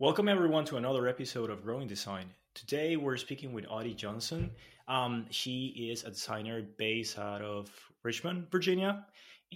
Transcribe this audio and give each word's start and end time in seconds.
Welcome 0.00 0.30
everyone 0.30 0.64
to 0.64 0.78
another 0.78 1.06
episode 1.08 1.50
of 1.50 1.62
Growing 1.62 1.86
Design. 1.86 2.30
Today 2.54 2.96
we're 2.96 3.18
speaking 3.18 3.52
with 3.52 3.66
Addie 3.70 3.92
Johnson. 3.92 4.50
Um, 4.88 5.26
she 5.28 5.90
is 5.92 6.04
a 6.04 6.08
designer 6.08 6.62
based 6.78 7.18
out 7.18 7.42
of 7.42 7.70
Richmond, 8.02 8.50
Virginia, 8.50 9.04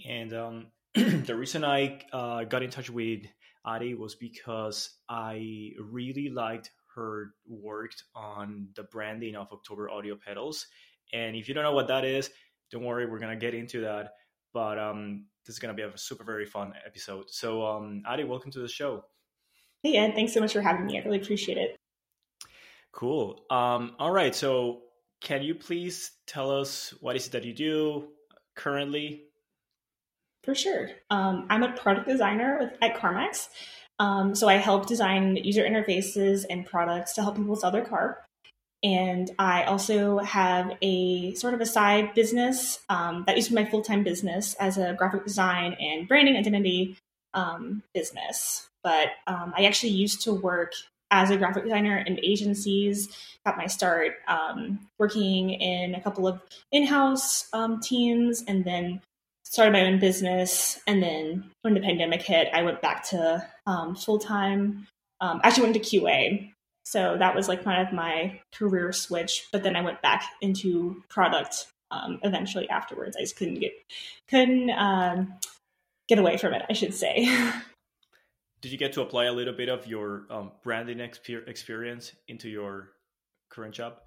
and 0.07 0.33
um, 0.35 0.67
the 0.93 1.35
reason 1.35 1.65
I 1.65 1.99
uh, 2.13 2.43
got 2.43 2.61
in 2.61 2.69
touch 2.69 2.91
with 2.91 3.23
Addie 3.65 3.95
was 3.95 4.13
because 4.13 4.91
I 5.09 5.71
really 5.79 6.29
liked 6.29 6.69
her 6.93 7.31
work 7.47 7.93
on 8.13 8.67
the 8.75 8.83
branding 8.83 9.35
of 9.35 9.51
October 9.51 9.89
Audio 9.89 10.15
Pedals. 10.15 10.67
And 11.11 11.35
if 11.35 11.47
you 11.47 11.55
don't 11.55 11.63
know 11.63 11.73
what 11.73 11.87
that 11.87 12.05
is, 12.05 12.29
don't 12.69 12.83
worry, 12.83 13.07
we're 13.07 13.17
gonna 13.17 13.35
get 13.35 13.55
into 13.55 13.81
that. 13.81 14.11
But 14.53 14.77
um, 14.77 15.25
this 15.43 15.55
is 15.55 15.59
gonna 15.59 15.73
be 15.73 15.81
a 15.81 15.97
super 15.97 16.23
very 16.23 16.45
fun 16.45 16.73
episode. 16.85 17.31
So, 17.31 17.65
um, 17.65 18.03
Addie, 18.07 18.25
welcome 18.25 18.51
to 18.51 18.59
the 18.59 18.67
show. 18.67 19.05
Hey, 19.85 19.97
Ed, 19.97 20.15
thanks 20.15 20.33
so 20.33 20.39
much 20.39 20.51
for 20.51 20.61
having 20.61 20.87
me. 20.87 20.99
I 20.99 21.03
really 21.03 21.21
appreciate 21.21 21.59
it. 21.59 21.75
Cool. 22.91 23.45
Um, 23.51 23.91
all 23.99 24.09
right. 24.09 24.33
So, 24.33 24.81
can 25.21 25.43
you 25.43 25.53
please 25.53 26.09
tell 26.25 26.49
us 26.49 26.91
what 27.01 27.15
is 27.15 27.27
it 27.27 27.33
that 27.33 27.45
you 27.45 27.53
do 27.53 28.07
currently? 28.55 29.25
For 30.43 30.55
sure. 30.55 30.89
Um, 31.11 31.45
I'm 31.51 31.61
a 31.61 31.71
product 31.73 32.07
designer 32.07 32.57
with, 32.61 32.73
at 32.81 32.95
CarMax. 32.95 33.49
Um, 33.99 34.33
so, 34.33 34.47
I 34.47 34.55
help 34.55 34.87
design 34.87 35.35
user 35.35 35.63
interfaces 35.63 36.45
and 36.49 36.65
products 36.65 37.13
to 37.13 37.21
help 37.21 37.35
people 37.35 37.55
sell 37.55 37.69
their 37.69 37.85
car. 37.85 38.25
And 38.81 39.29
I 39.37 39.65
also 39.65 40.17
have 40.17 40.75
a 40.81 41.35
sort 41.35 41.53
of 41.53 41.61
a 41.61 41.65
side 41.67 42.15
business 42.15 42.79
um, 42.89 43.23
that 43.27 43.35
used 43.35 43.49
to 43.49 43.55
be 43.55 43.61
my 43.61 43.69
full 43.69 43.83
time 43.83 44.03
business 44.03 44.55
as 44.55 44.79
a 44.79 44.95
graphic 44.97 45.25
design 45.25 45.73
and 45.79 46.07
branding 46.07 46.37
identity 46.37 46.97
um, 47.35 47.83
business 47.93 48.67
but 48.85 49.07
um, 49.25 49.51
I 49.57 49.65
actually 49.65 49.93
used 49.93 50.21
to 50.21 50.33
work 50.33 50.73
as 51.09 51.31
a 51.31 51.37
graphic 51.37 51.63
designer 51.63 51.97
in 51.97 52.19
agencies. 52.23 53.09
Got 53.43 53.57
my 53.57 53.65
start 53.65 54.13
um, 54.27 54.79
working 54.99 55.49
in 55.49 55.95
a 55.95 56.01
couple 56.01 56.27
of 56.27 56.39
in-house 56.71 57.49
um, 57.51 57.81
teams, 57.81 58.43
and 58.47 58.63
then 58.63 59.01
started 59.43 59.71
my 59.71 59.81
own 59.81 59.99
business. 59.99 60.79
And 60.85 61.01
then 61.01 61.49
when 61.63 61.73
the 61.73 61.79
pandemic 61.79 62.21
hit, 62.21 62.47
I 62.53 62.61
went 62.61 62.79
back 62.81 63.03
to 63.09 63.45
um, 63.65 63.95
full 63.95 64.19
time. 64.19 64.85
Um, 65.19 65.41
actually, 65.43 65.63
went 65.63 65.83
to 65.83 65.99
QA. 65.99 66.51
So 66.85 67.17
that 67.17 67.35
was 67.35 67.47
like 67.47 67.63
kind 67.63 67.85
of 67.85 67.91
my 67.91 68.39
career 68.53 68.93
switch. 68.93 69.47
But 69.51 69.63
then 69.63 69.75
I 69.75 69.81
went 69.81 70.03
back 70.03 70.25
into 70.41 71.01
product 71.09 71.65
um, 71.89 72.19
eventually 72.21 72.69
afterwards. 72.69 73.17
I 73.17 73.21
just 73.21 73.35
couldn't 73.35 73.59
get 73.59 73.71
couldn't 74.29 74.69
get 76.07 76.19
away 76.19 76.37
from 76.37 76.53
it, 76.53 76.61
I 76.69 76.73
should 76.73 76.93
say. 76.93 77.27
did 78.65 78.71
you 78.71 78.79
get 78.79 78.93
to 78.93 79.03
apply 79.03 79.25
a 79.25 79.31
little 79.31 79.53
bit 79.53 79.69
of 79.69 79.85
your 79.85 80.25
um, 80.31 80.51
branding 80.63 80.97
exper- 80.97 81.47
experience 81.47 82.13
into 82.27 82.49
your 82.49 82.93
current 83.51 83.75
job? 83.75 83.97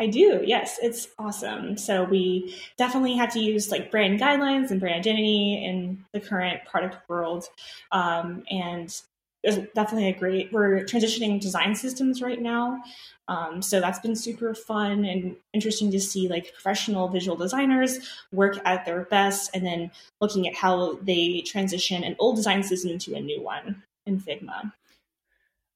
I 0.00 0.08
do. 0.08 0.42
Yes, 0.44 0.80
it's 0.82 1.06
awesome. 1.16 1.76
So 1.76 2.02
we 2.02 2.56
definitely 2.76 3.14
had 3.14 3.30
to 3.30 3.38
use 3.38 3.70
like 3.70 3.92
brand 3.92 4.18
guidelines 4.18 4.72
and 4.72 4.80
brand 4.80 4.96
identity 4.96 5.64
in 5.64 6.04
the 6.12 6.18
current 6.18 6.64
product 6.68 7.08
world, 7.08 7.44
um, 7.92 8.42
and 8.50 9.00
there's 9.42 9.58
definitely 9.74 10.08
a 10.08 10.18
great. 10.18 10.52
We're 10.52 10.84
transitioning 10.84 11.40
design 11.40 11.74
systems 11.74 12.20
right 12.20 12.40
now, 12.40 12.82
um, 13.28 13.60
so 13.60 13.80
that's 13.80 13.98
been 13.98 14.16
super 14.16 14.54
fun 14.54 15.04
and 15.04 15.36
interesting 15.52 15.90
to 15.92 16.00
see 16.00 16.28
like 16.28 16.52
professional 16.52 17.08
visual 17.08 17.36
designers 17.36 17.98
work 18.32 18.58
at 18.64 18.86
their 18.86 19.04
best 19.04 19.50
and 19.54 19.64
then 19.64 19.90
looking 20.20 20.48
at 20.48 20.54
how 20.54 20.94
they 21.02 21.42
transition 21.42 22.02
an 22.04 22.16
old 22.18 22.36
design 22.36 22.62
system 22.62 22.90
into 22.90 23.14
a 23.14 23.20
new 23.20 23.42
one 23.42 23.82
in 24.06 24.18
Figma. 24.18 24.72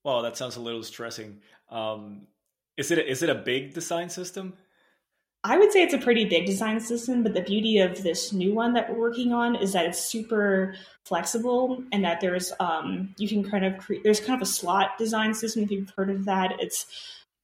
Well, 0.02 0.22
that 0.22 0.36
sounds 0.36 0.56
a 0.56 0.60
little 0.60 0.82
stressing. 0.82 1.40
Um, 1.68 2.26
is 2.76 2.90
it 2.90 2.98
a, 2.98 3.08
is 3.08 3.22
it 3.22 3.28
a 3.28 3.34
big 3.34 3.74
design 3.74 4.08
system? 4.08 4.54
I 5.44 5.58
would 5.58 5.72
say 5.72 5.82
it's 5.82 5.94
a 5.94 5.98
pretty 5.98 6.24
big 6.24 6.46
design 6.46 6.78
system, 6.78 7.24
but 7.24 7.34
the 7.34 7.42
beauty 7.42 7.78
of 7.78 8.02
this 8.04 8.32
new 8.32 8.54
one 8.54 8.74
that 8.74 8.88
we're 8.88 8.98
working 8.98 9.32
on 9.32 9.56
is 9.56 9.72
that 9.72 9.86
it's 9.86 10.00
super 10.00 10.76
flexible 11.04 11.82
and 11.90 12.04
that 12.04 12.20
there's 12.20 12.52
um, 12.60 13.12
you 13.18 13.28
can 13.28 13.42
kind 13.42 13.64
of 13.64 13.76
create 13.78 14.04
there's 14.04 14.20
kind 14.20 14.40
of 14.40 14.42
a 14.42 14.50
slot 14.50 14.90
design 14.98 15.34
system 15.34 15.64
if 15.64 15.70
you've 15.72 15.92
heard 15.96 16.10
of 16.10 16.26
that. 16.26 16.52
It's 16.60 16.86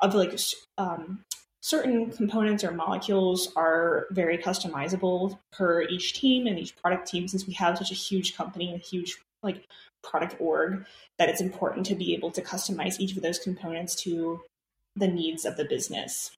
of 0.01 0.15
like 0.15 0.39
um, 0.77 1.25
certain 1.61 2.13
components 2.13 2.63
or 2.63 2.71
molecules 2.71 3.53
are 3.57 4.07
very 4.13 4.39
customizable 4.39 5.37
per 5.51 5.83
each 5.83 6.13
team 6.15 6.47
and 6.47 6.57
each 6.57 6.77
product 6.77 7.09
team 7.09 7.27
since 7.27 7.49
we 7.49 7.53
have 7.55 7.79
such 7.79 7.91
a 7.91 7.95
huge 7.95 8.37
company 8.37 8.71
and 8.71 8.81
a 8.81 8.85
huge 8.85 9.19
like 9.43 9.65
product 10.05 10.37
org 10.39 10.85
that 11.19 11.29
it's 11.29 11.41
important 11.41 11.85
to 11.87 11.97
be 11.97 12.15
able 12.15 12.31
to 12.31 12.43
customize 12.43 13.01
each 13.01 13.17
of 13.17 13.23
those 13.23 13.41
components 13.41 13.97
to 13.97 14.41
the 14.95 15.09
needs 15.09 15.45
of 15.45 15.57
the 15.57 15.65
business 15.65 16.31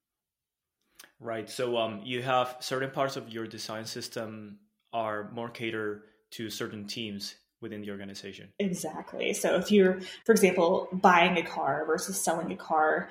right 1.21 1.49
so 1.49 1.77
um, 1.77 2.01
you 2.05 2.23
have 2.23 2.57
certain 2.61 2.91
parts 2.91 3.17
of 3.17 3.29
your 3.29 3.47
design 3.47 3.85
system 3.85 4.59
are 4.93 5.31
more 5.33 5.49
catered 5.49 6.03
to 6.31 6.51
certain 6.51 6.87
teams 6.87 7.35
within 7.61 7.83
the 7.83 7.91
organization 7.91 8.49
exactly 8.59 9.33
so 9.33 9.57
if 9.57 9.71
you're 9.71 10.01
for 10.25 10.33
example 10.33 10.89
buying 10.93 11.37
a 11.37 11.43
car 11.43 11.85
versus 11.87 12.21
selling 12.21 12.51
a 12.51 12.57
car 12.57 13.09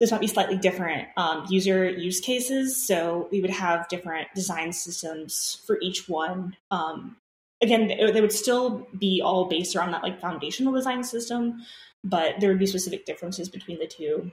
this 0.00 0.10
might 0.10 0.22
be 0.22 0.26
slightly 0.26 0.56
different 0.56 1.08
um, 1.16 1.46
user 1.50 1.88
use 1.88 2.20
cases. 2.20 2.86
So 2.86 3.28
we 3.30 3.42
would 3.42 3.50
have 3.50 3.86
different 3.88 4.28
design 4.34 4.72
systems 4.72 5.62
for 5.66 5.78
each 5.82 6.08
one. 6.08 6.56
Um, 6.70 7.18
again, 7.60 7.88
they 7.88 8.20
would 8.20 8.32
still 8.32 8.88
be 8.98 9.20
all 9.22 9.44
based 9.44 9.76
around 9.76 9.92
that 9.92 10.02
like 10.02 10.20
foundational 10.20 10.72
design 10.72 11.04
system, 11.04 11.62
but 12.02 12.40
there 12.40 12.48
would 12.48 12.58
be 12.58 12.66
specific 12.66 13.04
differences 13.04 13.50
between 13.50 13.78
the 13.78 13.86
two 13.86 14.32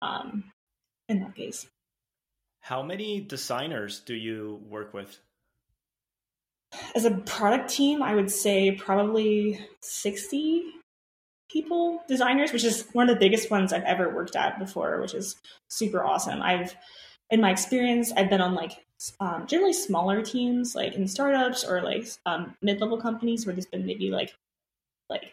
um, 0.00 0.44
in 1.10 1.20
that 1.20 1.36
case. 1.36 1.66
How 2.62 2.80
many 2.80 3.20
designers 3.20 4.00
do 4.00 4.14
you 4.14 4.60
work 4.68 4.94
with? 4.94 5.18
As 6.94 7.04
a 7.04 7.10
product 7.10 7.68
team, 7.68 8.02
I 8.02 8.14
would 8.14 8.30
say 8.30 8.70
probably 8.70 9.60
60 9.80 10.62
people 11.50 12.02
designers, 12.06 12.52
which 12.52 12.62
is 12.62 12.86
one 12.92 13.10
of 13.10 13.16
the 13.16 13.18
biggest 13.18 13.50
ones 13.50 13.72
I've 13.72 13.82
ever 13.82 14.14
worked 14.14 14.36
at 14.36 14.60
before, 14.60 15.00
which 15.00 15.12
is 15.12 15.34
super 15.68 16.04
awesome. 16.04 16.40
I've, 16.40 16.76
in 17.30 17.40
my 17.40 17.50
experience, 17.50 18.12
I've 18.12 18.30
been 18.30 18.40
on 18.40 18.54
like 18.54 18.84
um, 19.18 19.48
generally 19.48 19.72
smaller 19.72 20.22
teams, 20.22 20.76
like 20.76 20.94
in 20.94 21.08
startups 21.08 21.64
or 21.64 21.82
like 21.82 22.06
um, 22.26 22.54
mid-level 22.62 23.00
companies, 23.00 23.44
where 23.44 23.54
there's 23.56 23.66
been 23.66 23.84
maybe 23.84 24.10
like 24.10 24.34
like 25.10 25.32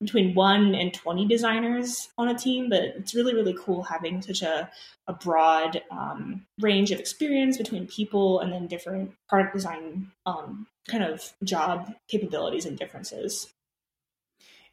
between 0.00 0.34
one 0.34 0.74
and 0.74 0.94
20 0.94 1.26
designers 1.26 2.08
on 2.16 2.28
a 2.28 2.38
team 2.38 2.68
but 2.68 2.82
it's 2.82 3.14
really 3.14 3.34
really 3.34 3.56
cool 3.58 3.82
having 3.82 4.22
such 4.22 4.42
a, 4.42 4.70
a 5.06 5.12
broad 5.12 5.82
um, 5.90 6.46
range 6.60 6.90
of 6.90 7.00
experience 7.00 7.58
between 7.58 7.86
people 7.86 8.40
and 8.40 8.52
then 8.52 8.66
different 8.66 9.12
product 9.28 9.54
design 9.54 10.10
um, 10.26 10.66
kind 10.88 11.04
of 11.04 11.32
job 11.44 11.92
capabilities 12.08 12.66
and 12.66 12.78
differences 12.78 13.52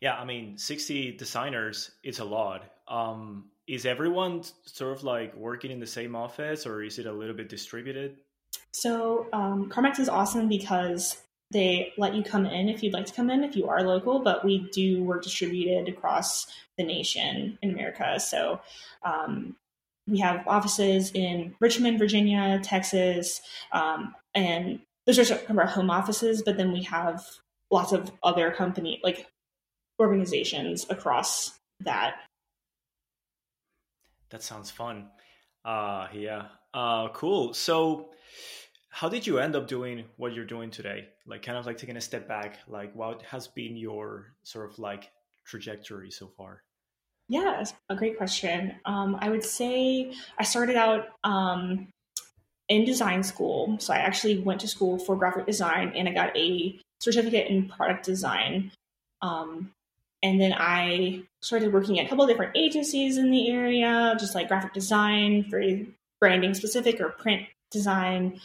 yeah, 0.01 0.15
I 0.15 0.25
mean, 0.25 0.57
60 0.57 1.13
designers, 1.13 1.91
it's 2.03 2.19
a 2.19 2.25
lot. 2.25 2.63
Um, 2.87 3.45
is 3.67 3.85
everyone 3.85 4.43
sort 4.65 4.95
of 4.95 5.03
like 5.03 5.35
working 5.35 5.71
in 5.71 5.79
the 5.79 5.87
same 5.87 6.15
office 6.15 6.65
or 6.65 6.83
is 6.83 6.99
it 6.99 7.05
a 7.05 7.11
little 7.11 7.35
bit 7.35 7.49
distributed? 7.49 8.17
So, 8.71 9.27
um, 9.33 9.69
CarMax 9.69 9.99
is 9.99 10.09
awesome 10.09 10.47
because 10.47 11.17
they 11.51 11.93
let 11.97 12.15
you 12.15 12.23
come 12.23 12.45
in 12.45 12.69
if 12.69 12.81
you'd 12.81 12.93
like 12.93 13.05
to 13.05 13.13
come 13.13 13.29
in 13.29 13.43
if 13.43 13.55
you 13.55 13.67
are 13.69 13.83
local, 13.83 14.19
but 14.19 14.43
we 14.43 14.69
do 14.71 15.03
work 15.03 15.23
distributed 15.23 15.87
across 15.87 16.47
the 16.77 16.83
nation 16.83 17.57
in 17.61 17.69
America. 17.69 18.19
So, 18.19 18.61
um, 19.03 19.55
we 20.07 20.19
have 20.19 20.47
offices 20.47 21.11
in 21.11 21.55
Richmond, 21.59 21.97
Virginia, 21.97 22.59
Texas, 22.63 23.41
um, 23.71 24.13
and 24.35 24.79
those 25.05 25.17
are 25.17 25.25
some 25.25 25.39
of 25.49 25.57
our 25.57 25.65
home 25.65 25.89
offices. 25.89 26.43
But 26.43 26.57
then 26.57 26.71
we 26.71 26.83
have 26.83 27.25
lots 27.71 27.91
of 27.91 28.11
other 28.23 28.51
company 28.51 28.99
like 29.03 29.27
organizations 29.99 30.85
across 30.89 31.57
that. 31.81 32.17
That 34.29 34.43
sounds 34.43 34.71
fun. 34.71 35.09
Uh 35.63 36.07
yeah. 36.13 36.47
Uh 36.73 37.09
cool. 37.09 37.53
So 37.53 38.09
how 38.95 39.09
did 39.09 39.27
you 39.27 39.39
end 39.39 39.57
up 39.57 39.67
doing 39.67 40.05
what 40.15 40.33
you're 40.33 40.45
doing 40.45 40.71
today? 40.71 41.09
Like 41.27 41.43
kind 41.43 41.57
of 41.57 41.65
like 41.65 41.77
taking 41.77 41.97
a 41.97 42.01
step 42.01 42.29
back, 42.29 42.59
like 42.65 42.95
what 42.95 43.23
has 43.23 43.45
been 43.45 43.75
your 43.75 44.31
sort 44.43 44.71
of 44.71 44.79
like 44.79 45.11
trajectory 45.45 46.09
so 46.09 46.27
far? 46.27 46.63
Yeah, 47.27 47.61
a 47.89 47.95
great 47.97 48.17
question. 48.17 48.73
Um, 48.85 49.17
I 49.19 49.29
would 49.29 49.43
say 49.43 50.13
I 50.39 50.43
started 50.45 50.77
out 50.77 51.07
um, 51.25 51.89
in 52.69 52.85
design 52.85 53.21
school. 53.21 53.75
So 53.81 53.93
I 53.93 53.97
actually 53.97 54.37
went 54.39 54.61
to 54.61 54.67
school 54.69 54.97
for 54.97 55.17
graphic 55.17 55.45
design 55.45 55.91
and 55.93 56.07
I 56.07 56.13
got 56.13 56.37
a 56.37 56.79
certificate 57.01 57.47
in 57.49 57.67
product 57.67 58.05
design. 58.05 58.71
Um, 59.21 59.71
and 60.23 60.39
then 60.39 60.53
I 60.57 61.23
started 61.41 61.73
working 61.73 61.99
at 61.99 62.05
a 62.05 62.09
couple 62.09 62.25
different 62.27 62.55
agencies 62.55 63.17
in 63.17 63.29
the 63.29 63.49
area, 63.51 64.15
just 64.17 64.35
like 64.35 64.47
graphic 64.47 64.71
design, 64.71 65.43
for 65.49 65.61
branding 66.21 66.53
specific 66.53 67.01
or 67.01 67.09
print 67.09 67.45
design. 67.71 68.39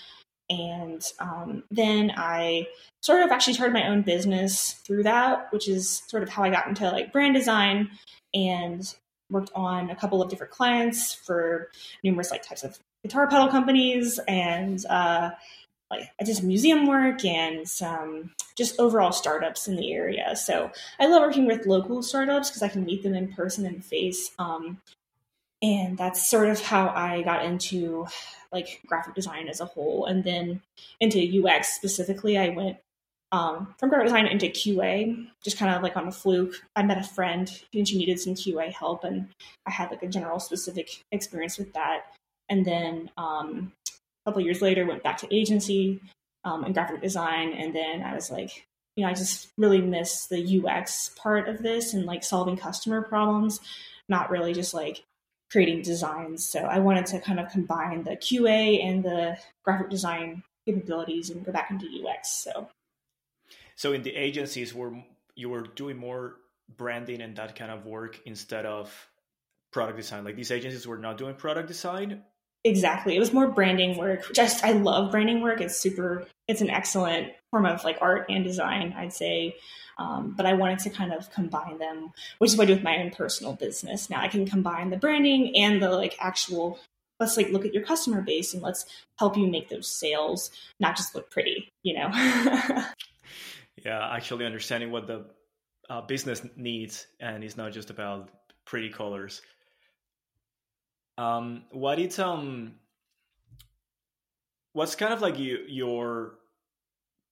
And 0.50 1.02
um, 1.20 1.62
then 1.70 2.12
I 2.16 2.66
sort 3.00 3.22
of 3.22 3.30
actually 3.30 3.54
started 3.54 3.72
my 3.72 3.88
own 3.88 4.02
business 4.02 4.72
through 4.84 5.04
that, 5.04 5.50
which 5.52 5.68
is 5.68 6.02
sort 6.08 6.22
of 6.22 6.28
how 6.28 6.42
I 6.42 6.50
got 6.50 6.66
into 6.66 6.90
like 6.90 7.12
brand 7.12 7.34
design 7.34 7.90
and 8.34 8.94
worked 9.30 9.52
on 9.54 9.90
a 9.90 9.96
couple 9.96 10.20
of 10.20 10.28
different 10.28 10.52
clients 10.52 11.14
for 11.14 11.70
numerous 12.02 12.30
like 12.30 12.42
types 12.42 12.64
of 12.64 12.78
guitar 13.02 13.28
pedal 13.28 13.48
companies 13.48 14.18
and 14.28 14.84
uh, 14.86 15.30
like 15.90 16.10
I 16.20 16.24
did 16.24 16.36
some 16.36 16.48
museum 16.48 16.86
work 16.86 17.24
and 17.24 17.68
some 17.68 18.32
just 18.56 18.78
overall 18.78 19.12
startups 19.12 19.68
in 19.68 19.76
the 19.76 19.92
area. 19.92 20.36
So 20.36 20.70
I 20.98 21.06
love 21.06 21.22
working 21.22 21.46
with 21.46 21.66
local 21.66 22.02
startups 22.02 22.50
because 22.50 22.62
I 22.62 22.68
can 22.68 22.84
meet 22.84 23.02
them 23.02 23.14
in 23.14 23.32
person 23.32 23.66
and 23.66 23.84
face. 23.84 24.30
Um, 24.38 24.80
and 25.62 25.98
that's 25.98 26.28
sort 26.28 26.48
of 26.48 26.60
how 26.60 26.88
I 26.88 27.22
got 27.22 27.44
into 27.44 28.06
like 28.52 28.80
graphic 28.86 29.14
design 29.14 29.48
as 29.48 29.60
a 29.60 29.66
whole, 29.66 30.06
and 30.06 30.24
then 30.24 30.62
into 31.00 31.46
UX 31.46 31.74
specifically. 31.74 32.36
I 32.36 32.50
went 32.50 32.78
um, 33.32 33.74
from 33.78 33.88
graphic 33.88 34.06
design 34.06 34.26
into 34.26 34.46
QA, 34.46 35.26
just 35.44 35.58
kind 35.58 35.74
of 35.74 35.82
like 35.82 35.96
on 35.96 36.08
a 36.08 36.12
fluke. 36.12 36.54
I 36.74 36.82
met 36.82 36.98
a 36.98 37.08
friend 37.08 37.50
and 37.72 37.86
she 37.86 37.98
needed 37.98 38.18
some 38.18 38.34
QA 38.34 38.72
help, 38.72 39.04
and 39.04 39.28
I 39.66 39.70
had 39.70 39.90
like 39.90 40.02
a 40.02 40.08
general 40.08 40.40
specific 40.40 41.02
experience 41.12 41.58
with 41.58 41.72
that. 41.74 42.06
And 42.48 42.64
then 42.64 43.10
um, 43.16 43.72
a 43.88 44.30
couple 44.30 44.42
years 44.42 44.60
later, 44.60 44.86
went 44.86 45.04
back 45.04 45.18
to 45.18 45.34
agency 45.34 46.00
um, 46.44 46.64
and 46.64 46.74
graphic 46.74 47.00
design, 47.00 47.52
and 47.52 47.74
then 47.74 48.02
I 48.02 48.14
was 48.14 48.30
like, 48.30 48.66
you 48.96 49.04
know, 49.04 49.10
I 49.10 49.14
just 49.14 49.48
really 49.56 49.80
miss 49.80 50.26
the 50.26 50.62
UX 50.64 51.10
part 51.16 51.48
of 51.48 51.62
this 51.62 51.94
and 51.94 52.06
like 52.06 52.24
solving 52.24 52.56
customer 52.56 53.02
problems, 53.02 53.60
not 54.08 54.30
really 54.30 54.52
just 54.52 54.74
like 54.74 55.04
creating 55.50 55.82
designs. 55.82 56.48
So 56.48 56.60
I 56.60 56.78
wanted 56.78 57.06
to 57.06 57.20
kind 57.20 57.40
of 57.40 57.50
combine 57.50 58.04
the 58.04 58.16
QA 58.16 58.84
and 58.84 59.04
the 59.04 59.36
graphic 59.64 59.90
design 59.90 60.42
capabilities 60.64 61.30
and 61.30 61.44
go 61.44 61.52
back 61.52 61.70
into 61.70 61.86
UX. 61.86 62.30
So, 62.30 62.68
so 63.74 63.92
in 63.92 64.02
the 64.02 64.14
agencies, 64.14 64.74
were 64.74 64.92
you 65.34 65.48
were 65.48 65.62
doing 65.62 65.96
more 65.96 66.36
branding 66.76 67.20
and 67.20 67.34
that 67.36 67.56
kind 67.56 67.70
of 67.70 67.86
work 67.86 68.20
instead 68.26 68.66
of 68.66 68.94
product 69.72 69.96
design? 69.96 70.24
Like 70.24 70.36
these 70.36 70.50
agencies 70.50 70.86
were 70.86 70.98
not 70.98 71.18
doing 71.18 71.34
product 71.34 71.68
design. 71.68 72.22
Exactly. 72.64 73.16
It 73.16 73.20
was 73.20 73.32
more 73.32 73.48
branding 73.48 73.96
work. 73.96 74.32
Just 74.34 74.64
I 74.64 74.72
love 74.72 75.10
branding 75.10 75.40
work. 75.40 75.60
It's 75.60 75.78
super. 75.78 76.26
It's 76.46 76.60
an 76.60 76.70
excellent 76.70 77.32
form 77.50 77.64
of 77.64 77.84
like 77.84 77.98
art 78.00 78.26
and 78.28 78.44
design. 78.44 78.94
I'd 78.96 79.12
say. 79.12 79.56
Um, 79.98 80.34
but 80.36 80.46
I 80.46 80.54
wanted 80.54 80.78
to 80.80 80.90
kind 80.90 81.12
of 81.12 81.30
combine 81.30 81.78
them, 81.78 82.12
which 82.38 82.52
is 82.52 82.56
what 82.56 82.64
I 82.64 82.66
do 82.68 82.74
with 82.74 82.82
my 82.82 82.98
own 82.98 83.10
personal 83.10 83.52
business. 83.54 84.08
Now 84.08 84.20
I 84.20 84.28
can 84.28 84.46
combine 84.46 84.90
the 84.90 84.96
branding 84.96 85.56
and 85.56 85.82
the 85.82 85.90
like 85.90 86.16
actual. 86.20 86.78
Let's 87.18 87.36
like 87.36 87.50
look 87.50 87.66
at 87.66 87.74
your 87.74 87.82
customer 87.82 88.22
base 88.22 88.54
and 88.54 88.62
let's 88.62 88.86
help 89.18 89.36
you 89.36 89.46
make 89.46 89.68
those 89.68 89.88
sales 89.88 90.50
not 90.80 90.96
just 90.96 91.14
look 91.14 91.30
pretty. 91.30 91.68
You 91.82 91.94
know. 91.94 92.10
yeah, 93.84 94.08
actually 94.10 94.44
understanding 94.44 94.90
what 94.90 95.06
the 95.06 95.26
uh, 95.88 96.02
business 96.02 96.42
needs, 96.56 97.06
and 97.20 97.42
it's 97.42 97.56
not 97.56 97.72
just 97.72 97.90
about 97.90 98.30
pretty 98.64 98.90
colors. 98.90 99.42
Um, 101.20 101.64
what 101.70 101.98
it's 101.98 102.18
um, 102.18 102.76
what's 104.72 104.94
kind 104.94 105.12
of 105.12 105.20
like 105.20 105.38
you, 105.38 105.58
your 105.68 106.38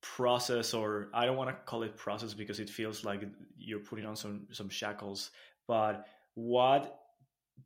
process 0.01 0.75
or 0.75 1.09
i 1.13 1.27
don't 1.27 1.37
want 1.37 1.51
to 1.51 1.57
call 1.65 1.83
it 1.83 1.97
process 1.97 2.33
because 2.33 2.61
it 2.61 2.71
feels 2.71 3.05
like 3.05 3.21
you're 3.57 3.81
putting 3.81 4.07
on 4.07 4.15
some 4.15 4.47
some 4.53 4.69
shackles 4.69 5.33
but 5.67 6.07
what 6.35 7.01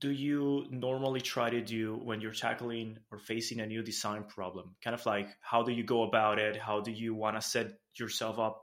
do 0.00 0.10
you 0.10 0.66
normally 0.70 1.20
try 1.20 1.50
to 1.50 1.60
do 1.60 2.00
when 2.02 2.20
you're 2.20 2.32
tackling 2.32 2.98
or 3.10 3.18
facing 3.18 3.60
a 3.60 3.66
new 3.66 3.82
design 3.82 4.24
problem? 4.24 4.74
Kind 4.82 4.94
of 4.94 5.04
like 5.04 5.28
how 5.40 5.62
do 5.62 5.72
you 5.72 5.84
go 5.84 6.02
about 6.04 6.38
it? 6.38 6.56
How 6.56 6.80
do 6.80 6.90
you 6.90 7.14
want 7.14 7.36
to 7.36 7.42
set 7.42 7.72
yourself 7.98 8.38
up 8.38 8.62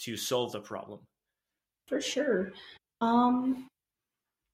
to 0.00 0.16
solve 0.16 0.52
the 0.52 0.60
problem? 0.60 1.00
For 1.86 2.00
sure. 2.00 2.52
Um 3.00 3.68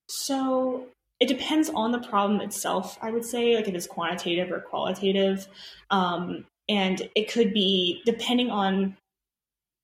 so 0.08 0.86
it 1.20 1.28
depends 1.28 1.70
on 1.70 1.92
the 1.92 1.98
problem 1.98 2.40
itself. 2.40 2.98
I 3.02 3.10
would 3.10 3.24
say 3.24 3.54
like 3.54 3.68
if 3.68 3.74
it's 3.74 3.86
quantitative 3.86 4.50
or 4.50 4.60
qualitative 4.60 5.46
um 5.90 6.46
and 6.68 7.08
it 7.16 7.30
could 7.30 7.52
be 7.52 8.00
depending 8.06 8.48
on 8.50 8.96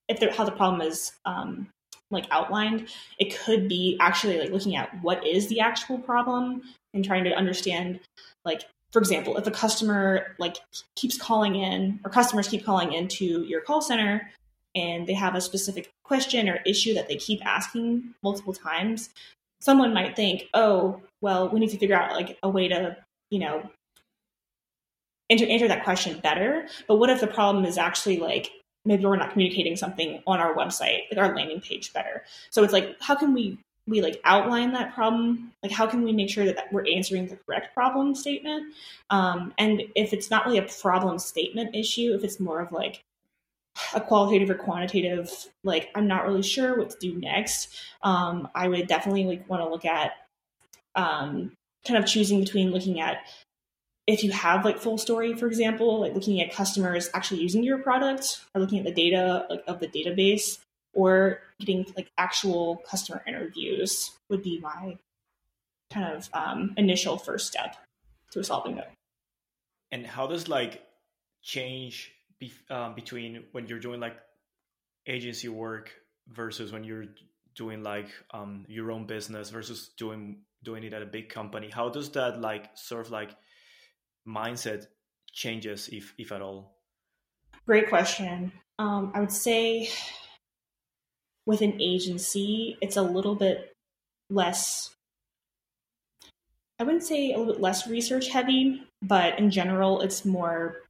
if 0.09 0.37
how 0.37 0.45
the 0.45 0.53
problem 0.53 0.81
is 0.81 1.13
um, 1.25 1.69
like 2.11 2.27
outlined 2.31 2.89
it 3.19 3.37
could 3.37 3.69
be 3.69 3.97
actually 4.01 4.39
like 4.39 4.51
looking 4.51 4.77
at 4.77 4.91
what 5.03 5.27
is 5.27 5.49
the 5.49 5.61
actual 5.61 5.99
problem 5.99 6.63
and 6.95 7.05
trying 7.05 7.25
to 7.25 7.33
understand 7.33 7.99
like 8.45 8.63
for 8.93 9.01
example 9.01 9.37
if 9.37 9.47
a 9.47 9.51
customer 9.51 10.37
like 10.39 10.59
keeps 10.95 11.19
calling 11.19 11.57
in 11.57 11.99
or 12.05 12.11
customers 12.11 12.47
keep 12.47 12.65
calling 12.65 12.93
into 12.93 13.43
your 13.43 13.61
call 13.61 13.83
center 13.83 14.31
and 14.77 15.07
they 15.07 15.15
have 15.15 15.35
a 15.35 15.41
specific 15.41 15.91
question 16.05 16.49
or 16.49 16.61
issue 16.65 16.95
that 16.95 17.09
they 17.09 17.17
keep 17.17 17.45
asking 17.45 18.15
multiple 18.23 18.53
times 18.53 19.11
someone 19.61 19.93
might 19.93 20.15
think 20.15 20.45
oh 20.55 21.01
well 21.21 21.49
we 21.49 21.61
need 21.61 21.71
to 21.71 21.79
figure 21.79 21.97
out 21.97 22.13
like 22.13 22.39
a 22.43 22.49
way 22.49 22.69
to 22.69 22.97
you 23.31 23.39
know 23.39 23.69
answer, 25.31 25.47
answer 25.47 25.69
that 25.69 25.85
question 25.85 26.21
better. 26.21 26.67
But 26.87 26.97
what 26.97 27.11
if 27.11 27.21
the 27.21 27.27
problem 27.27 27.65
is 27.65 27.79
actually 27.79 28.19
like 28.19 28.51
maybe 28.85 29.05
we're 29.05 29.17
not 29.17 29.33
communicating 29.33 29.77
something 29.77 30.23
on 30.27 30.39
our 30.39 30.55
website, 30.55 31.01
like 31.11 31.19
our 31.19 31.35
landing 31.35 31.61
page 31.61 31.93
better. 31.93 32.23
So 32.51 32.63
it's 32.63 32.73
like, 32.73 32.97
how 33.01 33.17
can 33.17 33.35
we 33.35 33.59
we 33.89 34.03
like 34.03 34.21
outline 34.25 34.73
that 34.73 34.95
problem? 34.95 35.53
Like, 35.63 35.71
how 35.71 35.87
can 35.87 36.03
we 36.03 36.13
make 36.13 36.29
sure 36.29 36.45
that, 36.45 36.57
that 36.57 36.73
we're 36.73 36.87
answering 36.89 37.29
the 37.29 37.37
correct 37.37 37.73
problem 37.73 38.17
statement? 38.17 38.75
Um, 39.11 39.55
and 39.59 39.83
if 39.95 40.13
it's 40.13 40.29
not 40.29 40.45
really 40.45 40.59
a 40.59 40.63
problem 40.63 41.21
statement 41.21 41.75
issue, 41.75 42.13
if 42.15 42.25
it's 42.25 42.41
more 42.41 42.61
of 42.61 42.73
like 42.73 43.05
a 43.95 44.01
qualitative 44.01 44.51
or 44.51 44.55
quantitative, 44.55 45.31
like 45.63 45.91
I'm 45.95 46.09
not 46.09 46.27
really 46.27 46.43
sure 46.43 46.77
what 46.77 46.91
to 46.91 46.97
do 46.99 47.17
next, 47.17 47.77
um, 48.03 48.49
I 48.57 48.67
would 48.67 48.89
definitely 48.89 49.25
like 49.25 49.49
want 49.49 49.63
to 49.63 49.69
look 49.69 49.85
at 49.85 50.13
um, 50.97 51.53
kind 51.87 52.03
of 52.03 52.09
choosing 52.09 52.41
between 52.41 52.71
looking 52.71 53.01
at 53.01 53.19
if 54.07 54.23
you 54.23 54.31
have 54.31 54.65
like 54.65 54.81
FullStory, 54.81 55.39
for 55.39 55.47
example 55.47 56.01
like 56.01 56.15
looking 56.15 56.41
at 56.41 56.53
customers 56.53 57.09
actually 57.15 57.41
using 57.41 57.63
your 57.63 57.79
product 57.79 58.41
or 58.55 58.61
looking 58.61 58.79
at 58.79 58.85
the 58.85 58.93
data 58.93 59.47
like, 59.51 59.63
of 59.67 59.81
the 59.81 59.89
database 59.89 60.59
or 60.95 61.41
getting 61.61 61.87
like 61.97 62.11
actual 62.17 62.83
customer 62.89 63.23
interviews 63.27 64.13
would 64.29 64.43
be 64.43 64.59
my 64.61 64.97
kind 65.93 66.15
of 66.15 66.29
um, 66.33 66.75
initial 66.77 67.19
first 67.19 67.47
step 67.47 67.77
to 68.31 68.43
solving 68.43 68.79
it. 68.79 68.89
And 69.93 70.07
how 70.07 70.27
does 70.27 70.49
like 70.49 70.83
change 71.43 72.13
be, 72.39 72.53
um, 72.71 72.95
between 72.95 73.45
when 73.53 73.67
you're 73.67 73.79
doing 73.79 74.01
like 74.01 74.17
agency 75.07 75.49
work 75.49 75.93
versus 76.29 76.73
when 76.73 76.83
you're 76.85 77.07
doing 77.57 77.83
like 77.83 78.09
um, 78.33 78.65
your 78.69 78.93
own 78.93 79.07
business 79.07 79.51
versus 79.51 79.91
doing 79.97 80.43
doing 80.63 80.85
it 80.85 80.93
at 80.93 81.03
a 81.03 81.07
big 81.07 81.29
company 81.29 81.69
how 81.71 81.89
does 81.89 82.11
that 82.11 82.41
like 82.41 82.71
sort 82.75 83.07
of 83.07 83.13
like 83.13 83.37
mindset 84.27 84.87
changes, 85.33 85.89
if 85.93 86.15
if 86.19 86.33
at 86.33 86.43
all? 86.43 86.75
Great 87.67 87.89
question. 87.89 88.53
Um, 88.79 89.13
I 89.15 89.21
would 89.21 89.33
say 89.33 89.89
with 91.47 91.61
an 91.61 91.81
agency, 91.81 92.77
it's 92.81 92.97
a 92.97 93.03
little 93.03 93.37
bit 93.37 93.73
less. 94.31 94.95
I 96.79 96.85
wouldn't 96.85 97.05
say 97.05 97.33
a 97.33 97.39
little 97.39 97.55
bit 97.55 97.63
less 97.63 97.87
research 97.87 98.29
heavy, 98.29 98.83
but 99.03 99.39
in 99.39 99.51
general, 99.51 100.01
it's 100.01 100.25
more 100.25 100.83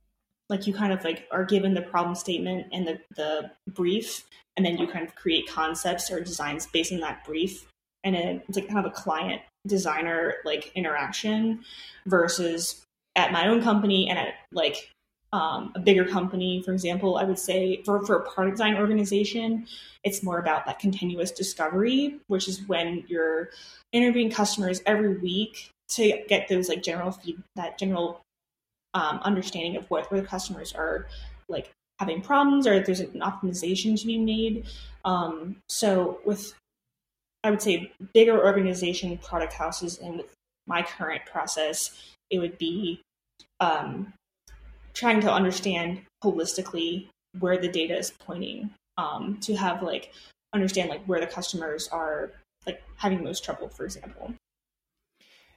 like 0.48 0.66
you 0.66 0.72
kind 0.72 0.92
of 0.92 1.04
like 1.04 1.26
are 1.30 1.44
given 1.44 1.74
the 1.74 1.82
problem 1.82 2.14
statement 2.14 2.66
and 2.72 2.86
the, 2.86 2.98
the 3.16 3.50
brief, 3.68 4.26
and 4.56 4.64
then 4.64 4.78
you 4.78 4.86
kind 4.86 5.06
of 5.06 5.14
create 5.14 5.48
concepts 5.48 6.10
or 6.10 6.20
designs 6.20 6.66
based 6.66 6.92
on 6.92 7.00
that 7.00 7.24
brief. 7.24 7.66
And 8.04 8.14
it's 8.14 8.56
like 8.56 8.68
kind 8.68 8.78
of 8.78 8.86
a 8.86 8.94
client 8.94 9.42
designer 9.66 10.34
like 10.44 10.70
interaction 10.74 11.64
versus 12.06 12.84
at 13.16 13.32
my 13.32 13.48
own 13.48 13.62
company 13.62 14.08
and 14.08 14.18
at 14.18 14.34
like 14.52 14.90
um, 15.32 15.72
a 15.74 15.80
bigger 15.80 16.04
company, 16.04 16.62
for 16.62 16.72
example, 16.72 17.18
I 17.18 17.24
would 17.24 17.38
say 17.38 17.82
for, 17.84 18.04
for 18.06 18.16
a 18.16 18.30
product 18.30 18.56
design 18.56 18.76
organization, 18.76 19.66
it's 20.04 20.22
more 20.22 20.38
about 20.38 20.66
that 20.66 20.78
continuous 20.78 21.32
discovery, 21.32 22.20
which 22.28 22.48
is 22.48 22.66
when 22.68 23.04
you're 23.08 23.50
interviewing 23.92 24.30
customers 24.30 24.82
every 24.86 25.18
week 25.18 25.68
to 25.88 26.22
get 26.28 26.48
those 26.48 26.68
like 26.68 26.82
general 26.82 27.10
feed, 27.10 27.42
that 27.56 27.76
general 27.76 28.20
um, 28.94 29.18
understanding 29.22 29.76
of 29.76 29.90
what 29.90 30.10
where 30.10 30.20
the 30.20 30.26
customers 30.26 30.72
are 30.72 31.06
like 31.48 31.70
having 31.98 32.20
problems 32.20 32.66
or 32.66 32.74
if 32.74 32.86
there's 32.86 33.00
an 33.00 33.20
optimization 33.20 33.98
to 33.98 34.06
be 34.06 34.18
made. 34.18 34.66
Um, 35.04 35.56
so 35.68 36.20
with, 36.24 36.54
I 37.42 37.50
would 37.50 37.62
say 37.62 37.92
bigger 38.12 38.44
organization 38.44 39.16
product 39.18 39.52
houses 39.52 39.98
and 39.98 40.18
with 40.18 40.32
my 40.66 40.82
current 40.82 41.24
process, 41.26 41.96
it 42.30 42.38
would 42.38 42.58
be 42.58 43.00
um, 43.60 44.12
trying 44.94 45.20
to 45.20 45.32
understand 45.32 46.02
holistically 46.24 47.08
where 47.38 47.58
the 47.58 47.68
data 47.68 47.96
is 47.96 48.12
pointing 48.18 48.70
um, 48.98 49.38
to 49.42 49.54
have 49.54 49.82
like 49.82 50.12
understand 50.52 50.88
like 50.88 51.04
where 51.04 51.20
the 51.20 51.26
customers 51.26 51.88
are 51.88 52.32
like 52.66 52.82
having 52.96 53.22
most 53.22 53.44
trouble 53.44 53.68
for 53.68 53.84
example 53.84 54.32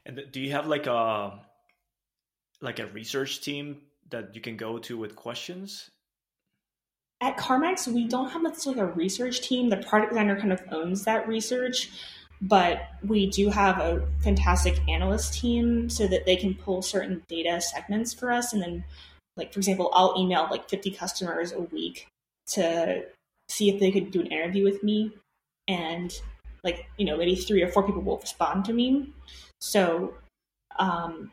and 0.06 0.26
do 0.32 0.40
you 0.40 0.52
have 0.52 0.66
like 0.66 0.86
a 0.86 1.38
like 2.60 2.78
a 2.78 2.86
research 2.86 3.40
team 3.40 3.80
that 4.10 4.34
you 4.34 4.40
can 4.40 4.56
go 4.56 4.78
to 4.78 4.98
with 4.98 5.16
questions? 5.16 5.88
At 7.22 7.36
CarMax, 7.36 7.86
we 7.86 8.08
don't 8.08 8.30
have 8.30 8.42
necessarily 8.42 8.80
a 8.80 8.86
research 8.86 9.42
team. 9.42 9.68
The 9.68 9.76
product 9.76 10.12
designer 10.12 10.40
kind 10.40 10.52
of 10.52 10.62
owns 10.70 11.04
that 11.04 11.28
research, 11.28 11.90
but 12.40 12.88
we 13.06 13.28
do 13.28 13.50
have 13.50 13.78
a 13.78 14.08
fantastic 14.22 14.78
analyst 14.88 15.34
team 15.34 15.90
so 15.90 16.06
that 16.06 16.24
they 16.24 16.36
can 16.36 16.54
pull 16.54 16.80
certain 16.80 17.22
data 17.28 17.60
segments 17.60 18.14
for 18.14 18.30
us. 18.30 18.54
And 18.54 18.62
then, 18.62 18.84
like, 19.36 19.52
for 19.52 19.58
example, 19.58 19.90
I'll 19.92 20.14
email 20.18 20.48
like 20.50 20.70
50 20.70 20.92
customers 20.92 21.52
a 21.52 21.60
week 21.60 22.06
to 22.52 23.04
see 23.50 23.68
if 23.68 23.78
they 23.78 23.92
could 23.92 24.10
do 24.10 24.20
an 24.20 24.28
interview 24.28 24.64
with 24.64 24.82
me. 24.82 25.12
And, 25.68 26.18
like, 26.64 26.86
you 26.96 27.04
know, 27.04 27.18
maybe 27.18 27.36
three 27.36 27.62
or 27.62 27.68
four 27.68 27.82
people 27.82 28.00
will 28.00 28.18
respond 28.18 28.64
to 28.64 28.72
me. 28.72 29.12
So, 29.60 30.14
um, 30.78 31.30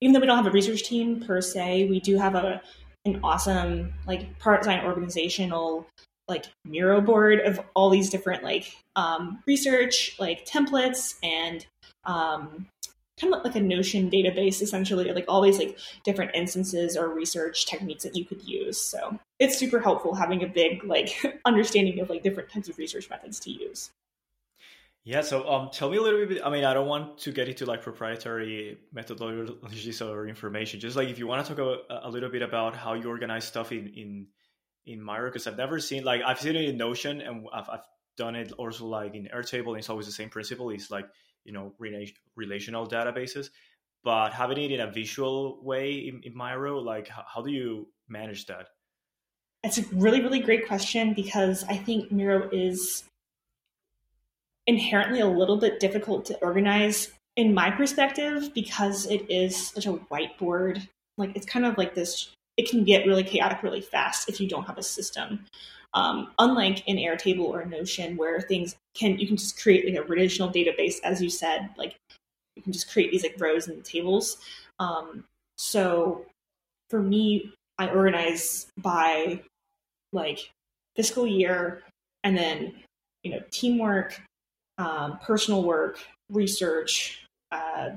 even 0.00 0.14
though 0.14 0.20
we 0.20 0.26
don't 0.26 0.36
have 0.36 0.46
a 0.46 0.50
research 0.50 0.84
team 0.84 1.20
per 1.20 1.42
se, 1.42 1.86
we 1.90 2.00
do 2.00 2.16
have 2.16 2.34
a 2.34 2.62
an 3.04 3.20
awesome 3.22 3.92
like 4.06 4.38
part 4.38 4.60
design 4.60 4.84
organizational 4.84 5.86
like 6.28 6.46
Miro 6.64 7.00
board 7.00 7.40
of 7.40 7.60
all 7.74 7.90
these 7.90 8.10
different 8.10 8.44
like 8.44 8.76
um, 8.96 9.42
research 9.46 10.14
like 10.18 10.44
templates 10.44 11.14
and 11.22 11.66
um, 12.04 12.66
kind 13.18 13.34
of 13.34 13.44
like 13.44 13.56
a 13.56 13.60
Notion 13.60 14.10
database 14.10 14.62
essentially, 14.62 15.12
like 15.12 15.24
all 15.28 15.40
these 15.40 15.58
like 15.58 15.78
different 16.04 16.30
instances 16.34 16.96
or 16.96 17.08
research 17.08 17.66
techniques 17.66 18.04
that 18.04 18.16
you 18.16 18.24
could 18.24 18.42
use. 18.46 18.80
So 18.80 19.18
it's 19.38 19.58
super 19.58 19.80
helpful 19.80 20.14
having 20.14 20.42
a 20.42 20.48
big 20.48 20.84
like 20.84 21.40
understanding 21.44 22.00
of 22.00 22.10
like 22.10 22.22
different 22.22 22.50
types 22.50 22.68
of 22.68 22.78
research 22.78 23.10
methods 23.10 23.40
to 23.40 23.50
use. 23.50 23.90
Yeah, 25.08 25.22
so 25.22 25.48
um, 25.48 25.70
tell 25.72 25.88
me 25.88 25.96
a 25.96 26.02
little 26.02 26.26
bit. 26.26 26.42
I 26.44 26.50
mean, 26.50 26.64
I 26.64 26.74
don't 26.74 26.86
want 26.86 27.16
to 27.20 27.32
get 27.32 27.48
into 27.48 27.64
like 27.64 27.80
proprietary 27.80 28.76
methodologies 28.94 30.06
or 30.06 30.28
information. 30.28 30.80
Just 30.80 30.96
like 30.96 31.08
if 31.08 31.18
you 31.18 31.26
want 31.26 31.46
to 31.46 31.54
talk 31.54 31.64
a, 31.88 32.06
a 32.06 32.10
little 32.10 32.28
bit 32.28 32.42
about 32.42 32.76
how 32.76 32.92
you 32.92 33.08
organize 33.08 33.46
stuff 33.46 33.72
in 33.72 33.86
in 33.96 34.26
in 34.84 35.02
Miro, 35.02 35.30
because 35.30 35.46
I've 35.46 35.56
never 35.56 35.80
seen 35.80 36.04
like 36.04 36.20
I've 36.26 36.38
seen 36.38 36.56
it 36.56 36.68
in 36.68 36.76
Notion 36.76 37.22
and 37.22 37.46
I've, 37.54 37.70
I've 37.70 37.86
done 38.18 38.36
it 38.36 38.52
also 38.58 38.84
like 38.84 39.14
in 39.14 39.30
Airtable. 39.34 39.68
And 39.68 39.78
it's 39.78 39.88
always 39.88 40.04
the 40.04 40.12
same 40.12 40.28
principle. 40.28 40.68
It's 40.68 40.90
like 40.90 41.06
you 41.42 41.54
know 41.54 41.72
relational 42.36 42.86
databases, 42.86 43.48
but 44.04 44.34
having 44.34 44.58
it 44.58 44.72
in 44.72 44.80
a 44.80 44.92
visual 44.92 45.64
way 45.64 46.06
in, 46.06 46.20
in 46.22 46.36
Miro, 46.36 46.80
like 46.80 47.08
how, 47.08 47.24
how 47.26 47.40
do 47.40 47.50
you 47.50 47.88
manage 48.10 48.44
that? 48.48 48.68
It's 49.64 49.78
a 49.78 49.84
really 49.94 50.20
really 50.20 50.40
great 50.40 50.66
question 50.66 51.14
because 51.14 51.64
I 51.64 51.78
think 51.78 52.12
Miro 52.12 52.50
is 52.52 53.04
inherently 54.68 55.20
a 55.20 55.26
little 55.26 55.56
bit 55.56 55.80
difficult 55.80 56.24
to 56.26 56.38
organize 56.38 57.10
in 57.36 57.54
my 57.54 57.70
perspective 57.70 58.50
because 58.54 59.06
it 59.06 59.28
is 59.30 59.70
such 59.70 59.86
a 59.86 59.94
whiteboard. 59.94 60.86
Like 61.16 61.34
it's 61.34 61.46
kind 61.46 61.64
of 61.64 61.76
like 61.76 61.94
this, 61.94 62.30
it 62.56 62.68
can 62.68 62.84
get 62.84 63.06
really 63.06 63.24
chaotic 63.24 63.62
really 63.62 63.80
fast 63.80 64.28
if 64.28 64.40
you 64.40 64.48
don't 64.48 64.66
have 64.66 64.78
a 64.78 64.82
system. 64.82 65.46
Um, 65.94 66.32
unlike 66.38 66.86
in 66.86 66.96
Airtable 66.96 67.46
or 67.46 67.64
Notion, 67.64 68.16
where 68.16 68.40
things 68.42 68.76
can, 68.94 69.18
you 69.18 69.26
can 69.26 69.38
just 69.38 69.60
create 69.60 69.86
like 69.86 70.04
a 70.04 70.06
relational 70.06 70.52
database, 70.52 70.96
as 71.02 71.22
you 71.22 71.30
said, 71.30 71.70
like 71.78 71.96
you 72.54 72.62
can 72.62 72.72
just 72.72 72.92
create 72.92 73.10
these 73.10 73.22
like 73.22 73.36
rows 73.38 73.68
and 73.68 73.82
tables. 73.84 74.36
Um, 74.78 75.24
so 75.56 76.26
for 76.90 77.00
me, 77.00 77.54
I 77.78 77.88
organize 77.88 78.66
by 78.76 79.40
like 80.12 80.50
fiscal 80.94 81.26
year 81.26 81.82
and 82.22 82.36
then, 82.36 82.74
you 83.22 83.30
know, 83.30 83.40
teamwork, 83.50 84.20
um, 84.78 85.18
personal 85.18 85.62
work, 85.62 85.98
research, 86.30 87.26
uh, 87.52 87.90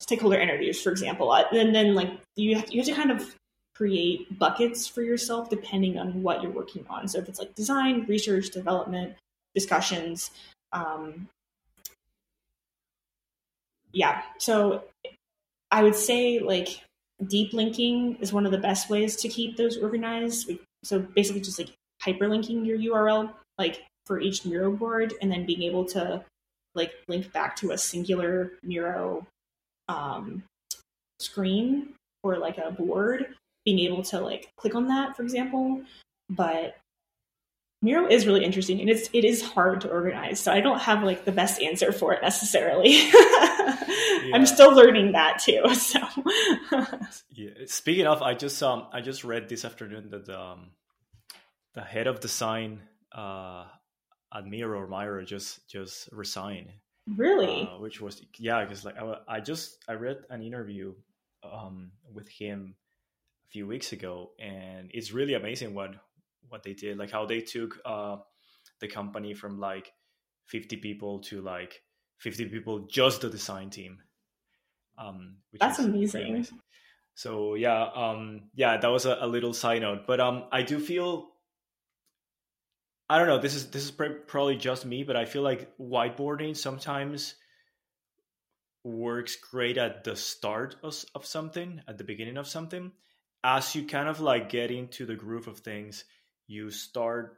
stakeholder 0.00 0.38
interviews, 0.38 0.82
for 0.82 0.90
example. 0.90 1.30
Uh, 1.30 1.44
and 1.52 1.74
then 1.74 1.94
like 1.94 2.10
you 2.36 2.56
have, 2.56 2.70
you 2.72 2.80
have 2.80 2.86
to 2.86 2.94
kind 2.94 3.10
of 3.10 3.34
create 3.74 4.38
buckets 4.38 4.86
for 4.86 5.02
yourself 5.02 5.48
depending 5.48 5.98
on 5.98 6.22
what 6.22 6.42
you're 6.42 6.52
working 6.52 6.84
on. 6.90 7.08
So 7.08 7.18
if 7.18 7.28
it's 7.28 7.38
like 7.38 7.54
design, 7.54 8.04
research, 8.08 8.50
development, 8.50 9.14
discussions, 9.54 10.30
um, 10.72 11.28
yeah. 13.92 14.22
So 14.38 14.84
I 15.70 15.82
would 15.82 15.94
say 15.94 16.40
like 16.40 16.80
deep 17.28 17.52
linking 17.52 18.16
is 18.20 18.32
one 18.32 18.46
of 18.46 18.52
the 18.52 18.58
best 18.58 18.90
ways 18.90 19.16
to 19.16 19.28
keep 19.28 19.56
those 19.56 19.76
organized. 19.76 20.50
So 20.82 20.98
basically 20.98 21.42
just 21.42 21.58
like 21.58 21.70
hyperlinking 22.02 22.66
your 22.66 22.78
URL, 22.78 23.30
like 23.58 23.82
for 24.06 24.20
each 24.20 24.44
Miro 24.44 24.72
board 24.72 25.14
and 25.20 25.30
then 25.30 25.46
being 25.46 25.62
able 25.62 25.84
to 25.86 26.24
like 26.74 26.92
link 27.08 27.32
back 27.32 27.56
to 27.56 27.72
a 27.72 27.78
singular 27.78 28.52
Miro 28.62 29.26
um, 29.88 30.42
screen 31.20 31.88
or 32.22 32.38
like 32.38 32.58
a 32.58 32.70
board, 32.70 33.34
being 33.64 33.78
able 33.80 34.02
to 34.04 34.20
like 34.20 34.48
click 34.56 34.74
on 34.74 34.88
that, 34.88 35.16
for 35.16 35.22
example. 35.22 35.82
But 36.30 36.76
Miro 37.82 38.06
is 38.06 38.26
really 38.26 38.44
interesting 38.44 38.80
and 38.80 38.88
it's 38.88 39.10
it 39.12 39.24
is 39.24 39.42
hard 39.42 39.80
to 39.82 39.90
organize. 39.90 40.38
So 40.40 40.52
I 40.52 40.60
don't 40.60 40.80
have 40.80 41.02
like 41.02 41.24
the 41.24 41.32
best 41.32 41.60
answer 41.60 41.92
for 41.92 42.14
it 42.14 42.22
necessarily. 42.22 42.90
yeah. 43.08 44.30
I'm 44.32 44.46
still 44.46 44.74
learning 44.74 45.12
that 45.12 45.40
too. 45.40 45.62
So 45.74 45.98
yeah. 47.30 47.50
Speaking 47.66 48.06
of, 48.06 48.22
I 48.22 48.34
just 48.34 48.62
um 48.62 48.86
I 48.92 49.00
just 49.00 49.24
read 49.24 49.48
this 49.48 49.64
afternoon 49.64 50.10
that 50.10 50.28
um 50.28 50.70
the 51.74 51.82
head 51.82 52.06
of 52.06 52.20
design 52.20 52.80
uh 53.10 53.64
Admiro 54.34 54.76
or 54.76 54.86
Miro 54.86 55.24
just 55.24 55.68
just 55.68 56.08
resigned. 56.12 56.70
Really? 57.16 57.68
Uh, 57.68 57.78
which 57.78 58.00
was 58.00 58.22
yeah, 58.38 58.64
because 58.64 58.84
like 58.84 58.96
I, 58.98 59.16
I, 59.28 59.40
just 59.40 59.84
I 59.88 59.94
read 59.94 60.18
an 60.30 60.42
interview 60.42 60.94
um, 61.42 61.90
with 62.12 62.28
him 62.28 62.76
a 63.46 63.50
few 63.50 63.66
weeks 63.66 63.92
ago, 63.92 64.30
and 64.38 64.90
it's 64.94 65.12
really 65.12 65.34
amazing 65.34 65.74
what 65.74 65.94
what 66.48 66.62
they 66.62 66.74
did, 66.74 66.98
like 66.98 67.10
how 67.10 67.26
they 67.26 67.40
took 67.40 67.78
uh, 67.84 68.16
the 68.80 68.88
company 68.88 69.34
from 69.34 69.58
like 69.58 69.92
fifty 70.46 70.76
people 70.76 71.20
to 71.20 71.40
like 71.40 71.82
fifty 72.18 72.46
people, 72.46 72.86
just 72.88 73.22
the 73.22 73.30
design 73.30 73.70
team. 73.70 73.98
Um, 74.96 75.38
That's 75.58 75.80
amazing. 75.80 76.28
amazing. 76.28 76.60
So 77.14 77.54
yeah, 77.54 77.88
um, 77.94 78.42
yeah, 78.54 78.76
that 78.76 78.88
was 78.88 79.06
a, 79.06 79.18
a 79.20 79.26
little 79.26 79.52
side 79.52 79.82
note, 79.82 80.06
but 80.06 80.20
um, 80.20 80.44
I 80.52 80.62
do 80.62 80.78
feel 80.78 81.31
I 83.12 83.18
don't 83.18 83.26
know. 83.26 83.38
This 83.38 83.54
is 83.54 83.66
this 83.66 83.84
is 83.84 83.90
probably 83.90 84.56
just 84.56 84.86
me, 84.86 85.02
but 85.02 85.16
I 85.16 85.26
feel 85.26 85.42
like 85.42 85.76
whiteboarding 85.76 86.56
sometimes 86.56 87.34
works 88.84 89.36
great 89.36 89.76
at 89.76 90.02
the 90.02 90.16
start 90.16 90.76
of, 90.82 90.96
of 91.14 91.26
something, 91.26 91.82
at 91.86 91.98
the 91.98 92.04
beginning 92.04 92.38
of 92.38 92.48
something. 92.48 92.90
As 93.44 93.74
you 93.74 93.86
kind 93.86 94.08
of 94.08 94.20
like 94.20 94.48
get 94.48 94.70
into 94.70 95.04
the 95.04 95.14
groove 95.14 95.46
of 95.46 95.58
things, 95.58 96.06
you 96.46 96.70
start 96.70 97.36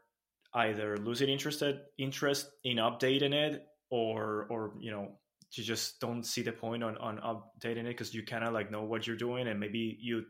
either 0.54 0.96
losing 0.96 1.28
interested 1.28 1.80
interest 1.98 2.48
in 2.62 2.76
updating 2.76 3.34
it, 3.34 3.66
or 3.90 4.46
or 4.50 4.74
you 4.78 4.92
know 4.92 5.18
you 5.54 5.64
just 5.64 5.98
don't 5.98 6.22
see 6.22 6.42
the 6.42 6.52
point 6.52 6.84
on 6.84 6.96
on 6.98 7.18
updating 7.18 7.78
it 7.78 7.96
because 7.96 8.14
you 8.14 8.22
kind 8.24 8.44
of 8.44 8.52
like 8.52 8.70
know 8.70 8.84
what 8.84 9.08
you're 9.08 9.16
doing, 9.16 9.48
and 9.48 9.58
maybe 9.58 9.98
you 10.00 10.24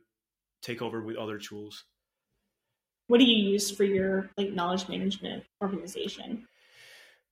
take 0.63 0.81
over 0.81 1.03
with 1.03 1.19
other 1.19 1.37
tools 1.37 1.85
what 3.07 3.19
do 3.19 3.25
you 3.25 3.51
use 3.51 3.71
for 3.71 3.85
your 3.85 4.31
like 4.37 4.53
knowledge 4.53 4.89
management 4.89 5.45
organization? 5.63 6.47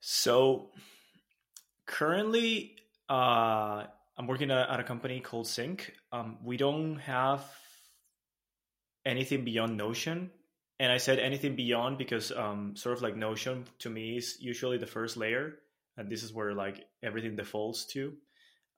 So 0.00 0.70
currently 1.86 2.76
uh, 3.08 3.84
i'm 4.16 4.26
working 4.26 4.50
at 4.50 4.80
a 4.80 4.84
company 4.84 5.20
called 5.20 5.46
sync. 5.46 5.92
Um, 6.12 6.38
we 6.44 6.56
don't 6.56 6.98
have 6.98 7.44
anything 9.04 9.44
beyond 9.44 9.76
notion. 9.76 10.30
And 10.78 10.90
i 10.90 10.98
said 10.98 11.18
anything 11.18 11.56
beyond 11.56 11.98
because 11.98 12.32
um, 12.32 12.76
sort 12.76 12.96
of 12.96 13.02
like 13.02 13.16
notion 13.16 13.64
to 13.80 13.90
me 13.90 14.16
is 14.16 14.38
usually 14.40 14.78
the 14.78 14.86
first 14.86 15.16
layer. 15.16 15.54
And 15.96 16.10
this 16.10 16.22
is 16.22 16.32
where 16.32 16.54
like 16.54 16.84
everything 17.02 17.36
defaults 17.36 17.84
to. 17.92 18.14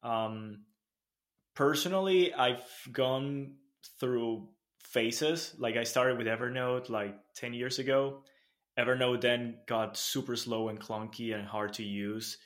Um, 0.02 0.64
personally 1.54 2.34
i've 2.34 2.64
gone 2.92 3.54
through 4.00 4.48
phases. 4.84 5.54
Like 5.58 5.76
I 5.76 5.84
started 5.84 6.18
with 6.18 6.26
Evernote 6.26 6.88
like 6.88 7.16
10 7.34 7.54
years 7.54 7.78
ago. 7.78 8.22
Evernote 8.78 9.20
then 9.20 9.56
got 9.66 9.96
super 9.96 10.36
slow 10.36 10.68
and 10.68 10.80
clunky 10.80 11.34
and 11.34 11.46
hard 11.46 11.72
to 11.74 11.82
use, 11.82 12.38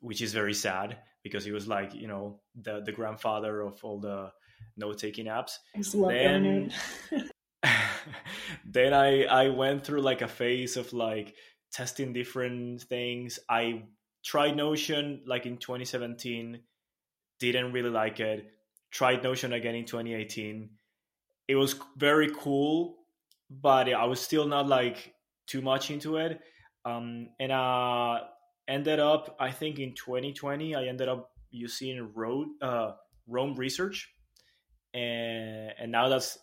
which 0.00 0.22
is 0.22 0.32
very 0.32 0.54
sad 0.54 0.98
because 1.22 1.46
it 1.46 1.52
was 1.52 1.68
like, 1.68 1.94
you 1.94 2.08
know, 2.08 2.40
the 2.62 2.80
the 2.80 2.92
grandfather 2.92 3.60
of 3.60 3.78
all 3.84 4.00
the 4.00 4.32
note-taking 4.76 5.26
apps. 5.26 5.52
I 5.76 5.82
love 5.94 6.12
then, 6.12 6.72
then 8.64 8.94
I 8.94 9.24
I 9.24 9.48
went 9.48 9.84
through 9.84 10.00
like 10.00 10.22
a 10.22 10.28
phase 10.28 10.78
of 10.78 10.92
like 10.94 11.34
testing 11.72 12.14
different 12.14 12.82
things. 12.82 13.38
I 13.48 13.84
tried 14.24 14.56
Notion 14.56 15.20
like 15.26 15.44
in 15.44 15.58
2017, 15.58 16.58
didn't 17.38 17.72
really 17.72 17.90
like 17.90 18.18
it. 18.18 18.50
Tried 18.90 19.22
Notion 19.22 19.52
again 19.52 19.74
in 19.74 19.84
2018 19.84 20.70
it 21.50 21.56
was 21.56 21.74
very 21.96 22.30
cool, 22.36 22.98
but 23.50 23.92
I 23.92 24.04
was 24.06 24.20
still 24.20 24.46
not 24.46 24.68
like 24.68 25.14
too 25.46 25.62
much 25.62 25.90
into 25.90 26.16
it. 26.16 26.40
Um, 26.84 27.30
and 27.40 27.52
uh, 27.52 28.20
ended 28.68 29.00
up, 29.00 29.36
I 29.40 29.50
think 29.52 29.78
in 29.78 29.94
2020, 29.94 30.74
I 30.74 30.86
ended 30.86 31.08
up 31.08 31.32
using 31.50 32.12
Road, 32.14 32.48
uh, 32.62 32.92
Roam 33.26 33.54
Research. 33.54 34.08
and 34.94 35.72
and 35.78 35.92
now 35.92 36.08
that's 36.08 36.38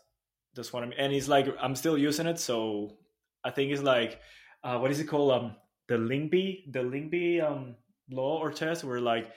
that's 0.55 0.71
what 0.73 0.83
I'm 0.83 0.93
and 0.97 1.13
it's 1.13 1.27
like 1.27 1.47
I'm 1.61 1.75
still 1.75 1.97
using 1.97 2.27
it 2.27 2.39
so 2.39 2.97
I 3.43 3.51
think 3.51 3.71
it's 3.71 3.83
like 3.83 4.19
uh, 4.63 4.77
what 4.79 4.91
is 4.91 4.99
it 4.99 5.05
called 5.05 5.31
um 5.31 5.55
the 5.87 5.97
Lindy 5.97 6.65
the 6.71 6.83
Lindy 6.83 7.41
um 7.41 7.75
law 8.09 8.39
or 8.39 8.51
test 8.51 8.83
where 8.83 9.01
like 9.01 9.31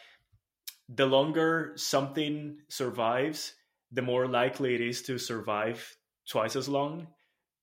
the 0.88 1.06
longer 1.06 1.72
something 1.76 2.58
survives 2.68 3.54
the 3.92 4.02
more 4.02 4.26
likely 4.26 4.74
it 4.74 4.80
is 4.80 5.02
to 5.02 5.18
survive 5.18 5.96
twice 6.28 6.56
as 6.56 6.68
long 6.68 7.06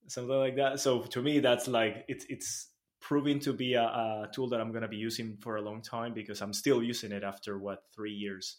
something 0.08 0.36
like 0.36 0.56
that. 0.56 0.80
So 0.80 1.02
to 1.02 1.22
me 1.22 1.40
that's 1.40 1.68
like 1.68 2.04
it's 2.08 2.24
it's 2.28 2.68
proving 3.00 3.38
to 3.40 3.52
be 3.52 3.74
a, 3.74 3.82
a 3.82 4.28
tool 4.32 4.48
that 4.48 4.60
i'm 4.60 4.70
going 4.70 4.82
to 4.82 4.88
be 4.88 4.96
using 4.96 5.36
for 5.40 5.56
a 5.56 5.62
long 5.62 5.80
time 5.80 6.12
because 6.12 6.42
i'm 6.42 6.52
still 6.52 6.82
using 6.82 7.12
it 7.12 7.22
after 7.22 7.58
what 7.58 7.84
three 7.94 8.12
years. 8.12 8.58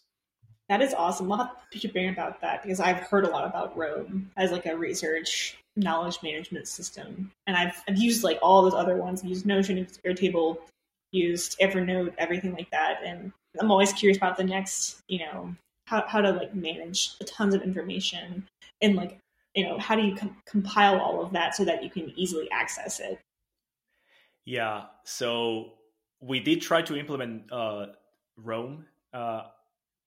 That 0.70 0.80
is 0.80 0.94
awesome. 0.94 1.28
We'll 1.28 1.38
have 1.38 1.68
to 1.72 1.88
brain 1.88 2.10
about 2.10 2.40
that 2.40 2.62
because 2.62 2.80
i've 2.80 3.00
heard 3.00 3.24
a 3.24 3.28
lot 3.28 3.46
about 3.46 3.76
roam 3.76 4.30
as 4.36 4.50
like 4.50 4.66
a 4.66 4.76
research 4.76 5.58
knowledge 5.76 6.18
management 6.22 6.68
system. 6.68 7.30
And 7.46 7.56
i've, 7.56 7.82
I've 7.88 7.98
used 7.98 8.24
like 8.24 8.38
all 8.42 8.62
those 8.62 8.74
other 8.74 8.96
ones. 8.96 9.22
I've 9.22 9.28
used 9.28 9.46
notion 9.46 9.86
airtable 10.06 10.58
used 11.12 11.58
evernote 11.60 12.14
everything 12.18 12.54
like 12.54 12.70
that. 12.70 13.00
And 13.04 13.32
i'm 13.60 13.70
always 13.70 13.92
curious 13.92 14.16
about 14.16 14.36
the 14.36 14.44
next 14.44 15.02
you 15.08 15.18
know 15.18 15.54
how, 15.90 16.04
how 16.06 16.20
to 16.20 16.30
like 16.30 16.54
manage 16.54 17.18
tons 17.26 17.54
of 17.54 17.62
information 17.62 18.46
and 18.80 18.94
like 18.94 19.18
you 19.54 19.66
know 19.66 19.76
how 19.78 19.96
do 19.96 20.02
you 20.02 20.14
com- 20.14 20.36
compile 20.46 20.98
all 21.00 21.20
of 21.20 21.32
that 21.32 21.56
so 21.56 21.64
that 21.64 21.82
you 21.82 21.90
can 21.90 22.12
easily 22.16 22.48
access 22.50 23.00
it? 23.00 23.18
Yeah 24.44 24.84
so 25.04 25.72
we 26.20 26.38
did 26.38 26.62
try 26.62 26.82
to 26.82 26.96
implement 26.96 27.50
uh, 27.52 27.86
roam 28.36 28.86
uh, 29.12 29.42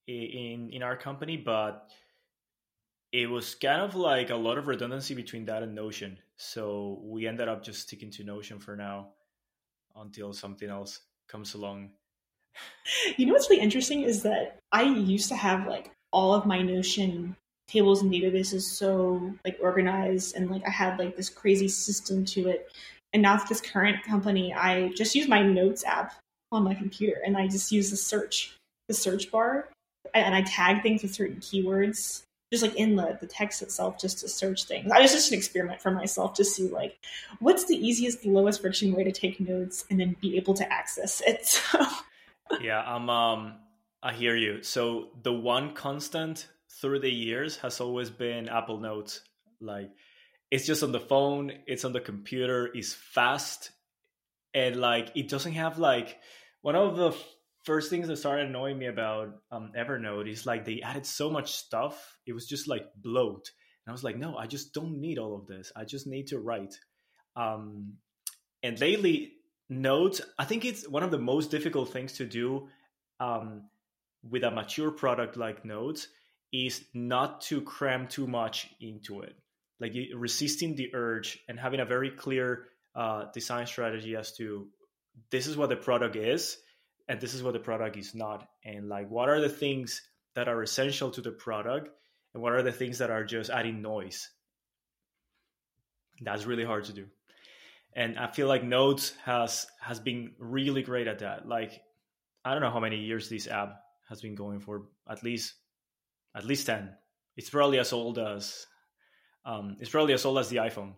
in 0.06 0.70
in 0.72 0.82
our 0.82 0.96
company 0.96 1.36
but 1.36 1.90
it 3.12 3.30
was 3.30 3.54
kind 3.54 3.80
of 3.80 3.94
like 3.94 4.30
a 4.30 4.34
lot 4.34 4.58
of 4.58 4.66
redundancy 4.66 5.14
between 5.14 5.44
that 5.44 5.62
and 5.62 5.72
notion. 5.72 6.18
So 6.36 7.00
we 7.04 7.28
ended 7.28 7.48
up 7.48 7.62
just 7.62 7.82
sticking 7.82 8.10
to 8.10 8.24
notion 8.24 8.58
for 8.58 8.74
now 8.74 9.10
until 9.94 10.32
something 10.32 10.68
else 10.68 10.98
comes 11.28 11.54
along 11.54 11.90
you 13.16 13.26
know 13.26 13.32
what's 13.32 13.50
really 13.50 13.62
interesting 13.62 14.02
is 14.02 14.22
that 14.22 14.58
I 14.72 14.82
used 14.82 15.28
to 15.28 15.36
have 15.36 15.66
like 15.66 15.90
all 16.12 16.34
of 16.34 16.46
my 16.46 16.62
Notion 16.62 17.36
tables 17.68 18.02
and 18.02 18.12
databases 18.12 18.62
so 18.62 19.34
like 19.44 19.58
organized 19.60 20.36
and 20.36 20.50
like 20.50 20.62
I 20.66 20.70
had 20.70 20.98
like 20.98 21.16
this 21.16 21.30
crazy 21.30 21.68
system 21.68 22.24
to 22.26 22.48
it. 22.48 22.70
And 23.12 23.22
now 23.22 23.34
with 23.36 23.48
this 23.48 23.60
current 23.60 24.02
company, 24.04 24.52
I 24.52 24.88
just 24.90 25.14
use 25.14 25.28
my 25.28 25.42
notes 25.42 25.84
app 25.84 26.14
on 26.52 26.64
my 26.64 26.74
computer 26.74 27.20
and 27.24 27.36
I 27.36 27.48
just 27.48 27.72
use 27.72 27.90
the 27.90 27.96
search, 27.96 28.56
the 28.88 28.94
search 28.94 29.30
bar, 29.30 29.68
and 30.14 30.34
I 30.34 30.42
tag 30.42 30.82
things 30.82 31.02
with 31.02 31.14
certain 31.14 31.36
keywords, 31.36 32.22
just 32.52 32.62
like 32.62 32.74
in 32.76 32.96
the, 32.96 33.16
the 33.20 33.26
text 33.26 33.62
itself, 33.62 33.98
just 33.98 34.18
to 34.20 34.28
search 34.28 34.64
things. 34.64 34.90
I 34.92 35.00
was 35.00 35.12
just 35.12 35.32
an 35.32 35.38
experiment 35.38 35.80
for 35.80 35.90
myself 35.90 36.34
to 36.34 36.44
see 36.44 36.68
like 36.68 36.96
what's 37.38 37.64
the 37.64 37.76
easiest, 37.76 38.24
lowest 38.24 38.60
friction 38.60 38.92
way 38.92 39.04
to 39.04 39.12
take 39.12 39.40
notes 39.40 39.84
and 39.90 39.98
then 39.98 40.16
be 40.20 40.36
able 40.36 40.54
to 40.54 40.72
access 40.72 41.22
it. 41.26 41.60
So 41.72 41.84
yeah, 42.60 42.80
I'm 42.80 43.08
um 43.10 43.54
I 44.02 44.12
hear 44.12 44.36
you. 44.36 44.62
So 44.62 45.08
the 45.22 45.32
one 45.32 45.74
constant 45.74 46.46
through 46.80 47.00
the 47.00 47.10
years 47.10 47.56
has 47.58 47.80
always 47.80 48.10
been 48.10 48.48
Apple 48.48 48.78
Notes. 48.78 49.20
Like 49.60 49.90
it's 50.50 50.66
just 50.66 50.82
on 50.82 50.92
the 50.92 51.00
phone, 51.00 51.52
it's 51.66 51.84
on 51.84 51.92
the 51.92 52.00
computer, 52.00 52.70
it's 52.72 52.92
fast, 52.92 53.70
and 54.52 54.76
like 54.76 55.10
it 55.14 55.28
doesn't 55.28 55.52
have 55.52 55.78
like 55.78 56.18
one 56.62 56.76
of 56.76 56.96
the 56.96 57.16
first 57.64 57.88
things 57.90 58.08
that 58.08 58.16
started 58.18 58.48
annoying 58.48 58.78
me 58.78 58.86
about 58.86 59.34
um, 59.50 59.72
Evernote 59.76 60.30
is 60.30 60.44
like 60.44 60.64
they 60.64 60.82
added 60.82 61.06
so 61.06 61.30
much 61.30 61.52
stuff. 61.52 62.18
It 62.26 62.34
was 62.34 62.46
just 62.46 62.68
like 62.68 62.84
bloat, 62.96 63.50
and 63.84 63.90
I 63.90 63.92
was 63.92 64.04
like, 64.04 64.16
no, 64.16 64.36
I 64.36 64.46
just 64.46 64.74
don't 64.74 65.00
need 65.00 65.18
all 65.18 65.36
of 65.36 65.46
this. 65.46 65.72
I 65.74 65.84
just 65.84 66.06
need 66.06 66.28
to 66.28 66.38
write. 66.38 66.74
Um, 67.36 67.94
and 68.62 68.78
lately, 68.80 69.32
Notes, 69.68 70.20
I 70.38 70.44
think 70.44 70.64
it's 70.64 70.86
one 70.86 71.02
of 71.02 71.10
the 71.10 71.18
most 71.18 71.50
difficult 71.50 71.90
things 71.90 72.14
to 72.14 72.26
do 72.26 72.68
um, 73.18 73.64
with 74.28 74.44
a 74.44 74.50
mature 74.50 74.90
product 74.90 75.36
like 75.36 75.64
Notes 75.64 76.08
is 76.52 76.84
not 76.92 77.40
to 77.42 77.62
cram 77.62 78.06
too 78.06 78.26
much 78.26 78.68
into 78.80 79.22
it. 79.22 79.34
Like 79.80 79.94
resisting 80.14 80.76
the 80.76 80.94
urge 80.94 81.38
and 81.48 81.58
having 81.58 81.80
a 81.80 81.84
very 81.84 82.10
clear 82.10 82.66
uh, 82.94 83.24
design 83.32 83.66
strategy 83.66 84.14
as 84.16 84.36
to 84.36 84.68
this 85.30 85.46
is 85.46 85.56
what 85.56 85.68
the 85.68 85.76
product 85.76 86.16
is 86.16 86.58
and 87.08 87.20
this 87.20 87.34
is 87.34 87.42
what 87.42 87.54
the 87.54 87.58
product 87.58 87.96
is 87.96 88.14
not. 88.14 88.46
And 88.64 88.88
like, 88.88 89.10
what 89.10 89.28
are 89.28 89.40
the 89.40 89.48
things 89.48 90.02
that 90.34 90.48
are 90.48 90.62
essential 90.62 91.10
to 91.12 91.20
the 91.20 91.32
product 91.32 91.88
and 92.34 92.42
what 92.42 92.52
are 92.52 92.62
the 92.62 92.72
things 92.72 92.98
that 92.98 93.10
are 93.10 93.24
just 93.24 93.50
adding 93.50 93.82
noise? 93.82 94.28
That's 96.20 96.44
really 96.44 96.64
hard 96.64 96.84
to 96.84 96.92
do 96.92 97.06
and 97.96 98.18
I 98.18 98.26
feel 98.26 98.48
like 98.48 98.64
Notes 98.64 99.14
has 99.24 99.66
has 99.80 100.00
been 100.00 100.32
really 100.38 100.82
great 100.82 101.06
at 101.06 101.20
that. 101.20 101.48
Like 101.48 101.82
I 102.44 102.52
don't 102.52 102.62
know 102.62 102.70
how 102.70 102.80
many 102.80 102.96
years 102.96 103.28
this 103.28 103.46
app 103.46 103.80
has 104.08 104.20
been 104.20 104.34
going 104.34 104.60
for. 104.60 104.82
At 105.08 105.22
least 105.22 105.54
at 106.34 106.44
least 106.44 106.66
ten. 106.66 106.90
It's 107.36 107.50
probably 107.50 107.78
as 107.78 107.92
old 107.92 108.18
as 108.18 108.66
um, 109.44 109.76
it's 109.80 109.90
probably 109.90 110.14
as 110.14 110.24
old 110.24 110.38
as 110.38 110.48
the 110.48 110.56
iPhone, 110.56 110.94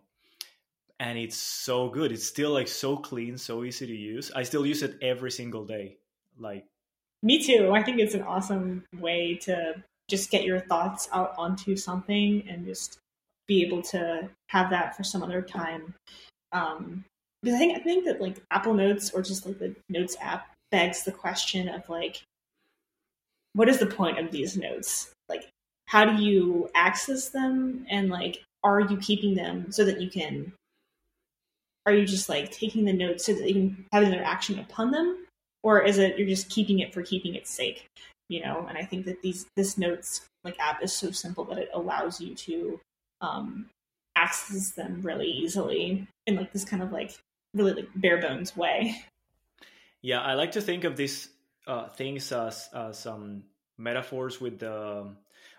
and 0.99 1.17
it's 1.17 1.37
so 1.37 1.89
good. 1.89 2.11
It's 2.11 2.25
still 2.25 2.51
like 2.51 2.67
so 2.67 2.97
clean, 2.97 3.37
so 3.37 3.63
easy 3.63 3.85
to 3.85 3.95
use. 3.95 4.31
I 4.35 4.43
still 4.43 4.65
use 4.65 4.83
it 4.83 4.97
every 5.01 5.31
single 5.31 5.65
day. 5.65 5.97
Like 6.39 6.65
me 7.21 7.43
too. 7.43 7.71
I 7.73 7.83
think 7.83 7.99
it's 7.99 8.15
an 8.15 8.23
awesome 8.23 8.85
way 8.99 9.35
to 9.43 9.83
just 10.09 10.31
get 10.31 10.45
your 10.45 10.61
thoughts 10.61 11.09
out 11.11 11.33
onto 11.37 11.75
something 11.75 12.47
and 12.47 12.65
just 12.65 12.99
be 13.47 13.63
able 13.63 13.81
to 13.81 14.29
have 14.47 14.69
that 14.69 14.95
for 14.95 15.03
some 15.03 15.23
other 15.23 15.41
time 15.41 15.93
um, 16.51 17.03
because 17.41 17.55
I 17.55 17.59
think 17.59 17.77
I 17.77 17.81
think 17.81 18.05
that 18.05 18.21
like 18.21 18.41
Apple 18.51 18.73
Notes 18.73 19.11
or 19.11 19.21
just 19.21 19.45
like 19.45 19.59
the 19.59 19.75
Notes 19.89 20.15
app 20.19 20.53
begs 20.71 21.03
the 21.03 21.11
question 21.11 21.69
of 21.69 21.87
like, 21.89 22.21
what 23.53 23.69
is 23.69 23.79
the 23.79 23.85
point 23.85 24.19
of 24.19 24.31
these 24.31 24.57
notes? 24.57 25.11
Like, 25.29 25.47
how 25.87 26.05
do 26.05 26.21
you 26.21 26.69
access 26.75 27.29
them, 27.29 27.85
and 27.89 28.09
like, 28.09 28.43
are 28.63 28.81
you 28.81 28.97
keeping 28.97 29.35
them 29.35 29.71
so 29.71 29.85
that 29.85 30.01
you 30.01 30.09
can? 30.09 30.51
Are 31.85 31.93
you 31.93 32.05
just 32.05 32.27
like 32.27 32.51
taking 32.51 32.85
the 32.85 32.93
notes 32.93 33.25
so 33.25 33.33
that 33.33 33.47
you 33.47 33.53
can 33.53 33.85
have 33.93 34.03
an 34.03 34.13
interaction 34.13 34.59
upon 34.59 34.91
them, 34.91 35.25
or 35.63 35.81
is 35.81 35.97
it 35.97 36.17
you're 36.17 36.27
just 36.27 36.49
keeping 36.49 36.79
it 36.79 36.93
for 36.93 37.01
keeping 37.01 37.35
its 37.35 37.49
sake? 37.49 37.85
You 38.29 38.43
know, 38.43 38.65
and 38.67 38.77
I 38.77 38.83
think 38.83 39.05
that 39.05 39.21
these 39.21 39.45
this 39.55 39.77
notes 39.77 40.25
like 40.43 40.59
app 40.59 40.83
is 40.83 40.91
so 40.91 41.11
simple 41.11 41.45
that 41.45 41.57
it 41.57 41.69
allows 41.73 42.19
you 42.19 42.35
to 42.35 42.79
um, 43.21 43.67
access 44.17 44.71
them 44.71 45.01
really 45.01 45.27
easily 45.27 46.07
in 46.25 46.35
like 46.35 46.51
this 46.51 46.65
kind 46.65 46.81
of 46.81 46.91
like 46.91 47.11
really 47.53 47.73
like 47.73 47.89
bare 47.95 48.19
bones 48.19 48.55
way. 48.55 48.95
Yeah, 50.01 50.21
I 50.21 50.33
like 50.33 50.51
to 50.51 50.61
think 50.61 50.83
of 50.83 50.95
these 50.95 51.29
uh, 51.65 51.89
things 51.89 52.31
as 52.31 52.69
as 52.73 53.05
um, 53.05 53.43
metaphors 53.77 54.39
with 54.41 54.59
the 54.59 55.15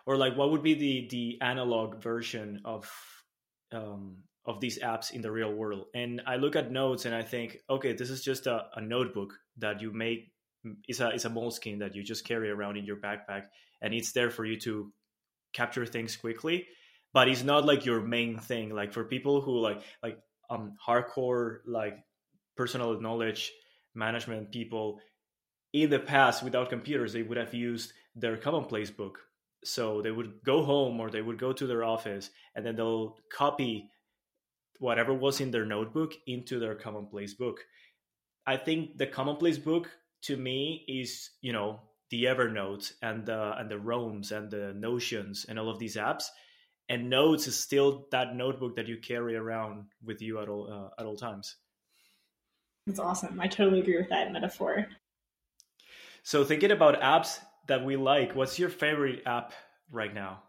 or 0.07 0.17
like 0.17 0.37
what 0.37 0.51
would 0.51 0.63
be 0.63 0.75
the 0.75 1.09
the 1.11 1.39
analog 1.41 2.03
version 2.03 2.61
of 2.65 2.91
um, 3.73 4.19
of 4.47 4.61
these 4.61 4.79
apps 4.79 5.13
in 5.13 5.23
the 5.23 5.31
real 5.31 5.53
world. 5.53 5.87
And 5.95 6.23
I 6.27 6.37
look 6.37 6.57
at 6.57 6.71
notes 6.73 7.05
and 7.05 7.15
I 7.15 7.23
think, 7.23 7.59
okay, 7.69 7.93
this 7.93 8.11
is 8.11 8.23
just 8.23 8.47
a, 8.47 8.67
a 8.75 8.81
notebook 8.81 9.35
that 9.59 9.83
you 9.83 9.93
make. 9.93 10.33
It's 10.87 11.01
a 11.01 11.11
it's 11.11 11.25
a 11.25 11.31
Moleskine 11.31 11.81
that 11.81 11.95
you 11.95 12.03
just 12.03 12.25
carry 12.25 12.51
around 12.51 12.77
in 12.77 12.85
your 12.85 12.97
backpack, 12.97 13.45
and 13.83 13.93
it's 13.95 14.13
there 14.13 14.31
for 14.31 14.45
you 14.45 14.59
to 14.61 14.93
capture 15.53 15.87
things 15.87 16.17
quickly 16.17 16.67
but 17.19 17.27
it's 17.27 17.43
not 17.43 17.67
like 17.67 17.85
your 17.85 18.01
main 18.01 18.39
thing. 18.39 18.71
Like 18.71 18.93
for 18.93 19.03
people 19.03 19.41
who 19.41 19.59
like 19.59 19.83
like 20.05 20.21
um 20.51 20.75
hardcore 20.79 21.59
like 21.67 21.99
personal 22.57 23.01
knowledge 23.01 23.51
management 23.93 24.53
people 24.53 25.01
in 25.73 25.91
the 25.91 25.99
past 25.99 26.45
without 26.45 26.71
computers 26.71 27.13
they 27.13 27.25
would 27.25 27.37
have 27.37 27.53
used 27.53 27.93
their 28.15 28.37
commonplace 28.37 28.93
book. 28.93 29.19
So 29.65 30.01
they 30.01 30.13
would 30.13 30.45
go 30.45 30.63
home 30.63 31.01
or 31.01 31.11
they 31.11 31.21
would 31.21 31.41
go 31.41 31.53
to 31.53 31.67
their 31.67 31.83
office 31.83 32.31
and 32.55 32.65
then 32.65 32.77
they'll 32.77 33.17
copy 33.33 33.91
whatever 34.79 35.13
was 35.13 35.41
in 35.41 35.51
their 35.51 35.67
notebook 35.67 36.15
into 36.29 36.61
their 36.61 36.77
commonplace 36.77 37.35
book. 37.35 37.59
I 38.47 38.57
think 38.59 38.97
the 38.97 39.09
commonplace 39.09 39.59
book 39.59 39.91
to 40.23 40.37
me 40.37 40.85
is 40.87 41.31
you 41.41 41.53
know 41.53 41.81
the 42.11 42.27
evernote 42.27 42.93
and 43.03 43.27
the 43.27 43.59
and 43.59 43.69
the 43.69 43.81
roams 43.81 44.31
and 44.31 44.49
the 44.49 44.73
notions 44.75 45.47
and 45.49 45.59
all 45.59 45.69
of 45.69 45.81
these 45.81 45.97
apps 45.97 46.27
and 46.89 47.11
notes 47.11 47.47
is 47.47 47.59
still 47.59 48.07
that 48.11 48.35
notebook 48.35 48.77
that 48.77 48.89
you 48.89 48.97
carry 48.97 49.37
around 49.37 49.87
with 50.05 50.23
you 50.23 50.41
at 50.41 50.49
all 50.49 50.73
uh, 50.73 51.01
at 51.01 51.07
all 51.07 51.17
times. 51.17 51.57
That's 52.87 52.99
awesome. 52.99 53.39
I 53.41 53.49
totally 53.49 53.81
agree 53.81 53.99
with 53.99 54.09
that 54.09 54.33
metaphor. 54.33 54.87
So 56.23 56.45
thinking 56.45 56.71
about 56.71 57.01
apps 57.01 57.39
that 57.67 57.85
we 57.85 57.97
like 57.97 58.35
what's 58.35 58.59
your 58.59 58.71
favorite 58.71 59.23
app 59.27 59.53
right 59.91 60.13
now? 60.13 60.43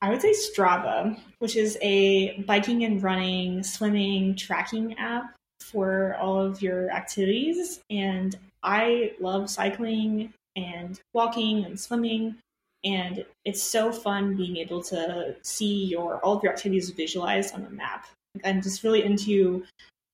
I 0.00 0.10
would 0.10 0.20
say 0.20 0.32
strava 0.32 1.18
which 1.38 1.56
is 1.56 1.78
a 1.82 2.40
biking 2.42 2.84
and 2.84 3.02
running 3.02 3.62
swimming 3.62 4.36
tracking 4.36 4.96
app 4.98 5.34
for 5.60 6.16
all 6.16 6.40
of 6.40 6.62
your 6.62 6.90
activities. 6.90 7.80
And 7.90 8.36
i 8.62 9.12
love 9.20 9.50
cycling 9.50 10.32
and 10.56 11.00
walking 11.12 11.64
and 11.64 11.78
swimming 11.78 12.36
and 12.84 13.24
it's 13.44 13.62
so 13.62 13.90
fun 13.92 14.36
being 14.36 14.56
able 14.56 14.82
to 14.82 15.34
see 15.42 15.84
your 15.84 16.18
all 16.18 16.36
of 16.36 16.42
your 16.42 16.52
activities 16.52 16.90
visualized 16.90 17.54
on 17.54 17.64
the 17.64 17.70
map. 17.70 18.06
I'm 18.44 18.60
just 18.60 18.82
really 18.82 19.04
into 19.04 19.64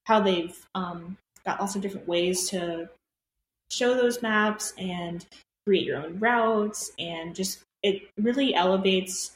how 0.04 0.20
they've 0.20 0.56
um, 0.74 1.16
got 1.44 1.60
lots 1.60 1.74
of 1.74 1.82
different 1.82 2.06
ways 2.06 2.48
to 2.50 2.88
show 3.70 3.94
those 3.94 4.22
maps 4.22 4.72
and 4.78 5.24
create 5.66 5.84
your 5.84 5.98
own 6.02 6.18
routes, 6.18 6.92
and 6.98 7.34
just 7.34 7.60
it 7.82 8.08
really 8.18 8.54
elevates 8.54 9.32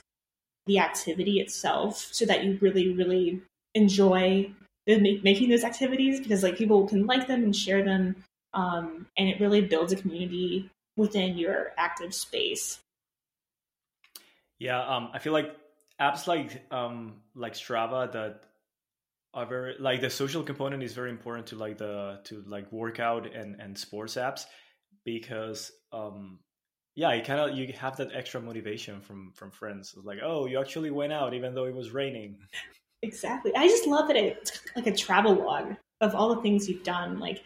the 0.66 0.79
activity 0.79 1.40
itself 1.40 2.09
so 2.12 2.25
that 2.25 2.44
you 2.44 2.59
really, 2.61 2.92
really 2.92 3.42
enjoy 3.75 4.51
making 4.87 5.49
those 5.49 5.64
activities 5.64 6.20
because 6.20 6.42
like 6.42 6.57
people 6.57 6.87
can 6.87 7.07
like 7.07 7.27
them 7.27 7.42
and 7.42 7.57
share 7.57 7.83
them 7.83 8.14
um, 8.53 9.07
and 9.16 9.29
it 9.29 9.40
really 9.40 9.62
builds 9.62 9.92
a 9.92 9.97
community 9.97 10.68
within 10.97 11.37
your 11.38 11.73
active 11.77 12.14
space 12.14 12.79
yeah 14.58 14.80
um, 14.80 15.10
i 15.12 15.18
feel 15.18 15.32
like 15.32 15.54
apps 16.00 16.26
like 16.26 16.64
um, 16.72 17.20
like 17.34 17.54
strava 17.54 18.10
that 18.12 18.42
are 19.34 19.46
very 19.46 19.74
like 19.78 20.00
the 20.00 20.08
social 20.08 20.42
component 20.42 20.82
is 20.82 20.92
very 20.92 21.10
important 21.10 21.46
to 21.48 21.56
like 21.56 21.76
the 21.76 22.20
to 22.24 22.42
like 22.46 22.70
workout 22.72 23.32
and 23.34 23.60
and 23.60 23.76
sports 23.76 24.14
apps 24.14 24.46
because 25.04 25.72
um 25.92 26.38
yeah 26.94 27.12
you 27.12 27.22
kind 27.22 27.40
of 27.40 27.56
you 27.56 27.72
have 27.72 27.96
that 27.96 28.10
extra 28.14 28.40
motivation 28.40 29.00
from 29.00 29.32
from 29.34 29.50
friends. 29.50 29.92
It's 29.96 30.06
like 30.06 30.20
oh 30.22 30.46
you 30.46 30.60
actually 30.60 30.90
went 30.90 31.12
out 31.12 31.34
even 31.34 31.52
though 31.52 31.64
it 31.64 31.74
was 31.74 31.90
raining. 31.90 32.38
Exactly. 33.02 33.54
I 33.56 33.66
just 33.66 33.86
love 33.86 34.06
that 34.06 34.16
it's 34.16 34.60
like 34.76 34.86
a 34.86 34.94
travel 34.94 35.34
log 35.34 35.74
of 36.00 36.14
all 36.14 36.34
the 36.34 36.40
things 36.40 36.68
you've 36.68 36.84
done. 36.84 37.18
Like 37.18 37.42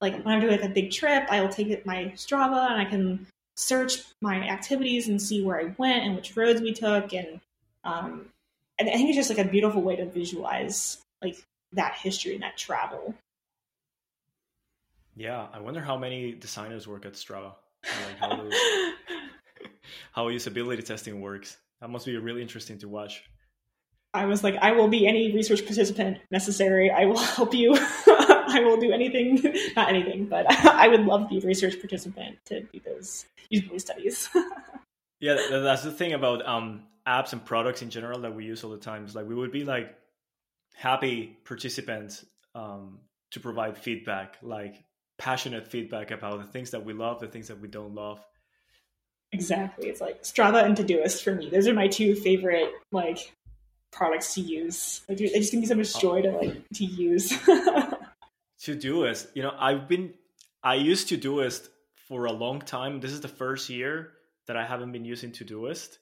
like 0.00 0.22
when 0.24 0.34
i'm 0.34 0.40
doing 0.40 0.52
like 0.52 0.70
a 0.70 0.72
big 0.74 0.90
trip 0.90 1.24
i 1.30 1.40
will 1.40 1.48
take 1.48 1.86
my 1.86 2.12
strava 2.14 2.70
and 2.70 2.78
i 2.78 2.84
can 2.84 3.26
search 3.56 4.04
my 4.20 4.36
activities 4.48 5.08
and 5.08 5.20
see 5.20 5.42
where 5.42 5.60
i 5.60 5.74
went 5.78 6.04
and 6.04 6.14
which 6.14 6.36
roads 6.36 6.60
we 6.60 6.72
took 6.72 7.12
and 7.12 7.40
um 7.84 8.26
and 8.78 8.88
i 8.88 8.92
think 8.92 9.08
it's 9.08 9.16
just 9.16 9.30
like 9.30 9.44
a 9.44 9.50
beautiful 9.50 9.82
way 9.82 9.96
to 9.96 10.06
visualize 10.06 10.98
like 11.22 11.36
that 11.72 11.94
history 11.94 12.34
and 12.34 12.42
that 12.42 12.56
travel 12.56 13.14
yeah 15.16 15.46
i 15.52 15.58
wonder 15.58 15.80
how 15.80 15.96
many 15.96 16.32
designers 16.32 16.86
work 16.86 17.06
at 17.06 17.14
strava 17.14 17.52
like 18.06 18.18
how, 18.18 18.36
those, 18.36 18.52
how 20.12 20.28
usability 20.28 20.84
testing 20.84 21.20
works. 21.20 21.56
That 21.80 21.90
must 21.90 22.06
be 22.06 22.16
really 22.16 22.42
interesting 22.42 22.78
to 22.78 22.88
watch. 22.88 23.22
I 24.14 24.24
was 24.24 24.42
like, 24.42 24.56
I 24.56 24.72
will 24.72 24.88
be 24.88 25.06
any 25.06 25.32
research 25.32 25.64
participant 25.66 26.18
necessary. 26.30 26.90
I 26.90 27.04
will 27.04 27.18
help 27.18 27.52
you. 27.52 27.74
I 28.56 28.60
will 28.60 28.78
do 28.78 28.92
anything, 28.92 29.40
not 29.76 29.88
anything, 29.88 30.26
but 30.26 30.50
I 30.66 30.88
would 30.88 31.04
love 31.04 31.22
to 31.22 31.28
be 31.28 31.38
a 31.38 31.46
research 31.46 31.78
participant 31.78 32.38
to 32.46 32.62
do 32.62 32.80
those 32.84 33.26
usability 33.52 33.80
studies. 33.80 34.28
yeah, 35.20 35.36
that's 35.50 35.82
the 35.82 35.92
thing 35.92 36.14
about 36.14 36.46
um, 36.46 36.84
apps 37.06 37.32
and 37.32 37.44
products 37.44 37.82
in 37.82 37.90
general 37.90 38.20
that 38.20 38.34
we 38.34 38.44
use 38.44 38.64
all 38.64 38.70
the 38.70 38.78
time. 38.78 39.04
Is 39.04 39.14
like 39.14 39.26
we 39.26 39.34
would 39.34 39.52
be 39.52 39.64
like 39.64 39.94
happy 40.74 41.36
participants 41.44 42.24
um, 42.54 42.98
to 43.32 43.40
provide 43.40 43.76
feedback, 43.76 44.38
like 44.42 44.82
passionate 45.18 45.68
feedback 45.68 46.10
about 46.10 46.38
the 46.38 46.46
things 46.46 46.70
that 46.70 46.84
we 46.84 46.92
love, 46.92 47.20
the 47.20 47.28
things 47.28 47.48
that 47.48 47.60
we 47.60 47.68
don't 47.68 47.94
love. 47.94 48.24
Exactly. 49.32 49.88
It's 49.88 50.00
like 50.00 50.22
Strava 50.22 50.64
and 50.64 50.76
Todoist 50.76 51.22
for 51.22 51.34
me. 51.34 51.50
Those 51.50 51.66
are 51.66 51.74
my 51.74 51.88
two 51.88 52.14
favorite 52.14 52.70
like 52.90 53.32
products 53.92 54.34
to 54.34 54.40
use. 54.40 55.02
Like 55.08 55.18
they 55.18 55.26
just 55.26 55.52
give 55.52 55.60
me 55.60 55.66
so 55.66 55.74
much 55.74 55.98
joy 56.00 56.22
to 56.22 56.30
like 56.30 56.68
to 56.74 56.84
use. 56.84 57.32
Todoist, 58.66 59.28
you 59.34 59.42
know, 59.42 59.54
I've 59.58 59.88
been 59.88 60.14
I 60.62 60.74
used 60.74 61.08
To 61.08 61.18
Todoist 61.18 61.68
for 62.08 62.26
a 62.26 62.32
long 62.32 62.60
time. 62.60 63.00
This 63.00 63.12
is 63.12 63.20
the 63.20 63.28
first 63.28 63.70
year 63.70 64.12
that 64.46 64.56
I 64.56 64.64
haven't 64.64 64.92
been 64.92 65.04
using 65.04 65.32
Todoist. 65.32 65.98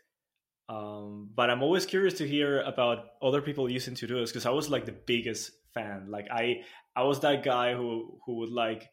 Um, 0.68 1.30
but 1.34 1.50
I'm 1.50 1.62
always 1.62 1.84
curious 1.84 2.14
to 2.14 2.26
hear 2.26 2.62
about 2.62 3.06
other 3.22 3.42
people 3.42 3.68
using 3.68 3.94
To 3.96 4.06
Todoist 4.06 4.28
because 4.28 4.46
I 4.46 4.50
was 4.50 4.70
like 4.70 4.86
the 4.86 4.92
biggest 4.92 5.52
fan. 5.74 6.06
Like 6.08 6.28
I 6.30 6.62
I 6.96 7.02
was 7.04 7.20
that 7.20 7.42
guy 7.44 7.74
who 7.74 8.18
who 8.24 8.36
would 8.36 8.50
like 8.50 8.88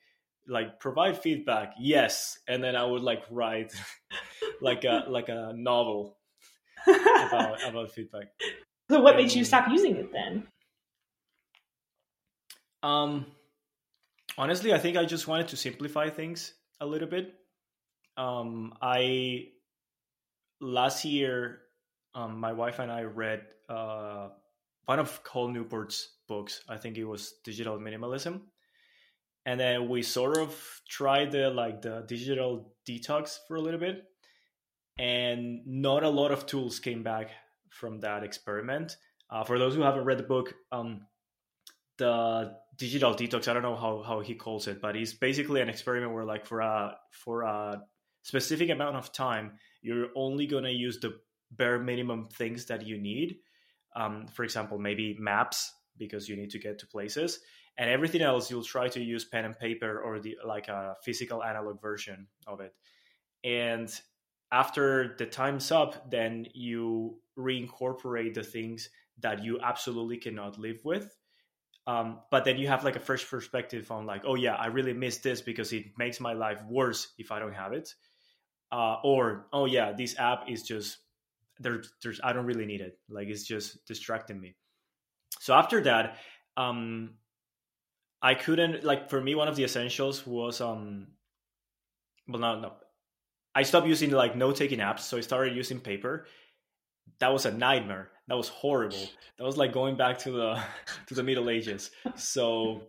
like 0.47 0.79
provide 0.79 1.17
feedback 1.17 1.73
yes 1.79 2.39
and 2.47 2.63
then 2.63 2.75
i 2.75 2.84
would 2.84 3.01
like 3.03 3.23
write 3.29 3.71
like 4.62 4.84
a 4.84 5.05
like 5.07 5.29
a 5.29 5.53
novel 5.55 6.17
about 6.88 7.57
about 7.67 7.91
feedback 7.91 8.25
so 8.89 8.99
what 8.99 9.15
made 9.15 9.31
you 9.31 9.45
stop 9.45 9.69
using 9.69 9.95
it 9.95 10.12
then 10.12 10.47
um 12.84 13.25
honestly 14.38 14.74
i 14.74 14.78
think 14.78 14.98
i 14.98 15.06
just 15.06 15.28
wanted 15.28 15.48
to 15.48 15.58
simplify 15.58 16.10
things 16.10 16.54
a 16.80 16.86
little 16.86 17.08
bit. 17.08 17.36
Um 18.17 18.74
i 18.82 19.46
last 20.60 21.06
year 21.06 21.60
um 22.15 22.39
my 22.39 22.54
wife 22.54 22.80
and 22.80 22.91
i 22.91 23.04
read 23.04 23.46
uh 23.70 24.30
one 24.86 25.00
of 25.00 25.24
Cal 25.24 25.48
Newport's 25.48 26.17
books. 26.28 26.62
I 26.67 26.78
think 26.78 26.98
it 26.98 27.06
was 27.06 27.36
digital 27.46 27.78
minimalism. 27.78 28.41
And 29.46 29.60
then 29.60 29.88
we 29.88 30.02
sort 30.02 30.38
of 30.38 30.82
tried 30.89 31.32
the 31.32 31.50
like 31.50 31.82
the 31.82 32.04
digital 32.08 32.74
detox 32.88 33.38
for 33.48 33.56
a 33.56 33.62
little 33.62 33.80
bit 33.80 34.04
and 35.00 35.62
not 35.65 36.04
a 36.04 36.10
lot 36.10 36.32
of 36.32 36.46
tools 36.46 36.80
came 36.80 37.04
back 37.04 37.30
from 37.70 38.00
that 38.02 38.24
experiment. 38.24 38.98
Uh, 39.30 39.44
for 39.44 39.58
those 39.58 39.76
who 39.76 39.82
haven't 39.82 40.04
read 40.04 40.20
the 40.20 40.24
book 40.24 40.54
um, 40.72 41.06
the 41.98 42.54
digital 42.77 43.13
detox 43.13 43.47
i 43.47 43.53
don't 43.53 43.63
know 43.63 43.75
how, 43.75 44.01
how 44.01 44.19
he 44.21 44.34
calls 44.34 44.67
it 44.67 44.81
but 44.81 44.95
it's 44.95 45.13
basically 45.13 45.62
an 45.62 45.69
experiment 45.69 46.13
where 46.13 46.25
like 46.25 46.45
for 46.45 46.62
a 46.62 46.95
for 47.12 47.43
a 47.43 47.81
specific 48.23 48.69
amount 48.69 48.95
of 48.95 49.12
time 49.12 49.53
you're 49.81 50.10
only 50.15 50.45
going 50.45 50.63
to 50.63 50.71
use 50.71 50.99
the 50.99 51.19
bare 51.51 51.79
minimum 51.79 52.27
things 52.27 52.65
that 52.65 52.86
you 52.86 52.97
need. 52.97 53.38
Um, 53.95 54.27
for 54.27 54.43
example 54.43 54.77
maybe 54.77 55.17
maps 55.19 55.73
because 55.97 56.29
you 56.29 56.38
need 56.38 56.51
to 56.51 56.60
get 56.60 56.79
to 56.79 56.88
places 56.88 57.39
and 57.77 57.89
everything 57.89 58.21
else 58.21 58.49
you'll 58.49 58.63
try 58.63 58.88
to 58.88 59.01
use 59.03 59.25
pen 59.25 59.43
and 59.43 59.57
paper 59.60 59.99
or 59.99 60.19
the 60.19 60.38
like 60.45 60.69
a 60.69 60.95
physical 61.03 61.43
analog 61.43 61.81
version 61.81 62.27
of 62.47 62.62
it. 62.62 62.73
And 63.43 63.91
after 64.51 65.15
the 65.17 65.25
time's 65.25 65.71
up 65.71 66.10
then 66.10 66.47
you 66.53 67.19
reincorporate 67.38 68.34
the 68.34 68.43
things 68.43 68.89
that 69.19 69.43
you 69.43 69.60
absolutely 69.62 70.17
cannot 70.17 70.57
live 70.57 70.79
with 70.86 71.13
um, 71.88 72.20
but 72.30 72.46
then 72.46 72.58
you 72.58 72.67
have 72.67 72.84
like 72.84 72.96
a 72.96 73.00
fresh 73.00 73.28
perspective 73.28 73.89
on 73.91 74.06
like 74.06 74.22
oh 74.26 74.36
yeah 74.36 74.56
i 74.56 74.67
really 74.67 74.94
miss 74.94 75.17
this 75.17 75.41
because 75.41 75.74
it 75.74 75.86
makes 75.98 76.20
my 76.20 76.34
life 76.34 76.60
worse 76.70 77.13
if 77.17 77.32
i 77.32 77.39
don't 77.39 77.54
have 77.54 77.74
it. 77.74 77.94
Uh, 78.72 78.96
or 79.04 79.48
oh 79.52 79.65
yeah 79.65 79.91
this 79.91 80.17
app 80.17 80.50
is 80.50 80.63
just 80.63 80.98
there's 81.60 81.91
there's 82.02 82.22
i 82.24 82.32
don't 82.34 82.46
really 82.46 82.65
need 82.65 82.82
it. 82.82 82.98
Like 83.10 83.28
it's 83.28 83.44
just 83.44 83.86
distracting 83.86 84.39
me. 84.39 84.56
So 85.39 85.54
after 85.54 85.82
that 85.82 86.17
um 86.56 87.15
I 88.22 88.36
couldn't 88.36 88.84
like 88.84 89.10
for 89.10 89.20
me 89.20 89.34
one 89.34 89.48
of 89.48 89.56
the 89.56 89.63
essentials 89.63 90.26
was 90.26 90.62
um 90.62 91.08
well 92.28 92.39
no 92.39 92.60
no. 92.60 92.74
I 93.54 93.63
stopped 93.63 93.88
using 93.88 94.12
like 94.12 94.36
note 94.36 94.56
taking 94.56 94.80
apps 94.80 95.02
so 95.02 95.17
I 95.17 95.22
started 95.22 95.56
using 95.56 95.80
paper. 95.80 96.28
That 97.19 97.32
was 97.32 97.45
a 97.45 97.52
nightmare. 97.52 98.10
That 98.28 98.38
was 98.38 98.47
horrible. 98.47 99.10
That 99.38 99.43
was 99.43 99.58
like 99.58 99.74
going 99.74 99.97
back 99.97 100.19
to 100.19 100.32
the 100.32 100.63
to 101.08 101.15
the 101.15 101.24
Middle 101.24 101.50
Ages. 101.50 101.91
So 102.15 102.84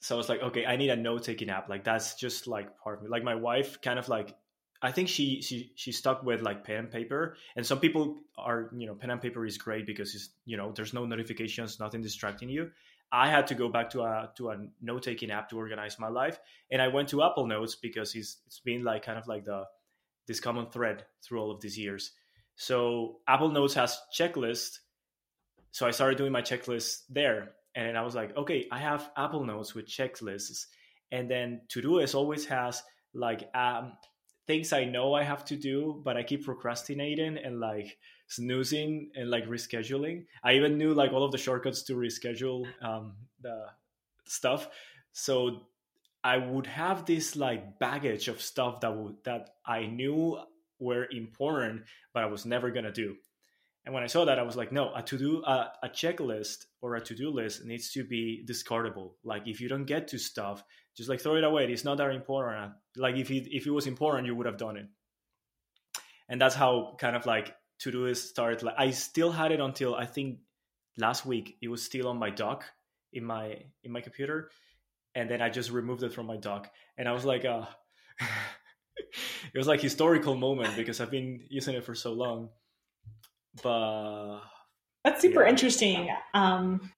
so 0.00 0.16
I 0.16 0.18
was 0.18 0.28
like, 0.28 0.42
okay, 0.42 0.66
I 0.66 0.76
need 0.76 0.90
a 0.90 0.96
note 0.96 1.22
taking 1.22 1.48
app. 1.50 1.68
Like 1.68 1.84
that's 1.84 2.16
just 2.16 2.46
like 2.46 2.76
part 2.78 2.98
of 2.98 3.04
me. 3.04 3.08
Like 3.08 3.22
my 3.22 3.36
wife 3.36 3.80
kind 3.80 3.98
of 3.98 4.08
like 4.08 4.34
I 4.82 4.90
think 4.90 5.08
she 5.08 5.40
she 5.40 5.72
she 5.76 5.92
stuck 5.92 6.24
with 6.24 6.42
like 6.42 6.64
pen 6.64 6.76
and 6.76 6.90
paper. 6.90 7.36
And 7.54 7.64
some 7.64 7.78
people 7.78 8.18
are, 8.36 8.70
you 8.76 8.86
know, 8.86 8.94
pen 8.94 9.10
and 9.10 9.22
paper 9.22 9.46
is 9.46 9.56
great 9.56 9.86
because 9.86 10.14
it's 10.14 10.30
you 10.44 10.56
know, 10.56 10.72
there's 10.72 10.92
no 10.92 11.06
notifications, 11.06 11.78
nothing 11.78 12.02
distracting 12.02 12.48
you. 12.48 12.70
I 13.12 13.28
had 13.28 13.46
to 13.48 13.54
go 13.54 13.68
back 13.68 13.90
to 13.90 14.02
a 14.02 14.30
to 14.36 14.50
a 14.50 14.66
note 14.80 15.02
taking 15.04 15.30
app 15.30 15.50
to 15.50 15.58
organize 15.58 15.98
my 15.98 16.08
life, 16.08 16.40
and 16.70 16.82
I 16.82 16.88
went 16.88 17.10
to 17.10 17.22
Apple 17.22 17.46
Notes 17.46 17.76
because 17.76 18.14
it's 18.16 18.38
it's 18.46 18.58
been 18.58 18.82
like 18.82 19.04
kind 19.04 19.18
of 19.18 19.28
like 19.28 19.44
the 19.44 19.64
this 20.26 20.40
common 20.40 20.66
thread 20.66 21.04
through 21.22 21.40
all 21.40 21.50
of 21.50 21.60
these 21.60 21.78
years. 21.78 22.12
So 22.56 23.20
Apple 23.26 23.50
Notes 23.50 23.74
has 23.74 23.98
checklist, 24.16 24.78
so 25.70 25.86
I 25.86 25.90
started 25.90 26.18
doing 26.18 26.32
my 26.32 26.42
checklist 26.42 27.02
there, 27.08 27.52
and 27.74 27.96
I 27.96 28.02
was 28.02 28.14
like, 28.14 28.36
okay, 28.36 28.68
I 28.70 28.78
have 28.78 29.10
Apple 29.16 29.44
Notes 29.44 29.74
with 29.74 29.86
checklists, 29.86 30.66
and 31.10 31.30
then 31.30 31.62
Todoist 31.68 32.14
always 32.14 32.46
has 32.46 32.82
like 33.14 33.48
um, 33.54 33.92
things 34.46 34.72
I 34.72 34.84
know 34.84 35.14
I 35.14 35.22
have 35.22 35.44
to 35.46 35.56
do, 35.56 36.00
but 36.04 36.16
I 36.16 36.22
keep 36.22 36.44
procrastinating 36.44 37.38
and 37.38 37.60
like 37.60 37.98
snoozing 38.28 39.10
and 39.14 39.30
like 39.30 39.46
rescheduling. 39.46 40.24
I 40.42 40.54
even 40.54 40.78
knew 40.78 40.94
like 40.94 41.12
all 41.12 41.24
of 41.24 41.32
the 41.32 41.38
shortcuts 41.38 41.82
to 41.84 41.94
reschedule 41.94 42.66
um, 42.82 43.14
the 43.40 43.66
stuff. 44.26 44.68
So 45.12 45.66
I 46.24 46.38
would 46.38 46.66
have 46.66 47.04
this 47.04 47.36
like 47.36 47.78
baggage 47.78 48.28
of 48.28 48.40
stuff 48.40 48.80
that 48.80 48.96
would 48.96 49.16
that 49.24 49.50
I 49.66 49.86
knew 49.86 50.38
were 50.82 51.06
important, 51.10 51.84
but 52.12 52.22
I 52.22 52.26
was 52.26 52.44
never 52.46 52.70
gonna 52.70 52.92
do. 52.92 53.16
And 53.84 53.94
when 53.94 54.04
I 54.04 54.06
saw 54.06 54.24
that, 54.26 54.38
I 54.38 54.42
was 54.42 54.56
like, 54.56 54.70
no, 54.72 54.94
a 54.94 55.02
to 55.02 55.18
do 55.18 55.42
a, 55.44 55.72
checklist 55.88 56.66
or 56.80 56.94
a 56.96 57.00
to 57.00 57.14
do 57.14 57.30
list 57.30 57.64
needs 57.64 57.90
to 57.92 58.04
be 58.04 58.44
discardable. 58.48 59.14
Like 59.24 59.42
if 59.46 59.60
you 59.60 59.68
don't 59.68 59.86
get 59.86 60.08
to 60.08 60.18
stuff, 60.18 60.62
just 60.96 61.08
like 61.08 61.20
throw 61.20 61.36
it 61.36 61.44
away. 61.44 61.66
It's 61.66 61.84
not 61.84 61.98
that 61.98 62.10
important. 62.10 62.72
Like 62.96 63.16
if 63.16 63.30
it, 63.30 63.48
if 63.54 63.66
it 63.66 63.70
was 63.70 63.86
important, 63.86 64.26
you 64.26 64.36
would 64.36 64.46
have 64.46 64.56
done 64.58 64.76
it. 64.76 64.86
and 66.28 66.40
that's 66.40 66.54
how 66.54 66.94
kind 66.98 67.16
of 67.16 67.26
like 67.26 67.54
Todoist 67.82 68.28
started. 68.28 68.62
Like 68.62 68.76
I 68.78 68.90
still 68.90 69.32
had 69.32 69.52
it 69.52 69.60
until 69.60 69.94
I 69.94 70.06
think 70.06 70.38
last 70.96 71.26
week. 71.26 71.56
It 71.60 71.68
was 71.68 71.82
still 71.82 72.08
on 72.08 72.18
my 72.18 72.30
dock 72.30 72.64
in 73.12 73.24
my 73.24 73.58
in 73.82 73.92
my 73.92 74.00
computer, 74.00 74.50
and 75.14 75.28
then 75.28 75.42
I 75.42 75.50
just 75.50 75.70
removed 75.70 76.02
it 76.02 76.12
from 76.12 76.26
my 76.26 76.36
dock, 76.36 76.70
and 76.96 77.08
I 77.08 77.12
was 77.12 77.24
like, 77.24 77.44
uh, 77.44 77.66
it 78.96 79.58
was 79.58 79.66
like 79.66 79.80
historical 79.80 80.34
moment 80.34 80.76
because 80.76 81.00
I've 81.00 81.10
been 81.10 81.42
using 81.48 81.74
it 81.74 81.84
for 81.84 81.94
so 81.94 82.12
long. 82.12 82.50
But 83.62 84.40
that's 85.04 85.20
super 85.20 85.42
yeah. 85.42 85.48
interesting. 85.50 86.08
Um, 86.34 86.92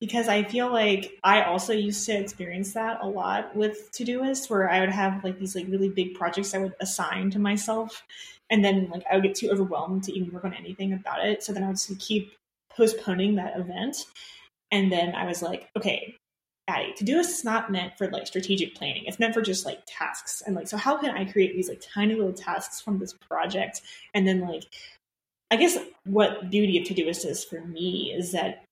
because 0.00 0.26
I 0.26 0.42
feel 0.42 0.72
like 0.72 1.12
I 1.22 1.42
also 1.44 1.72
used 1.72 2.04
to 2.06 2.12
experience 2.12 2.72
that 2.72 2.98
a 3.02 3.06
lot 3.06 3.54
with 3.54 3.92
Todoist, 3.92 4.50
where 4.50 4.68
I 4.68 4.80
would 4.80 4.90
have 4.90 5.22
like 5.22 5.38
these 5.38 5.54
like 5.54 5.68
really 5.68 5.90
big 5.90 6.14
projects 6.14 6.54
I 6.54 6.58
would 6.58 6.74
assign 6.80 7.30
to 7.30 7.38
myself, 7.38 8.02
and 8.50 8.64
then 8.64 8.88
like 8.90 9.04
I 9.10 9.14
would 9.14 9.22
get 9.22 9.36
too 9.36 9.50
overwhelmed 9.50 10.02
to 10.04 10.12
even 10.12 10.32
work 10.32 10.44
on 10.44 10.54
anything 10.54 10.92
about 10.92 11.24
it. 11.24 11.44
So 11.44 11.52
then 11.52 11.62
I 11.62 11.68
would 11.68 11.76
just 11.76 12.00
keep 12.00 12.32
postponing 12.76 13.36
that 13.36 13.56
event, 13.56 14.06
and 14.72 14.90
then 14.90 15.14
I 15.14 15.24
was 15.24 15.40
like, 15.40 15.68
okay, 15.76 16.16
Addie, 16.68 16.94
Todoist 16.98 17.30
is 17.30 17.44
not 17.44 17.72
meant 17.72 17.98
for 17.98 18.08
like 18.10 18.26
strategic 18.26 18.74
planning. 18.74 19.04
It's 19.06 19.18
meant 19.18 19.34
for 19.34 19.42
just 19.42 19.66
like 19.66 19.82
tasks, 19.86 20.42
and 20.46 20.54
like 20.54 20.68
so 20.68 20.76
how 20.76 20.96
can 20.96 21.10
I 21.10 21.24
create 21.24 21.54
these 21.54 21.68
like 21.68 21.82
tiny 21.82 22.14
little 22.14 22.32
tasks 22.32 22.80
from 22.80 22.98
this 22.98 23.12
project, 23.12 23.82
and 24.14 24.26
then 24.26 24.40
like 24.40 24.64
I 25.50 25.56
guess 25.56 25.76
what 26.04 26.50
beauty 26.50 26.78
of 26.78 26.86
Todoist 26.86 27.26
is 27.26 27.44
for 27.44 27.60
me 27.60 28.12
is 28.16 28.32
that 28.32 28.64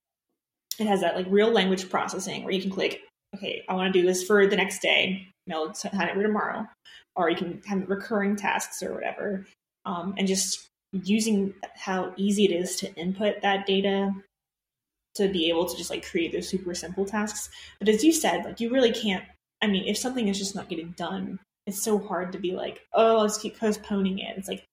it 0.79 0.87
has 0.87 1.03
that 1.03 1.15
like 1.15 1.27
real 1.29 1.53
language 1.53 1.91
processing 1.91 2.43
where 2.43 2.55
you 2.55 2.63
can 2.63 2.71
click, 2.71 3.03
okay, 3.37 3.63
I 3.69 3.75
want 3.75 3.93
to 3.93 4.01
do 4.01 4.07
this 4.07 4.25
for 4.25 4.47
the 4.47 4.57
next 4.57 4.81
day. 4.81 5.27
You 5.47 5.53
know, 5.53 5.67
have 5.93 6.09
it 6.09 6.15
for 6.15 6.23
tomorrow. 6.23 6.67
Or 7.17 7.29
you 7.29 7.37
can 7.37 7.61
have 7.67 7.89
recurring 7.91 8.37
tasks 8.37 8.83
or 8.83 8.95
whatever. 8.95 9.47
Um, 9.85 10.15
and 10.17 10.27
just 10.27 10.69
using 10.93 11.53
how 11.75 12.15
easy 12.17 12.47
it 12.47 12.53
is 12.53 12.77
to 12.77 12.95
input 12.95 13.43
that 13.43 13.67
data 13.67 14.13
to 15.15 15.29
be 15.29 15.49
able 15.49 15.67
to 15.67 15.77
just 15.77 15.91
like 15.91 16.09
create 16.09 16.33
those 16.33 16.49
super 16.49 16.75
simple 16.75 17.05
tasks. 17.05 17.51
But 17.79 17.89
as 17.89 18.05
you 18.05 18.13
said, 18.13 18.45
like 18.45 18.61
you 18.61 18.71
really 18.71 18.93
can't. 18.93 19.25
I 19.63 19.67
mean, 19.67 19.87
if 19.87 19.99
something 19.99 20.29
is 20.29 20.39
just 20.39 20.55
not 20.55 20.69
getting 20.69 20.95
done, 20.97 21.39
it's 21.67 21.83
so 21.83 21.99
hard 21.99 22.33
to 22.33 22.39
be 22.39 22.53
like, 22.53 22.81
oh, 22.93 23.19
let's 23.21 23.39
keep 23.39 23.59
postponing 23.59 24.19
it. 24.19 24.37
It's 24.39 24.49
like 24.49 24.65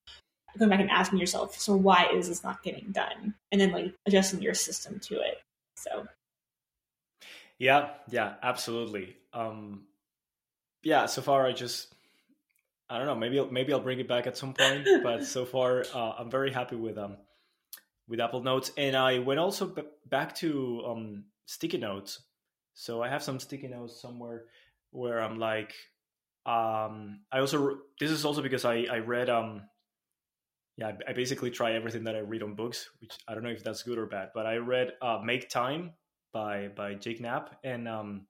going 0.58 0.70
back 0.70 0.80
and 0.80 0.90
asking 0.90 1.20
yourself, 1.20 1.58
so 1.60 1.76
why 1.76 2.10
is 2.14 2.28
this 2.28 2.44
not 2.44 2.64
getting 2.64 2.92
done? 2.92 3.36
And 3.52 3.62
then 3.62 3.72
like 3.72 3.94
adjusting 4.06 4.42
your 4.42 4.54
system 4.54 5.00
to 5.02 5.16
it. 5.16 5.42
So 5.76 6.08
yeah, 7.60 7.90
yeah, 8.10 8.36
absolutely. 8.42 9.18
Um 9.34 9.84
yeah, 10.84 11.06
so 11.06 11.22
far 11.22 11.46
I 11.46 11.54
just 11.54 11.94
I 12.90 12.98
don't 12.98 13.08
know, 13.08 13.16
maybe 13.16 13.46
maybe 13.52 13.74
I'll 13.74 13.80
bring 13.80 14.00
it 14.00 14.08
back 14.08 14.28
at 14.28 14.38
some 14.38 14.54
point, 14.54 14.88
but 15.04 15.26
so 15.26 15.46
far 15.46 15.86
uh, 15.94 16.14
I'm 16.18 16.32
very 16.32 16.52
happy 16.52 16.76
with 16.76 16.98
um 16.98 17.18
with 18.08 18.20
Apple 18.20 18.42
Notes 18.42 18.72
and 18.78 18.96
I 18.96 19.20
went 19.20 19.40
also 19.40 19.68
b- 19.68 19.84
back 20.06 20.36
to 20.36 20.84
um 20.86 21.26
sticky 21.46 21.78
notes. 21.78 22.22
So 22.74 23.02
I 23.02 23.10
have 23.10 23.24
some 23.24 23.40
sticky 23.40 23.68
notes 23.68 24.00
somewhere 24.00 24.46
where 24.92 25.22
I'm 25.22 25.40
like 25.40 25.74
um 26.46 27.22
I 27.32 27.40
also 27.40 27.80
this 28.00 28.12
is 28.12 28.26
also 28.26 28.42
because 28.42 28.66
I 28.66 28.86
I 28.90 29.00
read 29.00 29.30
um 29.30 29.64
yeah, 30.78 30.92
I 31.08 31.14
basically 31.14 31.50
try 31.50 31.74
everything 31.74 32.04
that 32.04 32.16
I 32.16 32.20
read 32.20 32.44
on 32.44 32.54
books, 32.54 32.88
which 33.02 33.18
I 33.28 33.34
don't 33.34 33.44
know 33.44 33.50
if 33.50 33.64
that's 33.64 33.82
good 33.82 33.98
or 33.98 34.06
bad. 34.06 34.30
But 34.36 34.46
I 34.46 34.58
read 34.58 34.94
uh, 35.02 35.20
"Make 35.24 35.50
Time" 35.50 35.94
by 36.32 36.68
by 36.68 36.94
Jake 36.94 37.20
Knapp 37.20 37.58
and 37.64 37.88
um, 37.88 38.28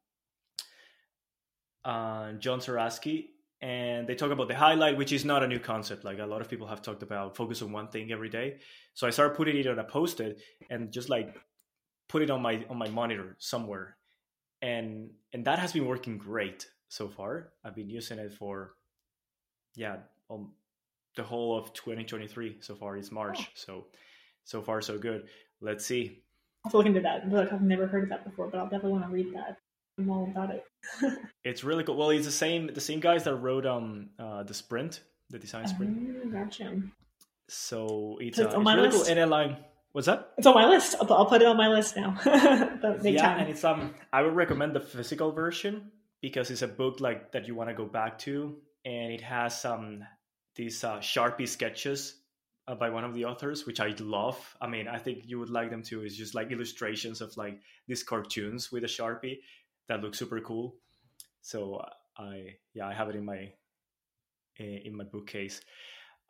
uh, 1.84 2.32
John 2.34 2.60
Zeratsky, 2.60 3.28
and 3.62 4.08
they 4.08 4.16
talk 4.16 4.32
about 4.32 4.48
the 4.48 4.56
highlight, 4.56 4.98
which 4.98 5.12
is 5.12 5.26
not 5.26 5.44
a 5.44 5.48
new 5.48 5.60
concept. 5.60 6.04
Like 6.04 6.20
a 6.20 6.26
lot 6.26 6.42
of 6.42 6.50
people 6.50 6.68
have 6.68 6.82
talked 6.82 7.04
about, 7.04 7.36
focus 7.36 7.62
on 7.62 7.72
one 7.72 7.88
thing 7.88 8.12
every 8.12 8.30
day. 8.30 8.58
So 8.94 9.08
I 9.08 9.10
started 9.10 9.36
putting 9.36 9.58
it 9.58 9.68
on 9.68 9.80
a 9.80 9.84
post-it 9.84 10.40
and 10.70 10.92
just 10.92 11.10
like 11.10 11.36
put 12.08 12.22
it 12.22 12.30
on 12.30 12.42
my 12.42 12.64
on 12.70 12.78
my 12.78 12.90
monitor 12.90 13.36
somewhere, 13.40 13.98
and 14.62 15.10
and 15.34 15.46
that 15.46 15.60
has 15.60 15.74
been 15.74 15.86
working 15.86 16.18
great 16.18 16.68
so 16.90 17.08
far. 17.08 17.50
I've 17.64 17.76
been 17.76 17.90
using 17.90 18.20
it 18.20 18.34
for 18.34 18.74
yeah. 19.76 19.98
Um, 20.30 20.52
the 21.16 21.24
whole 21.24 21.58
of 21.58 21.74
2023 21.74 22.58
so 22.62 22.76
far. 22.76 22.96
It's 22.96 23.12
March, 23.12 23.40
oh. 23.40 23.52
so 23.56 23.86
so 24.44 24.62
far 24.62 24.82
so 24.82 24.98
good. 24.98 25.28
Let's 25.62 25.86
see. 25.86 26.22
I'll 26.66 26.72
look 26.74 26.86
into 26.86 27.02
that. 27.02 27.24
I've 27.52 27.62
never 27.62 27.88
heard 27.88 28.04
of 28.04 28.10
that 28.10 28.24
before, 28.24 28.48
but 28.48 28.60
I'll 28.60 28.66
definitely 28.66 28.92
want 28.94 29.06
to 29.06 29.12
read 29.12 29.34
that. 29.34 29.58
I'm 29.98 30.10
all 30.10 30.26
about 30.26 30.52
it. 30.52 30.64
it's 31.44 31.64
really 31.64 31.84
cool. 31.84 31.96
Well, 31.96 32.10
he's 32.10 32.26
the 32.26 32.32
same 32.32 32.68
the 32.68 32.82
same 32.82 33.00
guys 33.00 33.24
that 33.24 33.36
wrote 33.36 33.66
um 33.66 34.10
uh, 34.20 34.44
the 34.44 34.54
Sprint, 34.54 35.02
the 35.30 35.40
design 35.40 35.68
Sprint. 35.68 35.98
Oh, 36.26 36.30
gotcha. 36.30 36.82
So 37.50 38.18
it's, 38.20 38.38
so 38.38 38.46
it's, 38.46 38.54
uh, 38.54 38.60
it's 38.60 38.70
really 38.70 38.82
list. 38.82 39.08
cool. 39.08 39.18
And 39.18 39.32
like, 39.32 39.58
what's 39.94 40.08
that? 40.08 40.32
It's 40.38 40.46
on 40.46 40.54
my 40.54 40.68
list. 40.68 40.96
I'll, 41.02 41.12
I'll 41.14 41.26
put 41.26 41.42
it 41.42 41.48
on 41.48 41.58
my 41.58 41.70
list 41.70 41.96
now. 41.96 42.20
yeah, 42.26 43.22
time. 43.22 43.40
and 43.40 43.50
it's 43.50 43.64
um 43.64 43.96
I 44.14 44.22
would 44.22 44.36
recommend 44.36 44.74
the 44.74 44.82
physical 44.82 45.32
version 45.32 45.92
because 46.22 46.52
it's 46.52 46.62
a 46.62 46.68
book 46.68 47.00
like 47.00 47.32
that 47.32 47.48
you 47.48 47.56
want 47.56 47.70
to 47.70 47.76
go 47.76 47.86
back 47.86 48.20
to, 48.20 48.58
and 48.86 49.12
it 49.12 49.22
has 49.22 49.60
some 49.60 49.80
um, 49.80 50.04
these 50.56 50.84
uh, 50.84 50.98
Sharpie 50.98 51.48
sketches 51.48 52.16
uh, 52.68 52.76
by 52.76 52.90
one 52.90 53.04
of 53.04 53.14
the 53.14 53.26
authors, 53.26 53.66
which 53.66 53.80
I 53.80 53.94
love. 54.00 54.38
I 54.60 54.68
mean, 54.68 54.88
I 54.88 54.98
think 54.98 55.24
you 55.26 55.40
would 55.40 55.50
like 55.50 55.70
them 55.70 55.84
too. 55.84 56.02
It's 56.04 56.16
just 56.16 56.36
like 56.36 56.52
illustrations 56.52 57.22
of 57.22 57.36
like 57.38 57.60
these 57.88 58.04
cartoons 58.04 58.72
with 58.72 58.84
a 58.84 58.88
Sharpie 58.88 59.40
that 59.88 60.02
look 60.02 60.16
super 60.16 60.40
cool. 60.42 60.76
So 61.42 61.84
I 62.18 62.56
yeah, 62.74 62.88
I 62.88 62.94
have 62.94 63.10
it 63.10 63.16
in 63.16 63.26
my 63.26 63.54
in 64.60 64.96
my 64.96 65.04
bookcase. 65.04 65.62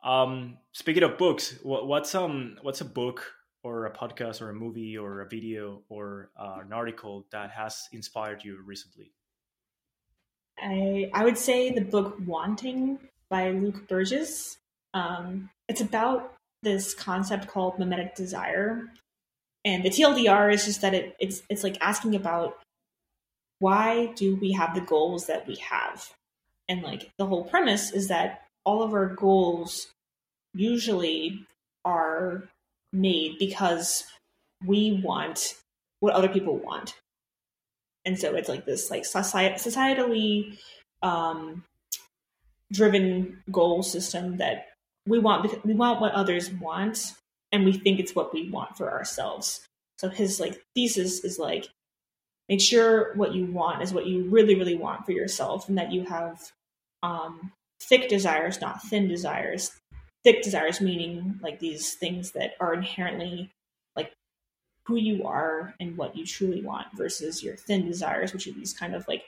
Um, 0.04 0.58
speaking 0.72 1.02
of 1.02 1.18
books, 1.18 1.58
what, 1.62 1.86
what's 1.86 2.14
um 2.14 2.56
what's 2.62 2.80
a 2.80 2.84
book 2.84 3.34
or 3.64 3.86
a 3.86 3.92
podcast 3.92 4.40
or 4.40 4.50
a 4.50 4.54
movie 4.54 4.96
or 4.96 5.22
a 5.22 5.28
video 5.28 5.82
or 5.88 6.30
uh, 6.38 6.58
an 6.64 6.72
article 6.72 7.26
that 7.32 7.50
has 7.50 7.88
inspired 7.92 8.44
you 8.44 8.58
recently? 8.64 9.12
I 10.60 11.10
I 11.12 11.24
would 11.24 11.38
say 11.38 11.70
the 11.70 11.80
book 11.80 12.16
Wanting 12.26 12.98
by 13.28 13.50
Luke 13.50 13.88
Burgis. 13.88 14.56
Um, 14.94 15.50
it's 15.68 15.80
about 15.80 16.34
this 16.62 16.94
concept 16.94 17.46
called 17.48 17.78
mimetic 17.78 18.14
desire, 18.14 18.84
and 19.64 19.84
the 19.84 19.90
TLDR 19.90 20.52
is 20.52 20.64
just 20.64 20.80
that 20.82 20.94
it, 20.94 21.16
it's 21.18 21.42
it's 21.48 21.64
like 21.64 21.76
asking 21.80 22.14
about 22.14 22.58
why 23.58 24.12
do 24.16 24.36
we 24.36 24.52
have 24.52 24.74
the 24.74 24.80
goals 24.80 25.26
that 25.26 25.46
we 25.46 25.56
have, 25.56 26.12
and 26.68 26.82
like 26.82 27.10
the 27.18 27.26
whole 27.26 27.44
premise 27.44 27.92
is 27.92 28.08
that 28.08 28.42
all 28.64 28.82
of 28.82 28.92
our 28.92 29.14
goals 29.14 29.88
usually 30.54 31.46
are 31.84 32.48
made 32.92 33.38
because 33.38 34.04
we 34.66 35.00
want 35.04 35.54
what 36.00 36.14
other 36.14 36.28
people 36.28 36.56
want. 36.56 36.94
And 38.04 38.18
so 38.18 38.34
it's 38.34 38.48
like 38.48 38.64
this 38.64 38.90
like 38.90 39.02
societally 39.02 40.58
um, 41.02 41.64
driven 42.72 43.42
goal 43.50 43.82
system 43.82 44.38
that 44.38 44.66
we 45.06 45.18
want 45.18 45.64
we 45.64 45.74
want 45.74 46.00
what 46.00 46.12
others 46.12 46.50
want 46.50 47.14
and 47.50 47.64
we 47.64 47.72
think 47.72 47.98
it's 47.98 48.14
what 48.14 48.32
we 48.32 48.50
want 48.50 48.76
for 48.76 48.90
ourselves. 48.90 49.66
So 49.96 50.08
his 50.08 50.38
like 50.38 50.60
thesis 50.74 51.24
is 51.24 51.38
like 51.38 51.68
make 52.48 52.60
sure 52.60 53.14
what 53.14 53.34
you 53.34 53.46
want 53.46 53.82
is 53.82 53.92
what 53.92 54.06
you 54.06 54.24
really 54.30 54.54
really 54.54 54.76
want 54.76 55.04
for 55.04 55.12
yourself 55.12 55.68
and 55.68 55.78
that 55.78 55.92
you 55.92 56.04
have 56.04 56.52
um, 57.02 57.52
thick 57.80 58.08
desires 58.08 58.60
not 58.60 58.82
thin 58.82 59.08
desires. 59.08 59.72
Thick 60.24 60.42
desires 60.42 60.80
meaning 60.80 61.38
like 61.42 61.60
these 61.60 61.94
things 61.94 62.32
that 62.32 62.52
are 62.60 62.74
inherently 62.74 63.50
like 63.96 64.12
who 64.84 64.96
you 64.96 65.24
are 65.24 65.74
and 65.78 65.96
what 65.96 66.16
you 66.16 66.26
truly 66.26 66.62
want 66.62 66.86
versus 66.94 67.42
your 67.42 67.56
thin 67.56 67.86
desires 67.86 68.32
which 68.32 68.46
are 68.46 68.52
these 68.52 68.74
kind 68.74 68.94
of 68.94 69.06
like 69.06 69.24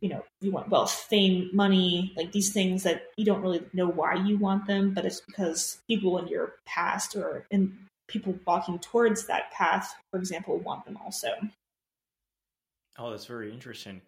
you 0.00 0.08
know 0.08 0.22
you 0.40 0.50
want 0.50 0.68
wealth 0.68 0.92
fame 0.92 1.48
money 1.52 2.12
like 2.16 2.32
these 2.32 2.52
things 2.52 2.82
that 2.82 3.04
you 3.16 3.24
don't 3.24 3.40
really 3.40 3.64
know 3.72 3.88
why 3.88 4.14
you 4.14 4.36
want 4.36 4.66
them 4.66 4.92
but 4.92 5.04
it's 5.06 5.20
because 5.20 5.78
people 5.86 6.18
in 6.18 6.26
your 6.26 6.54
past 6.66 7.14
or 7.14 7.46
in 7.50 7.78
people 8.08 8.36
walking 8.46 8.78
towards 8.80 9.26
that 9.26 9.50
path 9.52 9.94
for 10.10 10.18
example 10.18 10.58
want 10.58 10.84
them 10.84 10.98
also 11.02 11.28
oh 12.98 13.10
that's 13.10 13.26
very 13.26 13.52
interesting 13.52 14.00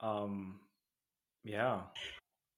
um 0.00 0.58
yeah 1.44 1.80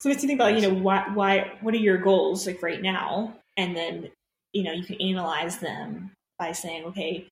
so 0.00 0.10
it's 0.10 0.20
think 0.20 0.34
about 0.34 0.54
you 0.54 0.62
know 0.62 0.74
why 0.74 1.04
why 1.14 1.52
what 1.60 1.74
are 1.74 1.78
your 1.78 1.98
goals 1.98 2.46
like 2.46 2.62
right 2.62 2.82
now 2.82 3.34
and 3.56 3.76
then 3.76 4.10
you 4.52 4.62
know 4.62 4.72
you 4.72 4.84
can 4.84 5.00
analyze 5.00 5.58
them 5.58 6.10
by 6.38 6.52
saying 6.52 6.84
okay 6.84 7.26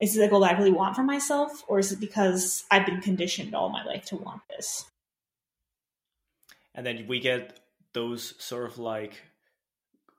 is 0.00 0.14
this 0.14 0.26
a 0.26 0.28
goal 0.28 0.40
that 0.40 0.54
I 0.54 0.58
really 0.58 0.72
want 0.72 0.96
for 0.96 1.02
myself, 1.02 1.62
or 1.68 1.78
is 1.78 1.92
it 1.92 2.00
because 2.00 2.64
I've 2.70 2.86
been 2.86 3.02
conditioned 3.02 3.54
all 3.54 3.68
my 3.68 3.84
life 3.84 4.06
to 4.06 4.16
want 4.16 4.40
this? 4.48 4.86
And 6.74 6.86
then 6.86 7.04
we 7.06 7.20
get 7.20 7.60
those 7.92 8.34
sort 8.42 8.70
of 8.70 8.78
like 8.78 9.20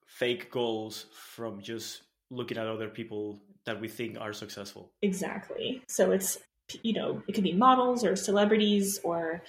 fake 0.05 0.51
goals 0.51 1.07
from 1.13 1.61
just 1.61 2.03
looking 2.29 2.57
at 2.57 2.67
other 2.67 2.89
people 2.89 3.41
that 3.65 3.81
we 3.81 3.87
think 3.87 4.19
are 4.19 4.33
successful. 4.33 4.91
Exactly. 5.01 5.81
So 5.87 6.11
it's, 6.11 6.37
you 6.83 6.93
know, 6.93 7.21
it 7.27 7.33
could 7.33 7.43
be 7.43 7.53
models 7.53 8.03
or 8.03 8.15
celebrities 8.15 8.99
or 9.03 9.41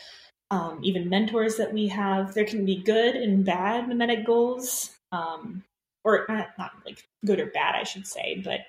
um, 0.50 0.80
even 0.82 1.08
mentors 1.08 1.56
that 1.56 1.72
we 1.72 1.88
have. 1.88 2.34
There 2.34 2.44
can 2.44 2.64
be 2.64 2.82
good 2.82 3.14
and 3.16 3.44
bad 3.44 3.88
mimetic 3.88 4.26
goals. 4.26 4.90
Um, 5.12 5.64
or 6.04 6.26
not, 6.28 6.48
not 6.58 6.72
like 6.84 7.06
good 7.24 7.40
or 7.40 7.46
bad, 7.46 7.74
I 7.74 7.84
should 7.84 8.06
say, 8.06 8.40
but 8.44 8.60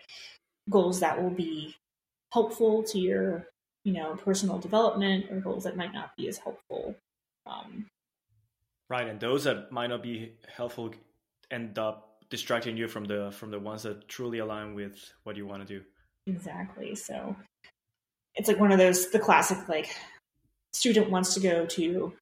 goals 0.70 1.00
that 1.00 1.22
will 1.22 1.32
be 1.32 1.76
helpful 2.32 2.84
to 2.84 3.00
your, 3.00 3.48
you 3.84 3.94
know, 3.94 4.16
personal 4.16 4.60
development 4.60 5.26
or 5.32 5.40
goals 5.40 5.64
that 5.64 5.78
might 5.78 5.94
not 5.94 6.16
be 6.16 6.28
as 6.28 6.38
helpful. 6.38 6.96
Um, 7.46 7.88
right. 8.90 9.08
And 9.08 9.20
those 9.20 9.44
that 9.46 9.72
might 9.72 9.88
not 9.88 10.04
be 10.04 10.34
helpful 10.56 10.94
end 11.52 11.78
up 11.78 12.18
distracting 12.30 12.78
you 12.78 12.88
from 12.88 13.06
the 13.06 13.32
from 13.32 13.52
the 13.52 13.60
ones 13.60 13.84
that 13.84 14.08
truly 14.08 14.40
align 14.40 14.74
with 14.74 14.98
what 15.24 15.36
you 15.38 15.46
want 15.46 15.68
to 15.68 15.80
do. 15.80 15.84
Exactly. 16.26 16.96
So 16.96 17.36
it's 18.36 18.48
like 18.48 18.60
one 18.60 18.72
of 18.72 18.78
those 18.78 19.12
the 19.12 19.20
classic 19.20 19.58
like 19.68 19.96
student 20.74 21.10
wants 21.10 21.34
to 21.34 21.40
go 21.40 21.66
to 21.66 22.14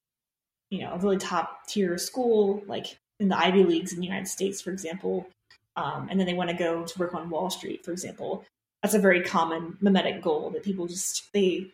you 0.69 0.79
know 0.79 0.93
a 0.93 0.97
really 0.97 1.17
top 1.17 1.67
tier 1.67 1.97
school 1.97 2.63
like 2.67 2.97
in 3.19 3.29
the 3.29 3.37
ivy 3.37 3.63
leagues 3.63 3.93
in 3.93 3.99
the 3.99 4.05
united 4.05 4.27
states 4.27 4.61
for 4.61 4.71
example 4.71 5.27
um, 5.75 6.07
and 6.09 6.19
then 6.19 6.27
they 6.27 6.33
want 6.33 6.49
to 6.49 6.55
go 6.55 6.83
to 6.83 6.99
work 6.99 7.13
on 7.13 7.29
wall 7.29 7.49
street 7.49 7.85
for 7.85 7.91
example. 7.91 8.45
That's 8.81 8.95
a 8.95 8.99
very 8.99 9.21
common 9.21 9.77
mimetic 9.79 10.21
goal 10.21 10.49
that 10.51 10.63
people 10.63 10.87
just 10.87 11.31
they 11.33 11.71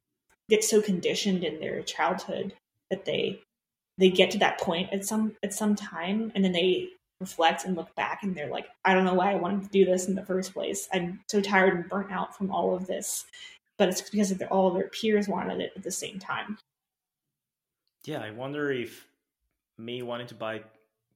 get 0.50 0.64
so 0.64 0.82
conditioned 0.82 1.44
in 1.44 1.60
their 1.60 1.82
childhood 1.82 2.54
that 2.90 3.06
they 3.06 3.42
they 3.98 4.10
get 4.10 4.32
to 4.32 4.38
that 4.40 4.60
point 4.60 4.92
at 4.94 5.06
some 5.06 5.36
at 5.44 5.54
some 5.54 5.76
time 5.76 6.32
and 6.36 6.44
then 6.44 6.52
they 6.52 6.90
reflect 7.20 7.66
and 7.66 7.76
look 7.76 7.94
back 7.96 8.22
and 8.22 8.36
they're 8.36 8.52
like 8.52 8.68
i 8.86 8.94
don't 8.94 9.04
know 9.04 9.16
why 9.16 9.32
i 9.32 9.36
wanted 9.36 9.64
to 9.64 9.70
do 9.70 9.86
this 9.86 10.08
in 10.08 10.16
the 10.16 10.26
first 10.26 10.54
place. 10.54 10.88
I'm 10.94 11.22
so 11.28 11.42
tired 11.42 11.74
and 11.74 11.90
burnt 11.90 12.12
out 12.12 12.38
from 12.38 12.52
all 12.52 12.76
of 12.76 12.88
this 12.88 13.26
but 13.78 13.90
it's 13.90 14.02
because 14.02 14.32
of 14.32 14.42
all 14.50 14.72
their 14.72 14.90
peers 14.90 15.28
wanted 15.28 15.60
it 15.62 15.74
at 15.76 15.84
the 15.84 15.92
same 15.92 16.20
time 16.20 16.58
yeah, 18.08 18.22
I 18.22 18.32
wonder 18.32 18.72
if 18.72 19.06
me 19.78 20.02
wanting 20.02 20.28
to 20.28 20.36
buy 20.36 20.62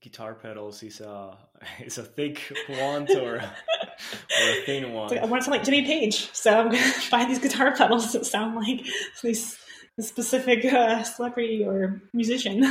guitar 0.02 0.34
pedals 0.34 0.84
is 0.84 1.00
a 1.00 1.38
is 1.80 1.97
a 1.97 2.04
thick 2.04 2.54
want 2.69 3.10
or, 3.12 3.38
or 3.38 3.39
a 3.39 4.65
thin 4.65 4.91
one. 4.93 5.17
I 5.17 5.26
want 5.26 5.41
to 5.41 5.45
sound 5.45 5.58
like 5.58 5.63
Jimmy 5.63 5.86
Page, 5.86 6.30
so 6.34 6.60
I'm 6.60 6.69
gonna 6.69 6.93
buy 7.12 7.26
these 7.26 7.39
guitar 7.39 7.74
pedals 7.74 8.12
that 8.12 8.26
sound 8.26 8.56
like 8.56 8.86
these 9.24 9.58
specific 10.00 10.65
uh, 10.65 11.04
celebrity 11.04 11.63
or 11.65 12.02
musician. 12.13 12.63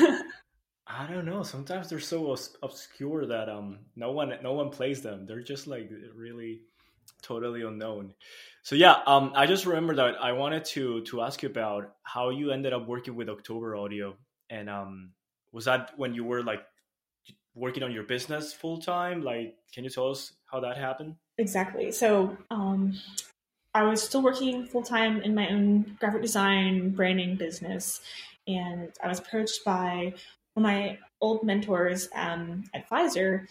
I 0.86 1.06
don't 1.06 1.24
know. 1.24 1.42
Sometimes 1.42 1.88
they're 1.88 1.98
so 1.98 2.36
obscure 2.62 3.24
that 3.24 3.48
um 3.48 3.78
no 3.96 4.12
one 4.12 4.34
no 4.42 4.52
one 4.52 4.68
plays 4.68 5.00
them. 5.00 5.24
They're 5.24 5.42
just 5.42 5.66
like 5.66 5.90
really 6.14 6.60
totally 7.22 7.62
unknown. 7.62 8.14
So 8.62 8.76
yeah, 8.76 8.96
um, 9.06 9.32
I 9.34 9.46
just 9.46 9.66
remember 9.66 9.94
that 9.96 10.16
I 10.20 10.32
wanted 10.32 10.64
to 10.66 11.02
to 11.04 11.22
ask 11.22 11.42
you 11.42 11.48
about 11.48 11.94
how 12.02 12.30
you 12.30 12.50
ended 12.50 12.72
up 12.72 12.86
working 12.86 13.16
with 13.16 13.28
October 13.28 13.74
Audio, 13.76 14.16
and 14.50 14.68
um, 14.68 15.12
was 15.52 15.64
that 15.64 15.92
when 15.96 16.14
you 16.14 16.24
were 16.24 16.42
like 16.42 16.62
working 17.54 17.82
on 17.82 17.92
your 17.92 18.04
business 18.04 18.52
full 18.52 18.78
time? 18.78 19.22
Like, 19.22 19.54
can 19.72 19.84
you 19.84 19.90
tell 19.90 20.10
us 20.10 20.32
how 20.46 20.60
that 20.60 20.76
happened? 20.76 21.16
Exactly. 21.38 21.90
So 21.90 22.36
um, 22.50 22.98
I 23.74 23.82
was 23.82 24.02
still 24.02 24.22
working 24.22 24.66
full 24.66 24.82
time 24.82 25.22
in 25.22 25.34
my 25.34 25.48
own 25.48 25.96
graphic 25.98 26.22
design 26.22 26.90
branding 26.90 27.36
business, 27.36 28.00
and 28.46 28.92
I 29.02 29.08
was 29.08 29.18
approached 29.18 29.64
by 29.64 30.12
one 30.54 30.66
of 30.66 30.70
my 30.70 30.98
old 31.20 31.44
mentors 31.44 32.08
um, 32.14 32.64
at 32.74 32.88
Pfizer, 32.88 33.46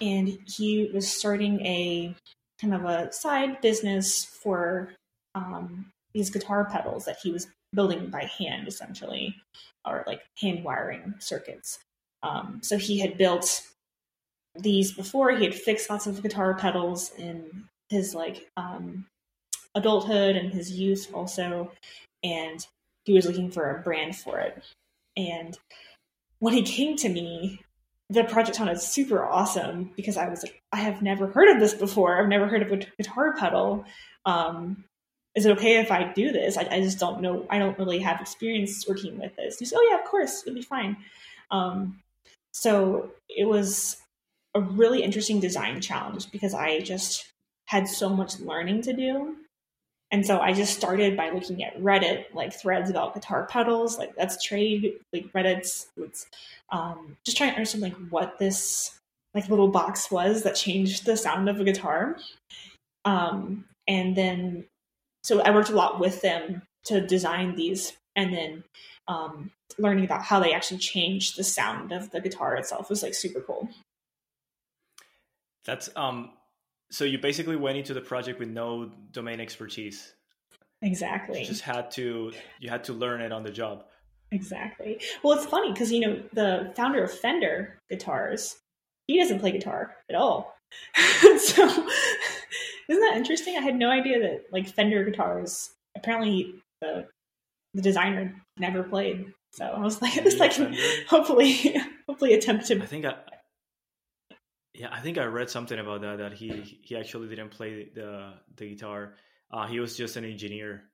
and 0.00 0.38
he 0.46 0.90
was 0.92 1.10
starting 1.10 1.64
a 1.64 2.14
kind 2.60 2.74
of 2.74 2.84
a 2.84 3.12
side 3.12 3.60
business 3.60 4.24
for 4.24 4.90
um, 5.34 5.86
these 6.12 6.30
guitar 6.30 6.64
pedals 6.64 7.04
that 7.04 7.18
he 7.22 7.30
was 7.30 7.46
building 7.72 8.08
by 8.10 8.24
hand, 8.24 8.68
essentially, 8.68 9.36
or 9.86 10.04
like 10.06 10.22
hand 10.40 10.64
wiring 10.64 11.14
circuits. 11.18 11.78
Um, 12.22 12.60
so 12.62 12.76
he 12.76 12.98
had 12.98 13.16
built 13.16 13.62
these 14.58 14.92
before. 14.92 15.32
He 15.32 15.44
had 15.44 15.54
fixed 15.54 15.88
lots 15.88 16.06
of 16.06 16.22
guitar 16.22 16.54
pedals 16.54 17.12
in 17.16 17.64
his 17.88 18.14
like 18.14 18.48
um, 18.56 19.06
adulthood 19.74 20.36
and 20.36 20.52
his 20.52 20.72
youth 20.72 21.10
also, 21.14 21.72
and 22.22 22.66
he 23.04 23.12
was 23.12 23.26
looking 23.26 23.50
for 23.50 23.70
a 23.70 23.82
brand 23.82 24.16
for 24.16 24.38
it. 24.40 24.62
And 25.16 25.56
when 26.40 26.54
he 26.54 26.62
came 26.62 26.96
to 26.96 27.08
me 27.08 27.60
the 28.10 28.24
project 28.24 28.56
sounded 28.56 28.80
super 28.80 29.24
awesome 29.24 29.92
because 29.96 30.16
I 30.16 30.28
was 30.28 30.42
like, 30.42 30.60
I 30.72 30.78
have 30.78 31.00
never 31.00 31.28
heard 31.28 31.48
of 31.48 31.60
this 31.60 31.74
before. 31.74 32.20
I've 32.20 32.28
never 32.28 32.48
heard 32.48 32.62
of 32.62 32.72
a 32.72 32.84
guitar 32.98 33.36
pedal. 33.36 33.84
Um, 34.26 34.84
is 35.36 35.46
it 35.46 35.56
okay 35.56 35.78
if 35.78 35.92
I 35.92 36.12
do 36.12 36.32
this? 36.32 36.58
I, 36.58 36.66
I, 36.68 36.80
just 36.80 36.98
don't 36.98 37.22
know. 37.22 37.46
I 37.48 37.60
don't 37.60 37.78
really 37.78 38.00
have 38.00 38.20
experience 38.20 38.84
working 38.88 39.16
with 39.18 39.36
this. 39.36 39.60
He 39.60 39.64
said, 39.64 39.78
oh 39.80 39.88
yeah, 39.88 40.02
of 40.02 40.04
course, 40.10 40.42
it'll 40.44 40.56
be 40.56 40.62
fine. 40.62 40.96
Um, 41.52 42.00
so 42.52 43.12
it 43.28 43.46
was 43.46 43.96
a 44.54 44.60
really 44.60 45.04
interesting 45.04 45.38
design 45.38 45.80
challenge 45.80 46.32
because 46.32 46.52
I 46.52 46.80
just 46.80 47.32
had 47.66 47.86
so 47.86 48.08
much 48.08 48.40
learning 48.40 48.82
to 48.82 48.92
do 48.92 49.36
and 50.10 50.26
so 50.26 50.40
I 50.40 50.52
just 50.52 50.76
started 50.76 51.16
by 51.16 51.30
looking 51.30 51.62
at 51.62 51.78
Reddit, 51.80 52.34
like 52.34 52.52
threads 52.52 52.90
about 52.90 53.14
guitar 53.14 53.46
pedals, 53.46 53.96
like 53.98 54.16
that's 54.16 54.42
trade, 54.42 54.94
like 55.12 55.32
Reddit's, 55.32 55.88
it's 55.96 56.26
um, 56.70 57.16
just 57.24 57.36
trying 57.36 57.50
to 57.50 57.56
understand 57.56 57.82
like 57.82 57.96
what 58.10 58.38
this 58.38 58.98
like 59.34 59.48
little 59.48 59.68
box 59.68 60.10
was 60.10 60.42
that 60.42 60.56
changed 60.56 61.06
the 61.06 61.16
sound 61.16 61.48
of 61.48 61.60
a 61.60 61.64
guitar. 61.64 62.16
Um, 63.04 63.64
and 63.86 64.16
then, 64.16 64.64
so 65.22 65.40
I 65.40 65.50
worked 65.52 65.70
a 65.70 65.76
lot 65.76 66.00
with 66.00 66.20
them 66.22 66.62
to 66.86 67.00
design 67.00 67.54
these, 67.54 67.92
and 68.16 68.32
then 68.32 68.64
um, 69.06 69.50
learning 69.78 70.04
about 70.04 70.22
how 70.22 70.40
they 70.40 70.52
actually 70.52 70.78
changed 70.78 71.36
the 71.36 71.44
sound 71.44 71.92
of 71.92 72.10
the 72.10 72.20
guitar 72.20 72.56
itself 72.56 72.90
was 72.90 73.02
like 73.02 73.14
super 73.14 73.40
cool. 73.40 73.68
That's 75.64 75.90
um 75.94 76.30
so 76.90 77.04
you 77.04 77.18
basically 77.18 77.56
went 77.56 77.78
into 77.78 77.94
the 77.94 78.00
project 78.00 78.38
with 78.38 78.48
no 78.48 78.90
domain 79.12 79.40
expertise. 79.40 80.14
Exactly. 80.82 81.40
you 81.40 81.46
just 81.46 81.62
had 81.62 81.90
to 81.92 82.32
you 82.58 82.70
had 82.70 82.84
to 82.84 82.92
learn 82.92 83.20
it 83.20 83.32
on 83.32 83.42
the 83.42 83.50
job. 83.50 83.84
Exactly. 84.32 85.00
Well 85.22 85.36
it's 85.36 85.46
funny 85.46 85.72
because 85.72 85.92
you 85.92 86.00
know 86.00 86.22
the 86.32 86.72
founder 86.76 87.04
of 87.04 87.12
fender 87.12 87.78
guitars 87.90 88.56
he 89.06 89.18
doesn't 89.18 89.40
play 89.40 89.52
guitar 89.52 89.96
at 90.08 90.16
all. 90.16 90.54
So 91.38 91.64
isn't 92.88 93.02
that 93.02 93.16
interesting? 93.16 93.56
I 93.56 93.60
had 93.60 93.76
no 93.76 93.90
idea 93.90 94.20
that 94.20 94.44
like 94.52 94.68
fender 94.68 95.04
guitars 95.04 95.70
apparently 95.96 96.54
the 96.80 97.06
the 97.74 97.82
designer 97.82 98.34
never 98.58 98.82
played. 98.82 99.32
So 99.52 99.64
i 99.64 99.80
was 99.80 100.00
like 100.00 100.14
this 100.24 100.38
like 100.38 100.52
hopefully 101.08 101.76
hopefully 102.08 102.34
attempt 102.34 102.66
to 102.66 102.80
i 102.80 102.86
think 102.86 103.04
i 103.04 103.14
yeah, 104.74 104.88
I 104.92 105.00
think 105.00 105.18
I 105.18 105.24
read 105.24 105.50
something 105.50 105.78
about 105.78 106.02
that 106.02 106.18
that 106.18 106.32
he 106.32 106.78
he 106.82 106.96
actually 106.96 107.28
didn't 107.28 107.50
play 107.50 107.88
the 107.94 108.34
the 108.56 108.68
guitar. 108.74 109.14
Uh, 109.50 109.66
he 109.66 109.80
was 109.80 109.96
just 109.96 110.16
an 110.16 110.24
engineer. 110.24 110.84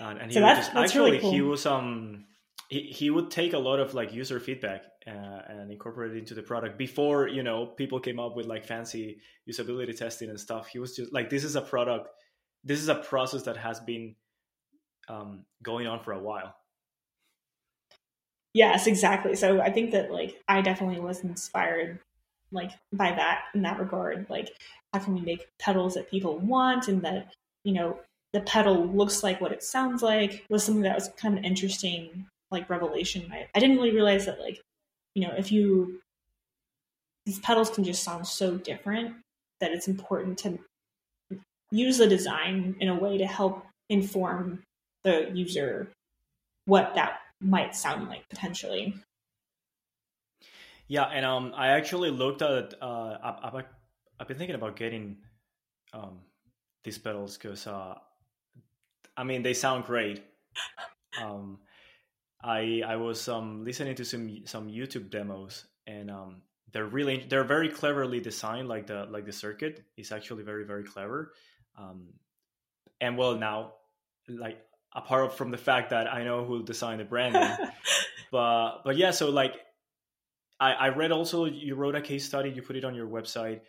And, 0.00 0.18
and 0.18 0.30
he 0.30 0.34
so 0.34 0.40
that's, 0.40 0.58
just, 0.58 0.74
that's 0.74 0.90
actually 0.90 1.10
really 1.12 1.20
cool. 1.20 1.30
he 1.30 1.40
was 1.40 1.64
um 1.64 2.24
he, 2.68 2.80
he 2.82 3.10
would 3.10 3.30
take 3.30 3.52
a 3.52 3.58
lot 3.58 3.78
of 3.78 3.94
like 3.94 4.12
user 4.12 4.40
feedback 4.40 4.82
uh, 5.06 5.42
and 5.48 5.70
incorporate 5.70 6.12
it 6.12 6.18
into 6.18 6.34
the 6.34 6.42
product 6.42 6.76
before 6.76 7.28
you 7.28 7.44
know 7.44 7.66
people 7.66 8.00
came 8.00 8.18
up 8.18 8.34
with 8.36 8.46
like 8.46 8.66
fancy 8.66 9.18
usability 9.48 9.96
testing 9.96 10.28
and 10.30 10.40
stuff 10.40 10.66
he 10.66 10.80
was 10.80 10.96
just 10.96 11.12
like 11.12 11.30
this 11.30 11.44
is 11.44 11.54
a 11.54 11.60
product 11.60 12.08
this 12.64 12.80
is 12.80 12.88
a 12.88 12.94
process 12.96 13.42
that 13.44 13.56
has 13.56 13.78
been 13.80 14.16
um, 15.08 15.44
going 15.62 15.86
on 15.86 16.00
for 16.00 16.12
a 16.12 16.18
while 16.18 16.54
yes 18.52 18.88
exactly 18.88 19.36
so 19.36 19.60
i 19.60 19.70
think 19.70 19.92
that 19.92 20.10
like 20.10 20.42
i 20.48 20.60
definitely 20.60 21.00
was 21.00 21.22
inspired 21.22 22.00
like 22.52 22.72
by 22.92 23.10
that 23.10 23.44
in 23.54 23.62
that 23.62 23.78
regard 23.78 24.26
like 24.30 24.50
how 24.92 25.00
can 25.00 25.14
we 25.14 25.20
make 25.20 25.48
pedals 25.58 25.94
that 25.94 26.10
people 26.10 26.38
want 26.38 26.88
and 26.88 27.02
that 27.02 27.32
you 27.64 27.72
know 27.72 27.98
the 28.32 28.40
pedal 28.40 28.86
looks 28.86 29.22
like 29.22 29.40
what 29.40 29.52
it 29.52 29.62
sounds 29.62 30.02
like 30.02 30.44
was 30.48 30.64
something 30.64 30.82
that 30.82 30.94
was 30.94 31.10
kind 31.16 31.34
of 31.34 31.38
an 31.38 31.44
interesting 31.44 32.26
like 32.50 32.68
revelation. 32.70 33.30
I, 33.32 33.46
I 33.54 33.60
didn't 33.60 33.76
really 33.76 33.92
realize 33.92 34.26
that 34.26 34.40
like 34.40 34.60
you 35.14 35.26
know 35.26 35.34
if 35.36 35.50
you 35.52 36.00
these 37.26 37.38
pedals 37.40 37.70
can 37.70 37.84
just 37.84 38.02
sound 38.02 38.26
so 38.26 38.56
different 38.56 39.16
that 39.60 39.72
it's 39.72 39.88
important 39.88 40.38
to 40.38 40.58
use 41.70 41.98
the 41.98 42.06
design 42.06 42.76
in 42.80 42.88
a 42.88 42.94
way 42.94 43.18
to 43.18 43.26
help 43.26 43.66
inform 43.90 44.62
the 45.04 45.30
user 45.34 45.88
what 46.64 46.94
that 46.94 47.20
might 47.40 47.76
sound 47.76 48.08
like 48.08 48.26
potentially 48.28 48.94
yeah, 50.88 51.04
and 51.04 51.24
um, 51.24 51.52
I 51.56 51.68
actually 51.68 52.10
looked 52.10 52.42
at. 52.42 52.74
Uh, 52.80 53.18
I've, 53.22 53.64
I've 54.18 54.28
been 54.28 54.38
thinking 54.38 54.56
about 54.56 54.76
getting 54.76 55.18
um 55.92 56.20
these 56.84 56.98
pedals 56.98 57.36
because 57.36 57.66
uh, 57.66 57.94
I 59.16 59.24
mean 59.24 59.42
they 59.42 59.54
sound 59.54 59.84
great. 59.84 60.22
Um, 61.22 61.58
I 62.42 62.82
I 62.86 62.96
was 62.96 63.28
um 63.28 63.64
listening 63.64 63.94
to 63.96 64.04
some 64.04 64.46
some 64.46 64.68
YouTube 64.68 65.10
demos 65.10 65.66
and 65.88 66.10
um 66.10 66.42
they're 66.72 66.86
really 66.86 67.26
they're 67.28 67.44
very 67.44 67.68
cleverly 67.68 68.20
designed 68.20 68.68
like 68.68 68.86
the 68.86 69.06
like 69.10 69.24
the 69.24 69.32
circuit 69.32 69.84
is 69.96 70.12
actually 70.12 70.42
very 70.42 70.64
very 70.64 70.84
clever 70.84 71.32
um 71.76 72.08
and 73.00 73.16
well 73.16 73.36
now 73.36 73.72
like 74.28 74.58
apart 74.94 75.36
from 75.36 75.50
the 75.50 75.56
fact 75.56 75.90
that 75.90 76.12
i 76.12 76.22
know 76.22 76.44
who 76.44 76.62
designed 76.62 77.00
the 77.00 77.04
branding 77.04 77.48
but 78.30 78.82
but 78.84 78.96
yeah 78.96 79.10
so 79.10 79.30
like 79.30 79.54
I, 80.60 80.72
I 80.72 80.88
read 80.88 81.12
also 81.12 81.44
you 81.44 81.74
wrote 81.74 81.94
a 81.94 82.00
case 82.00 82.24
study. 82.24 82.50
You 82.50 82.62
put 82.62 82.76
it 82.76 82.84
on 82.84 82.94
your 82.94 83.08
website. 83.08 83.60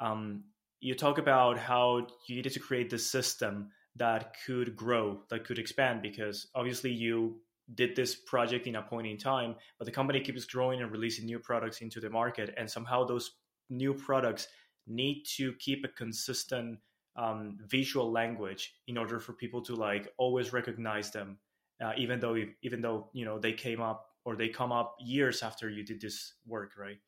Um, 0.00 0.44
you 0.80 0.94
talk 0.94 1.18
about 1.18 1.58
how 1.58 2.06
you 2.26 2.36
needed 2.36 2.52
to 2.54 2.60
create 2.60 2.90
this 2.90 3.08
system 3.08 3.70
that 3.96 4.34
could 4.46 4.74
grow, 4.74 5.20
that 5.30 5.44
could 5.44 5.58
expand, 5.58 6.02
because 6.02 6.48
obviously 6.54 6.90
you 6.90 7.40
did 7.74 7.94
this 7.94 8.16
project 8.16 8.66
in 8.66 8.76
a 8.76 8.82
point 8.82 9.06
in 9.06 9.16
time, 9.16 9.54
but 9.78 9.84
the 9.84 9.92
company 9.92 10.20
keeps 10.20 10.44
growing 10.44 10.82
and 10.82 10.90
releasing 10.90 11.24
new 11.26 11.38
products 11.38 11.80
into 11.80 12.00
the 12.00 12.10
market, 12.10 12.52
and 12.56 12.68
somehow 12.68 13.04
those 13.04 13.32
new 13.70 13.94
products 13.94 14.48
need 14.86 15.22
to 15.36 15.52
keep 15.60 15.84
a 15.84 15.88
consistent 15.88 16.78
um, 17.16 17.58
visual 17.68 18.10
language 18.10 18.74
in 18.88 18.98
order 18.98 19.20
for 19.20 19.34
people 19.34 19.62
to 19.62 19.74
like 19.76 20.12
always 20.18 20.52
recognize 20.52 21.10
them, 21.12 21.38
uh, 21.84 21.92
even 21.96 22.18
though 22.18 22.36
even 22.62 22.80
though 22.80 23.10
you 23.12 23.24
know 23.24 23.38
they 23.38 23.52
came 23.52 23.80
up 23.80 24.06
or 24.24 24.36
they 24.36 24.48
come 24.48 24.72
up 24.72 24.96
years 25.00 25.42
after 25.42 25.68
you 25.68 25.84
did 25.84 26.00
this 26.00 26.34
work, 26.46 26.72
right? 26.78 26.98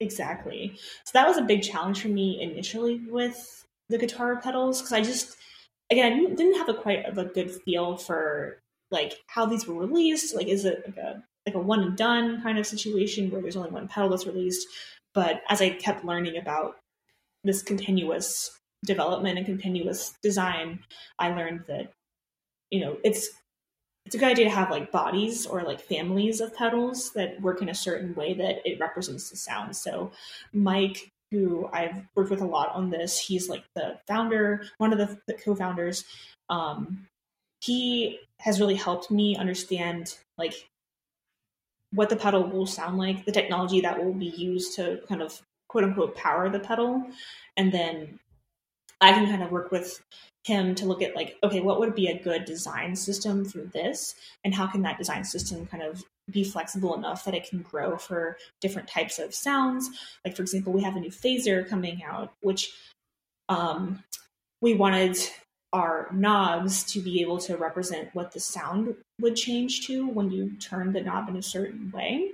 Exactly. 0.00 0.78
So 1.04 1.10
that 1.14 1.26
was 1.26 1.38
a 1.38 1.42
big 1.42 1.62
challenge 1.62 2.02
for 2.02 2.08
me 2.08 2.40
initially 2.40 3.00
with 3.08 3.66
the 3.88 3.98
guitar 3.98 4.40
pedals 4.40 4.80
because 4.80 4.92
I 4.92 5.02
just 5.02 5.36
again 5.90 6.12
I 6.12 6.34
didn't 6.34 6.58
have 6.58 6.68
a 6.68 6.74
quite 6.74 7.04
of 7.06 7.18
a 7.18 7.24
good 7.24 7.50
feel 7.50 7.96
for 7.96 8.60
like 8.90 9.14
how 9.26 9.46
these 9.46 9.66
were 9.66 9.74
released. 9.74 10.34
Like, 10.34 10.46
is 10.46 10.64
it 10.64 10.82
like 10.86 10.96
a 10.96 11.22
like 11.46 11.54
a 11.54 11.60
one 11.60 11.80
and 11.80 11.96
done 11.96 12.42
kind 12.42 12.58
of 12.58 12.66
situation 12.66 13.30
where 13.30 13.40
there's 13.40 13.56
only 13.56 13.70
one 13.70 13.88
pedal 13.88 14.10
that's 14.10 14.26
released? 14.26 14.66
But 15.14 15.42
as 15.48 15.60
I 15.60 15.70
kept 15.70 16.04
learning 16.04 16.36
about 16.36 16.76
this 17.44 17.62
continuous 17.62 18.50
development 18.84 19.38
and 19.38 19.46
continuous 19.46 20.14
design, 20.22 20.80
I 21.18 21.30
learned 21.30 21.64
that 21.68 21.92
you 22.70 22.80
know 22.80 22.98
it's 23.04 23.30
it's 24.08 24.14
a 24.14 24.18
good 24.18 24.28
idea 24.28 24.46
to 24.46 24.50
have 24.50 24.70
like 24.70 24.90
bodies 24.90 25.44
or 25.44 25.60
like 25.64 25.82
families 25.82 26.40
of 26.40 26.56
pedals 26.56 27.12
that 27.12 27.38
work 27.42 27.60
in 27.60 27.68
a 27.68 27.74
certain 27.74 28.14
way 28.14 28.32
that 28.32 28.62
it 28.64 28.80
represents 28.80 29.28
the 29.28 29.36
sound. 29.36 29.76
So 29.76 30.12
Mike, 30.54 31.10
who 31.30 31.68
I've 31.74 32.06
worked 32.14 32.30
with 32.30 32.40
a 32.40 32.46
lot 32.46 32.70
on 32.74 32.88
this, 32.88 33.20
he's 33.20 33.50
like 33.50 33.64
the 33.74 33.98
founder, 34.06 34.64
one 34.78 34.94
of 34.94 34.98
the, 34.98 35.18
the 35.26 35.34
co-founders. 35.34 36.06
Um, 36.48 37.06
he 37.60 38.18
has 38.40 38.60
really 38.60 38.76
helped 38.76 39.10
me 39.10 39.36
understand 39.36 40.16
like 40.38 40.54
what 41.92 42.08
the 42.08 42.16
pedal 42.16 42.44
will 42.44 42.64
sound 42.64 42.96
like, 42.96 43.26
the 43.26 43.32
technology 43.32 43.82
that 43.82 44.02
will 44.02 44.14
be 44.14 44.32
used 44.38 44.74
to 44.76 45.02
kind 45.06 45.20
of 45.20 45.38
quote 45.68 45.84
unquote 45.84 46.16
power 46.16 46.48
the 46.48 46.60
pedal, 46.60 47.04
and 47.58 47.70
then 47.70 48.18
I 49.02 49.12
can 49.12 49.26
kind 49.26 49.42
of 49.42 49.50
work 49.50 49.70
with 49.70 50.00
him 50.48 50.74
to 50.74 50.86
look 50.86 51.02
at 51.02 51.14
like 51.14 51.36
okay 51.44 51.60
what 51.60 51.78
would 51.78 51.94
be 51.94 52.08
a 52.08 52.22
good 52.22 52.44
design 52.44 52.96
system 52.96 53.44
for 53.44 53.58
this? 53.58 54.14
And 54.44 54.54
how 54.54 54.66
can 54.66 54.82
that 54.82 54.98
design 54.98 55.24
system 55.24 55.66
kind 55.66 55.82
of 55.82 56.02
be 56.30 56.44
flexible 56.44 56.94
enough 56.94 57.24
that 57.24 57.34
it 57.34 57.48
can 57.48 57.62
grow 57.62 57.96
for 57.96 58.36
different 58.60 58.88
types 58.88 59.18
of 59.18 59.34
sounds? 59.34 59.88
Like 60.24 60.34
for 60.34 60.42
example 60.42 60.72
we 60.72 60.82
have 60.82 60.96
a 60.96 61.00
new 61.00 61.10
phaser 61.10 61.68
coming 61.68 62.02
out 62.02 62.32
which 62.40 62.72
um, 63.48 64.02
we 64.60 64.74
wanted 64.74 65.16
our 65.72 66.08
knobs 66.12 66.82
to 66.82 67.00
be 67.00 67.20
able 67.20 67.38
to 67.38 67.56
represent 67.56 68.08
what 68.14 68.32
the 68.32 68.40
sound 68.40 68.94
would 69.20 69.36
change 69.36 69.86
to 69.86 70.08
when 70.08 70.30
you 70.30 70.50
turn 70.58 70.92
the 70.92 71.00
knob 71.00 71.28
in 71.28 71.36
a 71.36 71.42
certain 71.42 71.90
way. 71.90 72.30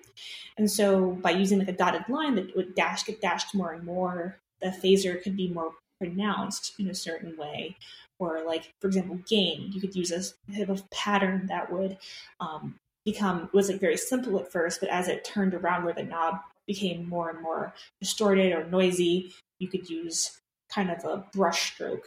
And 0.56 0.70
so 0.70 1.12
by 1.12 1.30
using 1.30 1.58
like 1.58 1.68
a 1.68 1.72
dotted 1.72 2.08
line 2.08 2.36
that 2.36 2.54
would 2.54 2.74
dash 2.74 3.04
get 3.04 3.20
dashed 3.20 3.54
more 3.54 3.72
and 3.72 3.84
more, 3.84 4.38
the 4.60 4.68
phaser 4.68 5.20
could 5.20 5.36
be 5.36 5.48
more 5.48 5.72
pronounced 6.00 6.74
in 6.78 6.88
a 6.88 6.94
certain 6.94 7.36
way 7.36 7.76
or 8.18 8.44
like 8.46 8.72
for 8.80 8.86
example 8.86 9.18
gain 9.28 9.70
you 9.72 9.80
could 9.80 9.94
use 9.94 10.10
a 10.12 10.56
type 10.56 10.68
of 10.68 10.88
pattern 10.90 11.46
that 11.46 11.70
would 11.72 11.96
um, 12.40 12.74
become 13.04 13.48
was 13.52 13.68
like 13.68 13.80
very 13.80 13.96
simple 13.96 14.38
at 14.38 14.50
first 14.50 14.80
but 14.80 14.88
as 14.88 15.08
it 15.08 15.24
turned 15.24 15.54
around 15.54 15.84
where 15.84 15.94
the 15.94 16.02
knob 16.02 16.36
became 16.66 17.08
more 17.08 17.30
and 17.30 17.42
more 17.42 17.74
distorted 18.00 18.52
or 18.52 18.64
noisy 18.66 19.32
you 19.58 19.68
could 19.68 19.88
use 19.88 20.40
kind 20.68 20.90
of 20.90 21.04
a 21.04 21.24
brush 21.32 21.72
stroke 21.72 22.04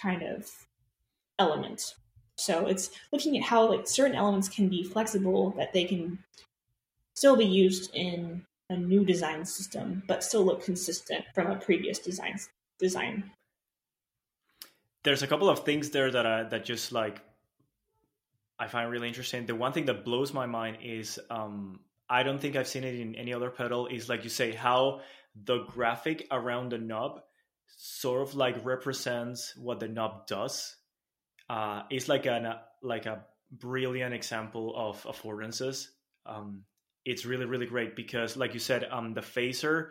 kind 0.00 0.22
of 0.22 0.50
element. 1.38 1.94
So 2.36 2.66
it's 2.66 2.90
looking 3.12 3.36
at 3.36 3.44
how 3.44 3.68
like 3.68 3.86
certain 3.86 4.16
elements 4.16 4.48
can 4.48 4.68
be 4.68 4.84
flexible 4.84 5.50
that 5.52 5.72
they 5.72 5.84
can 5.84 6.18
still 7.14 7.36
be 7.36 7.44
used 7.44 7.90
in 7.94 8.44
a 8.70 8.76
new 8.76 9.04
design 9.04 9.44
system 9.44 10.02
but 10.06 10.22
still 10.22 10.44
look 10.44 10.64
consistent 10.64 11.24
from 11.34 11.50
a 11.50 11.56
previous 11.56 11.98
design 11.98 12.38
design 12.78 13.30
there's 15.02 15.22
a 15.22 15.26
couple 15.26 15.48
of 15.48 15.64
things 15.64 15.90
there 15.90 16.10
that 16.10 16.26
I, 16.26 16.42
that 16.44 16.64
just 16.64 16.92
like 16.92 17.20
I 18.58 18.66
find 18.68 18.90
really 18.90 19.08
interesting. 19.08 19.46
The 19.46 19.54
one 19.54 19.72
thing 19.72 19.86
that 19.86 20.04
blows 20.04 20.34
my 20.34 20.46
mind 20.46 20.78
is 20.82 21.18
um, 21.30 21.80
I 22.08 22.22
don't 22.22 22.38
think 22.38 22.56
I've 22.56 22.68
seen 22.68 22.84
it 22.84 22.94
in 22.94 23.14
any 23.14 23.32
other 23.32 23.50
pedal. 23.50 23.86
Is 23.86 24.08
like 24.08 24.24
you 24.24 24.30
say 24.30 24.52
how 24.52 25.00
the 25.34 25.64
graphic 25.64 26.26
around 26.30 26.72
the 26.72 26.78
knob 26.78 27.22
sort 27.76 28.22
of 28.22 28.34
like 28.34 28.64
represents 28.64 29.54
what 29.56 29.80
the 29.80 29.88
knob 29.88 30.26
does. 30.26 30.76
Uh, 31.48 31.82
it's 31.90 32.08
like 32.08 32.26
an 32.26 32.52
like 32.82 33.06
a 33.06 33.24
brilliant 33.50 34.14
example 34.14 34.74
of 34.76 35.02
affordances. 35.04 35.86
Um, 36.26 36.64
it's 37.04 37.24
really 37.24 37.46
really 37.46 37.66
great 37.66 37.96
because, 37.96 38.36
like 38.36 38.52
you 38.52 38.60
said, 38.60 38.86
um, 38.90 39.14
the 39.14 39.22
phaser 39.22 39.90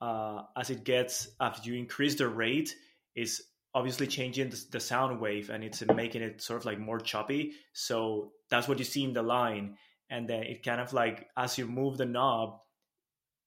uh, 0.00 0.42
as 0.56 0.70
it 0.70 0.84
gets 0.84 1.28
after 1.40 1.70
you 1.70 1.78
increase 1.78 2.16
the 2.16 2.28
rate 2.28 2.74
is 3.14 3.42
obviously 3.74 4.06
changing 4.06 4.50
the, 4.50 4.64
the, 4.72 4.80
sound 4.80 5.20
wave 5.20 5.50
and 5.50 5.62
it's 5.62 5.82
making 5.94 6.22
it 6.22 6.40
sort 6.40 6.60
of 6.60 6.64
like 6.64 6.78
more 6.78 6.98
choppy. 6.98 7.52
So 7.72 8.32
that's 8.50 8.66
what 8.66 8.78
you 8.78 8.84
see 8.84 9.04
in 9.04 9.12
the 9.12 9.22
line. 9.22 9.76
And 10.10 10.28
then 10.28 10.42
it 10.44 10.64
kind 10.64 10.80
of 10.80 10.92
like 10.92 11.28
as 11.36 11.58
you 11.58 11.66
move 11.66 11.98
the 11.98 12.06
knob 12.06 12.60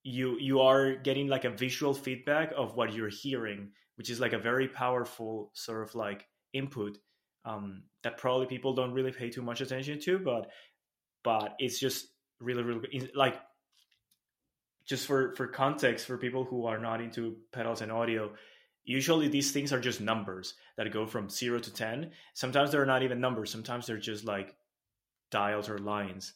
you 0.04 0.36
you 0.38 0.60
are 0.60 0.94
getting 0.94 1.28
like 1.28 1.44
a 1.44 1.50
visual 1.50 1.94
feedback 1.94 2.52
of 2.56 2.74
what 2.74 2.92
you're 2.92 3.08
hearing 3.08 3.70
which 3.96 4.10
is 4.10 4.20
like 4.20 4.32
a 4.32 4.38
very 4.38 4.68
powerful 4.68 5.50
sort 5.54 5.82
of 5.82 5.94
like 5.94 6.26
input 6.52 6.98
um, 7.44 7.84
that 8.02 8.18
probably 8.18 8.46
people 8.46 8.74
don't 8.74 8.92
really 8.92 9.12
pay 9.12 9.30
too 9.30 9.42
much 9.42 9.60
attention 9.60 10.00
to 10.00 10.18
but 10.18 10.50
but 11.22 11.54
it's 11.58 11.78
just 11.78 12.08
really 12.40 12.62
really 12.62 13.10
like 13.14 13.40
just 14.86 15.06
for 15.06 15.34
for 15.36 15.46
context 15.46 16.06
for 16.06 16.18
people 16.18 16.44
who 16.44 16.66
are 16.66 16.78
not 16.78 17.00
into 17.00 17.36
pedals 17.52 17.80
and 17.80 17.92
audio 17.92 18.32
usually 18.84 19.28
these 19.28 19.52
things 19.52 19.72
are 19.72 19.80
just 19.80 20.00
numbers 20.00 20.54
that 20.76 20.92
go 20.92 21.06
from 21.06 21.28
0 21.28 21.60
to 21.60 21.72
10 21.72 22.10
sometimes 22.34 22.72
they're 22.72 22.86
not 22.86 23.02
even 23.02 23.20
numbers. 23.20 23.50
Sometimes 23.50 23.86
they're 23.86 23.96
just 23.98 24.24
like 24.24 24.54
dials 25.30 25.68
or 25.68 25.78
lines. 25.78 26.34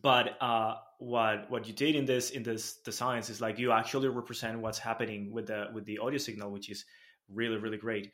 But 0.00 0.36
uh, 0.40 0.76
what 0.98 1.50
what 1.50 1.66
you 1.66 1.74
did 1.74 1.96
in 1.96 2.06
this 2.06 2.30
in 2.30 2.42
this 2.42 2.76
the 2.84 2.92
science 2.92 3.28
is 3.28 3.40
like 3.40 3.58
you 3.58 3.72
actually 3.72 4.08
represent 4.08 4.58
what's 4.60 4.78
happening 4.78 5.32
with 5.32 5.46
the 5.46 5.66
with 5.74 5.84
the 5.84 5.98
audio 5.98 6.18
signal 6.18 6.50
which 6.50 6.70
is 6.70 6.84
really 7.28 7.58
really 7.58 7.76
great. 7.76 8.12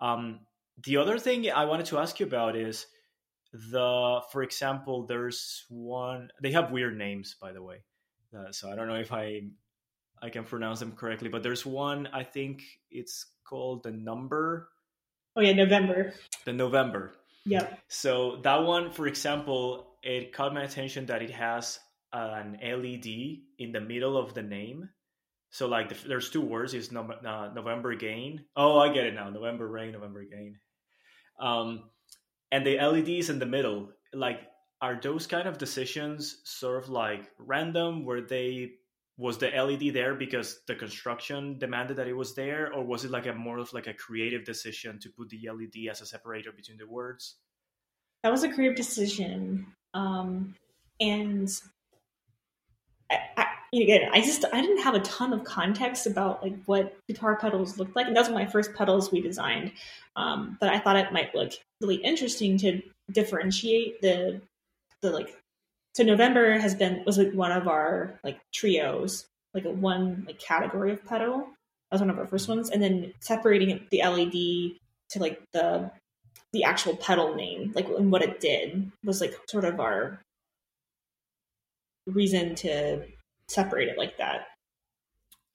Um, 0.00 0.40
the 0.84 0.98
other 0.98 1.18
thing 1.18 1.50
i 1.50 1.64
wanted 1.64 1.86
to 1.86 1.98
ask 1.98 2.20
you 2.20 2.26
about 2.26 2.54
is 2.54 2.86
the 3.52 4.20
for 4.30 4.42
example 4.42 5.06
there's 5.06 5.64
one 5.70 6.28
they 6.42 6.52
have 6.52 6.70
weird 6.70 6.96
names 6.96 7.34
by 7.40 7.52
the 7.52 7.62
way. 7.62 7.82
Uh, 8.36 8.52
so 8.52 8.70
i 8.70 8.76
don't 8.76 8.86
know 8.86 8.96
if 8.96 9.12
i 9.12 9.40
I 10.22 10.30
can 10.30 10.44
pronounce 10.44 10.80
them 10.80 10.92
correctly, 10.92 11.28
but 11.28 11.42
there's 11.42 11.66
one 11.66 12.08
I 12.12 12.24
think 12.24 12.62
it's 12.90 13.26
called 13.44 13.82
the 13.82 13.92
number. 13.92 14.68
Oh 15.36 15.40
yeah, 15.40 15.52
November. 15.52 16.14
The 16.44 16.52
November. 16.52 17.12
Yep. 17.44 17.78
So 17.88 18.40
that 18.42 18.64
one, 18.64 18.90
for 18.90 19.06
example, 19.06 19.96
it 20.02 20.32
caught 20.32 20.54
my 20.54 20.62
attention 20.62 21.06
that 21.06 21.22
it 21.22 21.30
has 21.30 21.78
an 22.12 22.58
LED 22.62 23.06
in 23.58 23.72
the 23.72 23.80
middle 23.80 24.16
of 24.16 24.34
the 24.34 24.42
name. 24.42 24.88
So 25.50 25.68
like 25.68 25.88
the, 25.88 26.08
there's 26.08 26.30
two 26.30 26.40
words. 26.40 26.74
Is 26.74 26.92
no, 26.92 27.02
uh, 27.02 27.50
November 27.54 27.94
gain. 27.94 28.44
Oh, 28.56 28.78
I 28.78 28.92
get 28.92 29.06
it 29.06 29.14
now. 29.14 29.30
November 29.30 29.68
rain, 29.68 29.92
November 29.92 30.24
gain. 30.24 30.58
Um, 31.38 31.84
and 32.50 32.66
the 32.66 32.78
LEDs 32.78 33.30
in 33.30 33.38
the 33.38 33.46
middle. 33.46 33.90
Like, 34.12 34.40
are 34.80 34.98
those 35.00 35.26
kind 35.26 35.48
of 35.48 35.58
decisions 35.58 36.40
sort 36.44 36.82
of 36.82 36.88
like 36.88 37.30
random? 37.38 38.04
Where 38.04 38.22
they 38.22 38.72
was 39.18 39.38
the 39.38 39.48
LED 39.48 39.94
there 39.94 40.14
because 40.14 40.60
the 40.66 40.74
construction 40.74 41.58
demanded 41.58 41.96
that 41.96 42.06
it 42.06 42.12
was 42.12 42.34
there, 42.34 42.72
or 42.72 42.84
was 42.84 43.04
it 43.04 43.10
like 43.10 43.26
a 43.26 43.32
more 43.32 43.58
of 43.58 43.72
like 43.72 43.86
a 43.86 43.94
creative 43.94 44.44
decision 44.44 44.98
to 45.00 45.08
put 45.08 45.30
the 45.30 45.48
LED 45.48 45.90
as 45.90 46.00
a 46.00 46.06
separator 46.06 46.52
between 46.52 46.76
the 46.76 46.86
words? 46.86 47.36
That 48.22 48.32
was 48.32 48.42
a 48.42 48.52
creative 48.52 48.76
decision, 48.76 49.66
um, 49.94 50.54
and 51.00 51.48
I, 53.10 53.18
I, 53.36 53.46
again, 53.72 54.10
I 54.12 54.20
just 54.20 54.44
I 54.52 54.60
didn't 54.60 54.82
have 54.82 54.94
a 54.94 55.00
ton 55.00 55.32
of 55.32 55.44
context 55.44 56.06
about 56.06 56.42
like 56.42 56.56
what 56.66 56.96
guitar 57.08 57.36
pedals 57.36 57.78
looked 57.78 57.96
like, 57.96 58.06
and 58.06 58.16
those 58.16 58.28
were 58.28 58.34
my 58.34 58.46
first 58.46 58.74
pedals 58.74 59.10
we 59.10 59.20
designed. 59.20 59.72
Um, 60.16 60.58
but 60.60 60.70
I 60.70 60.78
thought 60.78 60.96
it 60.96 61.12
might 61.12 61.34
look 61.34 61.52
really 61.80 61.96
interesting 61.96 62.58
to 62.58 62.82
differentiate 63.10 64.02
the 64.02 64.42
the 65.00 65.10
like 65.10 65.36
so 65.96 66.02
November 66.04 66.58
has 66.58 66.74
been 66.74 67.02
was 67.06 67.16
like 67.16 67.32
one 67.32 67.52
of 67.52 67.66
our 67.66 68.20
like 68.22 68.38
trios, 68.52 69.24
like 69.54 69.64
a 69.64 69.70
one 69.70 70.24
like 70.26 70.38
category 70.38 70.92
of 70.92 71.02
pedal. 71.06 71.38
That 71.38 71.94
was 71.94 72.00
one 72.02 72.10
of 72.10 72.18
our 72.18 72.26
first 72.26 72.50
ones, 72.50 72.68
and 72.68 72.82
then 72.82 73.14
separating 73.20 73.86
the 73.90 74.02
LED 74.04 74.76
to 75.12 75.18
like 75.18 75.40
the 75.54 75.90
the 76.52 76.64
actual 76.64 76.96
pedal 76.96 77.34
name, 77.34 77.72
like 77.74 77.88
and 77.88 78.12
what 78.12 78.20
it 78.20 78.40
did 78.40 78.92
was 79.04 79.22
like 79.22 79.34
sort 79.48 79.64
of 79.64 79.80
our 79.80 80.20
reason 82.06 82.54
to 82.56 83.06
separate 83.48 83.88
it 83.88 83.96
like 83.96 84.18
that. 84.18 84.48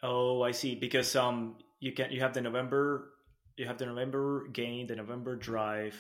Oh, 0.02 0.42
I 0.42 0.54
see. 0.54 0.74
Because 0.74 1.16
um, 1.16 1.58
you 1.80 1.92
can 1.92 2.12
you 2.12 2.20
have 2.22 2.34
the 2.34 2.42
November, 2.42 3.12
you 3.58 3.68
have 3.68 3.78
the 3.78 3.86
November 3.86 4.48
gain, 4.48 4.88
the 4.88 4.96
November 4.96 5.36
drive. 5.36 5.96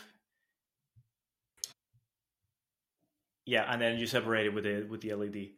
Yeah, 3.45 3.65
and 3.71 3.81
then 3.81 3.97
you 3.97 4.05
separate 4.05 4.45
it 4.45 4.53
with 4.53 4.63
the 4.63 4.83
with 4.83 5.01
the 5.01 5.13
LED. 5.13 5.49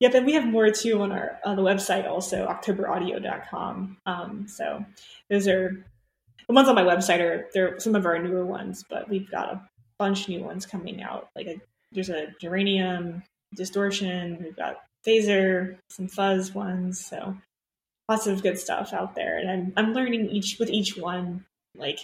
Yep, 0.00 0.14
and 0.14 0.26
we 0.26 0.34
have 0.34 0.46
more 0.46 0.70
too 0.70 1.00
on 1.02 1.12
our 1.12 1.38
on 1.44 1.56
the 1.56 1.62
website 1.62 2.08
also 2.08 2.46
octoberaudio.com. 2.46 3.96
Um, 4.06 4.46
so 4.48 4.84
those 5.30 5.48
are 5.48 5.84
the 6.46 6.54
ones 6.54 6.68
on 6.68 6.74
my 6.74 6.82
website 6.82 7.20
are 7.20 7.48
they're 7.54 7.78
some 7.80 7.94
of 7.94 8.06
our 8.06 8.18
newer 8.18 8.44
ones, 8.44 8.84
but 8.88 9.08
we've 9.08 9.30
got 9.30 9.52
a 9.52 9.62
bunch 9.98 10.28
new 10.28 10.42
ones 10.42 10.66
coming 10.66 11.02
out. 11.02 11.28
Like 11.34 11.46
a, 11.46 11.60
there's 11.92 12.10
a 12.10 12.26
germanium 12.42 13.22
distortion, 13.54 14.38
we've 14.42 14.56
got 14.56 14.76
phaser, 15.06 15.78
some 15.88 16.08
fuzz 16.08 16.54
ones, 16.54 17.04
so 17.04 17.36
lots 18.08 18.26
of 18.26 18.42
good 18.42 18.58
stuff 18.58 18.92
out 18.92 19.14
there. 19.14 19.38
And 19.38 19.50
I'm 19.50 19.72
I'm 19.76 19.92
learning 19.94 20.28
each 20.28 20.56
with 20.58 20.70
each 20.70 20.96
one 20.96 21.46
like 21.76 22.00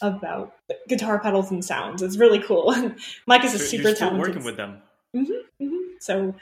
about 0.00 0.54
guitar 0.88 1.18
pedals 1.20 1.50
and 1.50 1.64
sounds. 1.64 2.02
It's 2.02 2.16
really 2.16 2.40
cool. 2.40 2.74
Mike 3.26 3.44
is 3.44 3.54
a 3.54 3.58
super 3.58 3.88
You're 3.88 3.94
still 3.94 4.08
talented. 4.10 4.28
working 4.28 4.44
with 4.44 4.56
them. 4.56 4.78
Mm-hmm, 5.14 5.64
mm-hmm. 5.64 5.92
So 6.00 6.34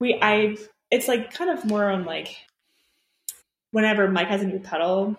we 0.00 0.18
I 0.20 0.56
it's 0.90 1.08
like 1.08 1.32
kind 1.32 1.50
of 1.50 1.64
more 1.64 1.90
on 1.90 2.04
like 2.04 2.36
whenever 3.70 4.08
Mike 4.08 4.28
has 4.28 4.42
a 4.42 4.46
new 4.46 4.58
pedal, 4.58 5.16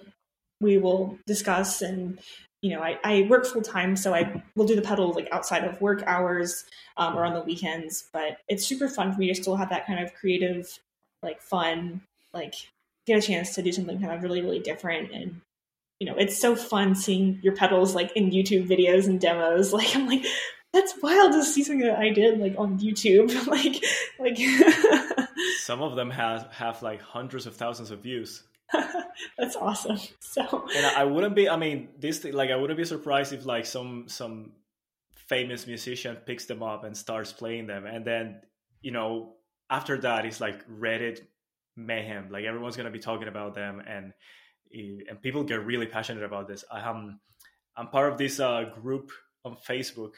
we 0.59 0.77
will 0.77 1.17
discuss 1.25 1.81
and 1.81 2.19
you 2.61 2.71
know 2.71 2.81
I, 2.81 2.97
I 3.03 3.27
work 3.29 3.45
full 3.45 3.61
time 3.61 3.95
so 3.95 4.13
I 4.13 4.43
will 4.55 4.65
do 4.65 4.75
the 4.75 4.81
pedal 4.81 5.13
like 5.13 5.29
outside 5.31 5.63
of 5.63 5.79
work 5.81 6.03
hours 6.05 6.65
um, 6.97 7.15
or 7.15 7.23
on 7.23 7.33
the 7.33 7.41
weekends 7.41 8.09
but 8.11 8.37
it's 8.47 8.65
super 8.65 8.89
fun 8.89 9.13
for 9.13 9.19
me 9.19 9.27
to 9.27 9.35
still 9.35 9.55
have 9.55 9.69
that 9.69 9.85
kind 9.85 10.03
of 10.03 10.13
creative 10.15 10.67
like 11.21 11.41
fun 11.41 12.01
like 12.33 12.55
get 13.05 13.17
a 13.17 13.21
chance 13.21 13.53
to 13.55 13.61
do 13.61 13.71
something 13.71 13.99
kind 14.01 14.11
of 14.11 14.23
really 14.23 14.41
really 14.41 14.59
different 14.59 15.11
and 15.11 15.41
you 15.99 16.07
know 16.07 16.15
it's 16.17 16.39
so 16.39 16.55
fun 16.55 16.95
seeing 16.95 17.39
your 17.41 17.55
pedals 17.55 17.95
like 17.95 18.11
in 18.15 18.31
YouTube 18.31 18.67
videos 18.67 19.07
and 19.07 19.19
demos 19.19 19.73
like 19.73 19.95
I'm 19.95 20.07
like 20.07 20.25
that's 20.73 20.93
wild 21.01 21.31
to 21.31 21.43
see 21.43 21.63
something 21.63 21.87
that 21.87 21.99
I 21.99 22.09
did 22.09 22.39
like 22.39 22.55
on 22.57 22.79
YouTube 22.79 23.47
like 23.47 23.83
like 24.19 24.37
some 25.59 25.81
of 25.81 25.95
them 25.95 26.09
have 26.09 26.51
have 26.51 26.81
like 26.81 27.01
hundreds 27.01 27.45
of 27.45 27.55
thousands 27.55 27.91
of 27.91 27.99
views 27.99 28.43
That's 29.37 29.55
awesome. 29.55 29.99
So, 30.19 30.67
and 30.75 30.85
I 30.85 31.03
wouldn't 31.05 31.35
be. 31.35 31.49
I 31.49 31.57
mean, 31.57 31.89
this 31.97 32.23
like 32.23 32.51
I 32.51 32.55
wouldn't 32.55 32.77
be 32.77 32.85
surprised 32.85 33.33
if 33.33 33.45
like 33.45 33.65
some 33.65 34.05
some 34.07 34.51
famous 35.27 35.67
musician 35.67 36.17
picks 36.25 36.45
them 36.45 36.63
up 36.63 36.83
and 36.83 36.95
starts 36.95 37.33
playing 37.33 37.67
them, 37.67 37.85
and 37.85 38.05
then 38.05 38.41
you 38.81 38.91
know 38.91 39.33
after 39.69 39.97
that 39.99 40.25
it's 40.25 40.41
like 40.41 40.67
Reddit 40.67 41.21
mayhem. 41.75 42.29
Like 42.29 42.45
everyone's 42.45 42.77
gonna 42.77 42.91
be 42.91 42.99
talking 42.99 43.27
about 43.27 43.55
them, 43.55 43.81
and 43.85 44.13
and 44.73 45.21
people 45.21 45.43
get 45.43 45.65
really 45.65 45.85
passionate 45.85 46.23
about 46.23 46.47
this. 46.47 46.63
I 46.71 46.87
am 46.87 47.19
I'm 47.75 47.87
part 47.87 48.11
of 48.11 48.17
this 48.17 48.39
uh, 48.39 48.65
group 48.81 49.11
on 49.45 49.57
Facebook. 49.67 50.13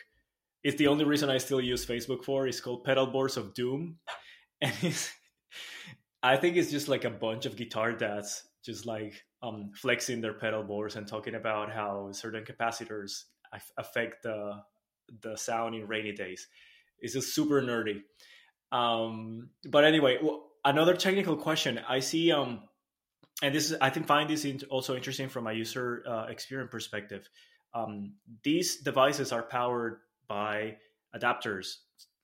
It's 0.64 0.78
the 0.78 0.88
only 0.88 1.06
reason 1.06 1.30
I 1.30 1.38
still 1.38 1.62
use 1.62 1.86
Facebook 1.86 2.24
for. 2.24 2.48
It's 2.48 2.62
called 2.62 2.84
Pedal 2.84 3.08
Boards 3.08 3.38
of 3.38 3.54
Doom, 3.54 3.98
and 4.62 4.74
it's 4.82 5.12
I 6.22 6.36
think 6.38 6.58
it's 6.58 6.72
just 6.72 6.88
like 6.88 7.06
a 7.06 7.10
bunch 7.10 7.46
of 7.46 7.56
guitar 7.56 7.94
dads 7.94 8.44
just 8.64 8.86
like 8.86 9.24
um, 9.42 9.72
flexing 9.74 10.22
their 10.22 10.34
pedal 10.34 10.64
boards 10.64 10.96
and 10.96 11.08
talking 11.08 11.36
about 11.36 11.72
how 11.72 12.12
certain 12.12 12.44
capacitors 12.44 13.24
affect 13.78 14.24
the 14.24 14.62
the 15.22 15.36
sound 15.36 15.76
in 15.76 15.88
rainy 15.88 16.12
days. 16.12 16.48
It's 17.00 17.14
just 17.14 17.34
super 17.34 17.62
nerdy. 17.62 18.02
Um, 18.72 19.50
but 19.66 19.86
anyway, 19.86 20.20
well, 20.22 20.44
another 20.64 20.96
technical 20.96 21.36
question. 21.36 21.80
I 21.88 22.00
see, 22.00 22.32
um, 22.32 22.62
and 23.42 23.56
this 23.56 23.72
is 23.72 23.78
I 23.82 23.90
think 23.90 24.08
find 24.08 24.30
this 24.30 24.46
also 24.70 24.96
interesting 24.96 25.30
from 25.30 25.48
a 25.48 25.54
user 25.54 26.04
uh, 26.08 26.26
experience 26.30 26.72
perspective. 26.72 27.30
Um, 27.74 28.14
these 28.44 28.78
devices 28.78 29.32
are 29.32 29.44
powered 29.44 30.00
by 30.28 30.78
adapters, 31.16 31.76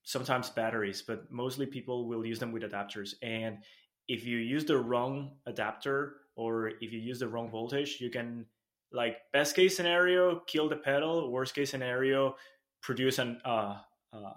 sometimes 0.03 0.49
batteries, 0.49 1.01
but 1.01 1.31
mostly 1.31 1.65
people 1.65 2.07
will 2.07 2.25
use 2.25 2.39
them 2.39 2.51
with 2.51 2.63
adapters. 2.63 3.13
And 3.21 3.59
if 4.07 4.25
you 4.25 4.37
use 4.37 4.65
the 4.65 4.77
wrong 4.77 5.37
adapter 5.45 6.17
or 6.35 6.69
if 6.81 6.91
you 6.91 6.99
use 6.99 7.19
the 7.19 7.27
wrong 7.27 7.49
voltage, 7.49 7.97
you 7.99 8.09
can 8.09 8.45
like 8.91 9.17
best 9.33 9.55
case 9.55 9.75
scenario 9.75 10.39
kill 10.47 10.69
the 10.69 10.75
pedal, 10.75 11.31
worst 11.31 11.55
case 11.55 11.69
scenario 11.69 12.35
produce 12.81 13.19
an 13.19 13.39
uh, 13.45 13.77
uh, 14.13 14.33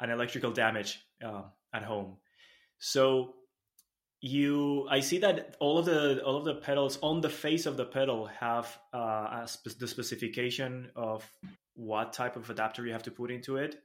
an 0.00 0.10
electrical 0.10 0.50
damage 0.50 1.00
uh, 1.24 1.42
at 1.72 1.82
home. 1.82 2.16
So 2.78 3.34
you 4.26 4.86
i 4.90 5.00
see 5.00 5.18
that 5.18 5.56
all 5.60 5.78
of 5.78 5.84
the 5.86 6.22
all 6.24 6.36
of 6.36 6.44
the 6.44 6.54
pedals 6.54 6.98
on 7.02 7.20
the 7.20 7.28
face 7.28 7.66
of 7.66 7.76
the 7.76 7.84
pedal 7.84 8.26
have 8.26 8.78
uh, 8.92 9.46
spe- 9.46 9.78
the 9.78 9.86
specification 9.86 10.90
of 10.96 11.24
what 11.74 12.12
type 12.12 12.36
of 12.36 12.48
adapter 12.50 12.86
you 12.86 12.92
have 12.92 13.02
to 13.02 13.10
put 13.10 13.30
into 13.30 13.56
it 13.56 13.76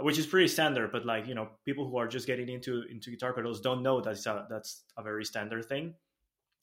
which 0.00 0.18
is 0.18 0.26
pretty 0.26 0.48
standard. 0.48 0.92
But 0.92 1.04
like 1.04 1.26
you 1.26 1.34
know, 1.34 1.48
people 1.64 1.88
who 1.88 1.96
are 1.96 2.08
just 2.08 2.26
getting 2.26 2.48
into 2.48 2.82
into 2.90 3.10
guitar 3.10 3.32
pedals 3.32 3.60
don't 3.60 3.82
know 3.82 4.00
that's 4.00 4.26
a, 4.26 4.46
that's 4.48 4.82
a 4.96 5.02
very 5.02 5.24
standard 5.24 5.64
thing. 5.66 5.94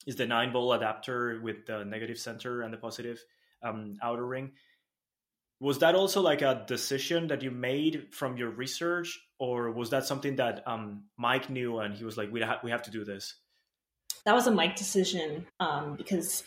Is 0.06 0.16
the 0.16 0.26
nine 0.26 0.52
volt 0.52 0.76
adapter 0.76 1.40
with 1.42 1.66
the 1.66 1.84
negative 1.84 2.18
center 2.18 2.62
and 2.62 2.72
the 2.72 2.78
positive 2.78 3.22
um, 3.62 3.96
outer 4.02 4.26
ring? 4.26 4.52
Was 5.60 5.78
that 5.78 5.94
also 5.94 6.20
like 6.20 6.42
a 6.42 6.64
decision 6.66 7.28
that 7.28 7.42
you 7.42 7.50
made 7.50 8.08
from 8.12 8.36
your 8.36 8.50
research, 8.50 9.18
or 9.38 9.70
was 9.70 9.90
that 9.90 10.06
something 10.06 10.36
that 10.36 10.66
um, 10.66 11.04
Mike 11.16 11.50
knew 11.50 11.78
and 11.78 11.94
he 11.94 12.04
was 12.04 12.16
like, 12.16 12.32
"We 12.32 12.40
ha- 12.42 12.60
we 12.62 12.70
have 12.70 12.82
to 12.82 12.90
do 12.90 13.04
this"? 13.04 13.34
That 14.24 14.34
was 14.34 14.46
a 14.46 14.50
Mike 14.50 14.76
decision 14.76 15.46
um, 15.60 15.94
because 15.96 16.42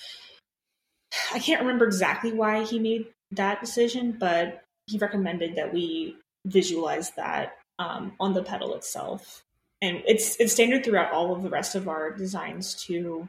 I 1.34 1.40
can't 1.40 1.62
remember 1.62 1.86
exactly 1.86 2.32
why 2.32 2.64
he 2.64 2.80
made 2.80 3.08
that 3.32 3.62
decision, 3.62 4.18
but 4.20 4.64
he 4.88 4.98
recommended 4.98 5.56
that 5.56 5.74
we 5.74 6.16
visualize 6.46 7.12
that 7.12 7.58
um, 7.78 8.14
on 8.20 8.34
the 8.34 8.44
pedal 8.44 8.76
itself. 8.76 9.44
And 9.82 10.04
it's 10.06 10.36
it's 10.40 10.52
standard 10.52 10.84
throughout 10.84 11.14
all 11.14 11.34
of 11.34 11.42
the 11.42 11.50
rest 11.50 11.76
of 11.76 11.88
our 11.88 12.12
designs 12.12 12.74
too. 12.74 13.28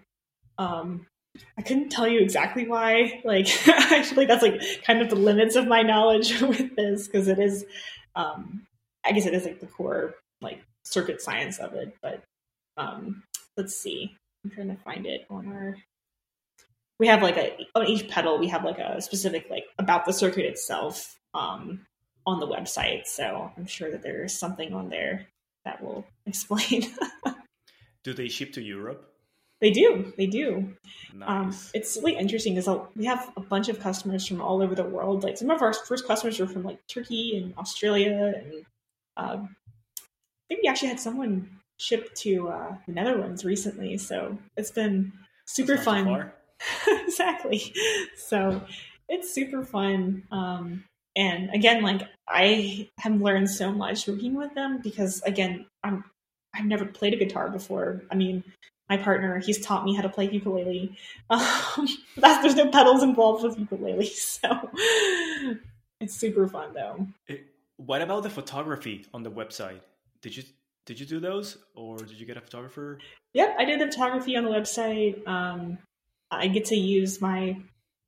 Um, 0.59 1.07
I 1.57 1.63
couldn't 1.63 1.91
tell 1.91 2.09
you 2.09 2.21
exactly 2.21 2.67
why. 2.67 3.21
Like, 3.25 3.47
actually, 3.69 4.27
that's 4.27 4.43
like 4.43 4.61
kind 4.85 5.01
of 5.01 5.11
the 5.11 5.17
limits 5.17 5.55
of 5.55 5.69
my 5.69 5.83
knowledge 5.83 6.41
with 6.41 6.75
this 6.75 7.07
because 7.07 7.29
it 7.29 7.39
is, 7.39 7.65
um, 8.17 8.67
I 9.05 9.13
guess, 9.13 9.27
it 9.27 9.35
is 9.35 9.45
like 9.45 9.61
the 9.61 9.67
core 9.67 10.15
like 10.41 10.61
circuit 10.85 11.21
science 11.21 11.59
of 11.59 11.75
it. 11.75 11.95
But 12.03 12.23
um, 12.77 13.23
let's 13.57 13.77
see. 13.77 14.17
I'm 14.45 14.51
trying 14.51 14.69
to 14.69 14.83
find 14.83 15.07
it 15.07 15.27
on 15.31 15.49
our. 15.53 15.77
We 16.99 17.07
have 17.07 17.23
like 17.23 17.37
a 17.37 17.57
on 17.75 17.87
each 17.87 18.09
pedal 18.09 18.39
we 18.39 18.49
have 18.49 18.65
like 18.65 18.79
a 18.79 19.01
specific 19.01 19.47
like 19.49 19.65
about 19.79 20.05
the 20.05 20.13
circuit 20.13 20.45
itself. 20.45 21.17
Um, 21.33 21.87
on 22.27 22.41
the 22.41 22.47
website. 22.47 23.07
So 23.07 23.51
I'm 23.57 23.67
sure 23.67 23.91
that 23.91 24.03
there's 24.03 24.39
something 24.39 24.73
on 24.73 24.89
there 24.89 25.27
that 25.65 25.83
will 25.83 26.07
explain. 26.27 26.93
do 28.05 28.15
they 28.15 28.29
ship 28.29 28.53
to 28.55 28.63
Europe? 28.63 29.07
They 29.61 29.71
do. 29.71 30.13
They 30.17 30.27
do. 30.27 30.75
Nice. 31.15 31.29
Um, 31.29 31.55
it's 31.75 31.99
really 31.99 32.17
interesting 32.17 32.55
because 32.55 32.81
we 32.97 33.05
have 33.05 33.31
a 33.37 33.43
bunch 33.43 33.69
of 33.69 33.79
customers 33.79 34.27
from 34.27 34.41
all 34.41 34.63
over 34.63 34.75
the 34.75 34.85
world. 34.85 35.23
Like 35.23 35.37
some 35.37 35.51
of 35.51 35.61
our 35.61 35.75
first 35.75 36.07
customers 36.07 36.41
were 36.41 36.47
from 36.47 36.63
like 36.63 36.79
Turkey 36.89 37.37
and 37.37 37.55
Australia, 37.59 38.33
and 38.37 38.65
um, 39.17 39.57
I 39.99 40.45
think 40.49 40.63
we 40.63 40.69
actually 40.69 40.89
had 40.89 41.01
someone 41.01 41.51
ship 41.79 42.15
to 42.15 42.49
uh, 42.49 42.77
the 42.87 42.93
Netherlands 42.93 43.45
recently. 43.45 43.97
So 43.99 44.39
it's 44.57 44.71
been 44.71 45.13
super 45.47 45.77
fun. 45.77 46.31
exactly. 46.87 47.73
So 48.17 48.63
it's 49.09 49.33
super 49.33 49.65
fun. 49.65 50.25
Um, 50.31 50.85
and 51.17 51.51
again 51.53 51.83
like 51.83 52.03
i 52.29 52.89
have 52.99 53.21
learned 53.21 53.51
so 53.51 53.73
much 53.73 54.07
working 54.07 54.35
with 54.35 54.55
them 54.55 54.81
because 54.83 55.21
again 55.23 55.67
i'm 55.83 56.05
i've 56.55 56.65
never 56.65 56.85
played 56.85 57.13
a 57.15 57.17
guitar 57.17 57.49
before 57.51 58.03
i 58.11 58.15
mean 58.15 58.45
my 58.89 58.97
partner 58.97 59.39
he's 59.39 59.65
taught 59.65 59.85
me 59.85 59.95
how 59.95 60.03
to 60.03 60.09
play 60.09 60.29
ukulele 60.31 60.97
um, 61.31 61.89
there's 62.17 62.57
no 62.57 62.69
pedals 62.69 63.03
involved 63.03 63.43
with 63.43 63.59
ukulele 63.59 64.07
so 64.07 64.71
it's 66.01 66.15
super 66.15 66.49
fun 66.49 66.73
though 66.75 67.07
it, 67.29 67.47
what 67.91 68.03
about 68.03 68.23
the 68.23 68.31
photography 68.31 69.05
on 69.13 69.25
the 69.25 69.31
website 69.31 69.81
did 70.23 70.37
you 70.37 70.45
did 70.87 71.01
you 71.01 71.07
do 71.07 71.19
those 71.19 71.59
or 71.75 71.97
did 71.97 72.19
you 72.21 72.25
get 72.25 72.37
a 72.37 72.41
photographer 72.41 72.99
yep 73.35 73.57
i 73.59 73.65
did 73.65 73.81
the 73.81 73.87
photography 73.87 74.37
on 74.37 74.45
the 74.45 74.51
website 74.51 75.27
um, 75.27 75.77
i 76.31 76.47
get 76.47 76.65
to 76.65 76.77
use 76.77 77.21
my 77.21 77.57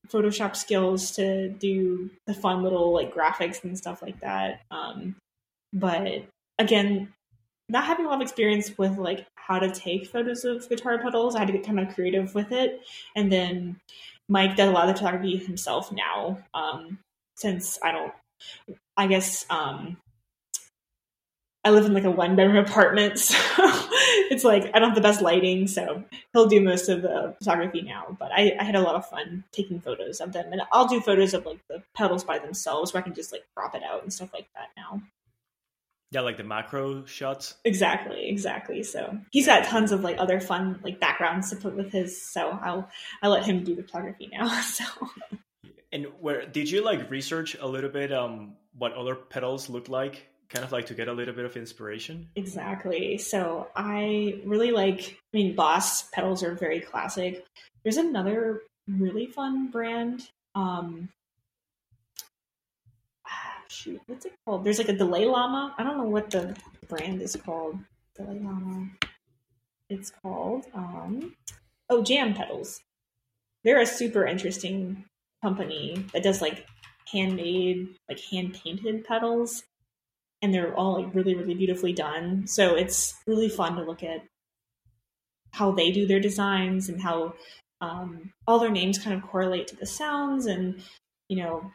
Photoshop 0.09 0.57
skills 0.57 1.13
to 1.13 1.49
do 1.49 2.11
the 2.27 2.35
fun 2.35 2.63
little 2.63 2.93
like 2.93 3.15
graphics 3.15 3.63
and 3.63 3.79
stuff 3.79 4.03
like 4.03 4.19
that. 4.21 4.63
Um, 4.71 5.17
but 5.73 6.25
again, 6.59 7.13
not 7.69 7.85
having 7.85 8.07
a 8.07 8.09
lot 8.09 8.17
of 8.17 8.23
experience 8.23 8.77
with 8.77 8.99
like 8.99 9.27
how 9.37 9.59
to 9.59 9.71
take 9.71 10.07
photos 10.07 10.45
of 10.45 10.69
guitar 10.69 10.99
pedals, 10.99 11.37
I 11.37 11.41
had 11.41 11.49
to 11.49 11.53
get 11.53 11.65
kind 11.65 11.79
of 11.79 11.95
creative 11.95 12.35
with 12.35 12.51
it. 12.53 12.81
And 13.15 13.31
then 13.31 13.77
Mike 14.29 14.57
does 14.57 14.69
a 14.69 14.73
lot 14.73 14.89
of 14.89 14.95
the 14.95 15.01
photography 15.01 15.37
himself 15.37 15.93
now, 15.93 16.39
um, 16.53 16.99
since 17.37 17.79
I 17.83 17.93
don't. 17.93 18.13
I 18.97 19.07
guess 19.07 19.47
um, 19.51 19.97
I 21.65 21.71
live 21.71 21.87
in 21.87 21.95
like 21.95 22.05
a 22.05 22.11
one 22.11 22.35
bedroom 22.35 22.65
apartment, 22.65 23.19
so 23.19 23.37
it's 24.31 24.45
like 24.45 24.71
I 24.75 24.79
don't 24.79 24.91
have 24.91 24.95
the 24.95 25.01
best 25.01 25.23
lighting, 25.23 25.67
so 25.69 26.05
he'll 26.33 26.47
do 26.49 26.61
most 26.61 26.89
of 26.89 27.03
the 27.03 27.35
photography 27.39 27.83
now. 27.83 28.17
But 28.19 28.33
I, 28.33 28.57
I 28.59 28.65
had 28.65 28.75
a 28.75 28.81
lot 28.81 28.97
of 28.97 29.09
fun 29.09 29.45
taking 29.53 29.81
photos 29.81 30.21
of 30.21 30.33
them, 30.33 30.53
and 30.53 30.63
I'll 30.73 30.89
do 30.89 31.01
photos 31.01 31.35
of 31.35 31.47
like 31.47 31.61
the 31.69 31.83
pedals 31.95 32.25
by 32.25 32.39
themselves, 32.39 32.93
where 32.93 33.03
I 33.03 33.05
can 33.05 33.15
just 33.15 33.33
like 33.33 33.45
crop 33.55 33.75
it 33.75 33.83
out 33.83 34.03
and 34.03 34.13
stuff 34.13 34.33
like 34.33 34.49
that 34.55 34.71
now. 34.77 35.03
Yeah, 36.11 36.21
like 36.21 36.37
the 36.37 36.45
macro 36.45 37.07
shots. 37.07 37.55
Exactly, 37.65 38.29
exactly. 38.29 38.83
So 38.83 39.19
he's 39.31 39.47
got 39.47 39.65
tons 39.65 39.93
of 39.93 40.03
like 40.03 40.17
other 40.19 40.41
fun 40.41 40.79
like 40.83 41.01
backgrounds 41.01 41.49
to 41.51 41.57
put 41.57 41.75
with 41.75 41.91
his. 41.91 42.21
So 42.21 42.51
I'll 42.51 42.91
I 43.23 43.29
let 43.29 43.45
him 43.45 43.65
do 43.65 43.75
the 43.75 43.83
photography 43.83 44.29
now. 44.31 44.61
So. 44.63 44.85
And 45.91 46.07
where 46.21 46.47
did 46.47 46.71
you 46.71 46.83
like 46.83 47.11
research 47.11 47.55
a 47.61 47.67
little 47.67 47.91
bit 47.91 48.13
um 48.13 48.57
what 48.77 48.93
other 48.93 49.15
pedals 49.15 49.69
look 49.69 49.89
like? 49.89 50.29
Kind 50.49 50.65
of 50.65 50.73
like 50.73 50.87
to 50.87 50.95
get 50.95 51.09
a 51.09 51.13
little 51.13 51.35
bit 51.35 51.45
of 51.45 51.57
inspiration. 51.57 52.29
Exactly. 52.37 53.19
So 53.19 53.69
I 53.75 54.41
really 54.45 54.71
like. 54.71 55.19
I 55.33 55.37
mean, 55.37 55.55
Boss 55.55 56.11
pedals 56.11 56.43
are 56.43 56.55
very 56.55 56.81
classic. 56.81 57.45
There's 57.83 57.97
another 57.97 58.63
really 58.87 59.27
fun 59.27 59.69
brand. 59.69 60.29
Um, 60.55 61.09
shoot, 63.69 64.01
what's 64.07 64.27
it 64.27 64.33
called? 64.45 64.65
There's 64.65 64.79
like 64.79 64.89
a 64.89 64.97
delay 64.97 65.25
Llama. 65.25 65.75
I 65.79 65.83
don't 65.83 65.97
know 65.97 66.05
what 66.05 66.31
the 66.31 66.55
brand 66.89 67.23
is 67.23 67.37
called. 67.37 67.79
delay 68.17 68.39
Llama. 68.39 68.91
It's 69.89 70.13
called 70.23 70.67
um, 70.75 71.35
oh 71.89 72.03
Jam 72.03 72.35
Pedals. 72.35 72.81
They're 73.65 73.81
a 73.81 73.87
super 73.87 74.27
interesting 74.27 75.05
company 75.43 76.05
that 76.13 76.23
does 76.23 76.41
like 76.43 76.67
handmade, 77.11 77.89
like 78.09 78.21
hand 78.21 78.55
painted 78.55 79.05
pedals, 79.05 79.65
and 80.41 80.53
they're 80.53 80.75
all 80.75 81.03
like 81.03 81.15
really 81.15 81.35
really 81.35 81.55
beautifully 81.55 81.93
done. 81.93 82.47
So 82.47 82.75
it's 82.75 83.15
really 83.27 83.49
fun 83.49 83.77
to 83.77 83.83
look 83.83 84.03
at 84.03 84.23
how 85.53 85.71
they 85.71 85.91
do 85.91 86.07
their 86.07 86.21
designs 86.21 86.89
and 86.89 87.01
how 87.01 87.35
um, 87.81 88.33
all 88.47 88.59
their 88.59 88.71
names 88.71 88.99
kind 88.99 89.17
of 89.17 89.29
correlate 89.29 89.67
to 89.69 89.77
the 89.77 89.87
sounds 89.87 90.47
and 90.47 90.83
you 91.29 91.37
know 91.37 91.71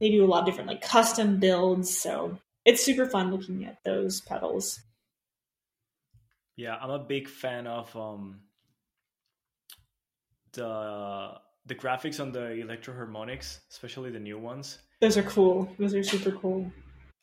they 0.00 0.10
do 0.10 0.24
a 0.24 0.26
lot 0.26 0.40
of 0.40 0.46
different 0.46 0.68
like 0.68 0.80
custom 0.80 1.38
builds 1.38 1.96
so 1.96 2.38
it's 2.64 2.84
super 2.84 3.06
fun 3.06 3.30
looking 3.30 3.64
at 3.64 3.78
those 3.84 4.20
pedals 4.20 4.80
yeah 6.56 6.76
i'm 6.80 6.90
a 6.90 6.98
big 6.98 7.28
fan 7.28 7.66
of 7.66 7.94
um 7.96 8.40
the 10.52 11.32
the 11.66 11.74
graphics 11.74 12.20
on 12.20 12.32
the 12.32 12.60
Electro-Harmonix 12.60 13.60
especially 13.70 14.10
the 14.10 14.20
new 14.20 14.38
ones 14.38 14.78
those 15.00 15.16
are 15.16 15.22
cool 15.22 15.68
those 15.78 15.94
are 15.94 16.02
super 16.02 16.32
cool 16.32 16.70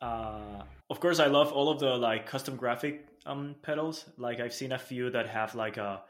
uh 0.02 0.64
of 0.90 1.00
course 1.00 1.20
i 1.20 1.28
love 1.28 1.52
all 1.52 1.70
of 1.70 1.80
the 1.80 1.94
like 1.96 2.26
custom 2.26 2.56
graphic 2.56 3.06
um 3.26 3.56
pedals 3.62 4.06
like 4.18 4.40
i've 4.40 4.54
seen 4.54 4.72
a 4.72 4.80
few 4.80 5.10
that 5.10 5.28
have 5.28 5.56
like 5.56 5.76
a 5.78 6.02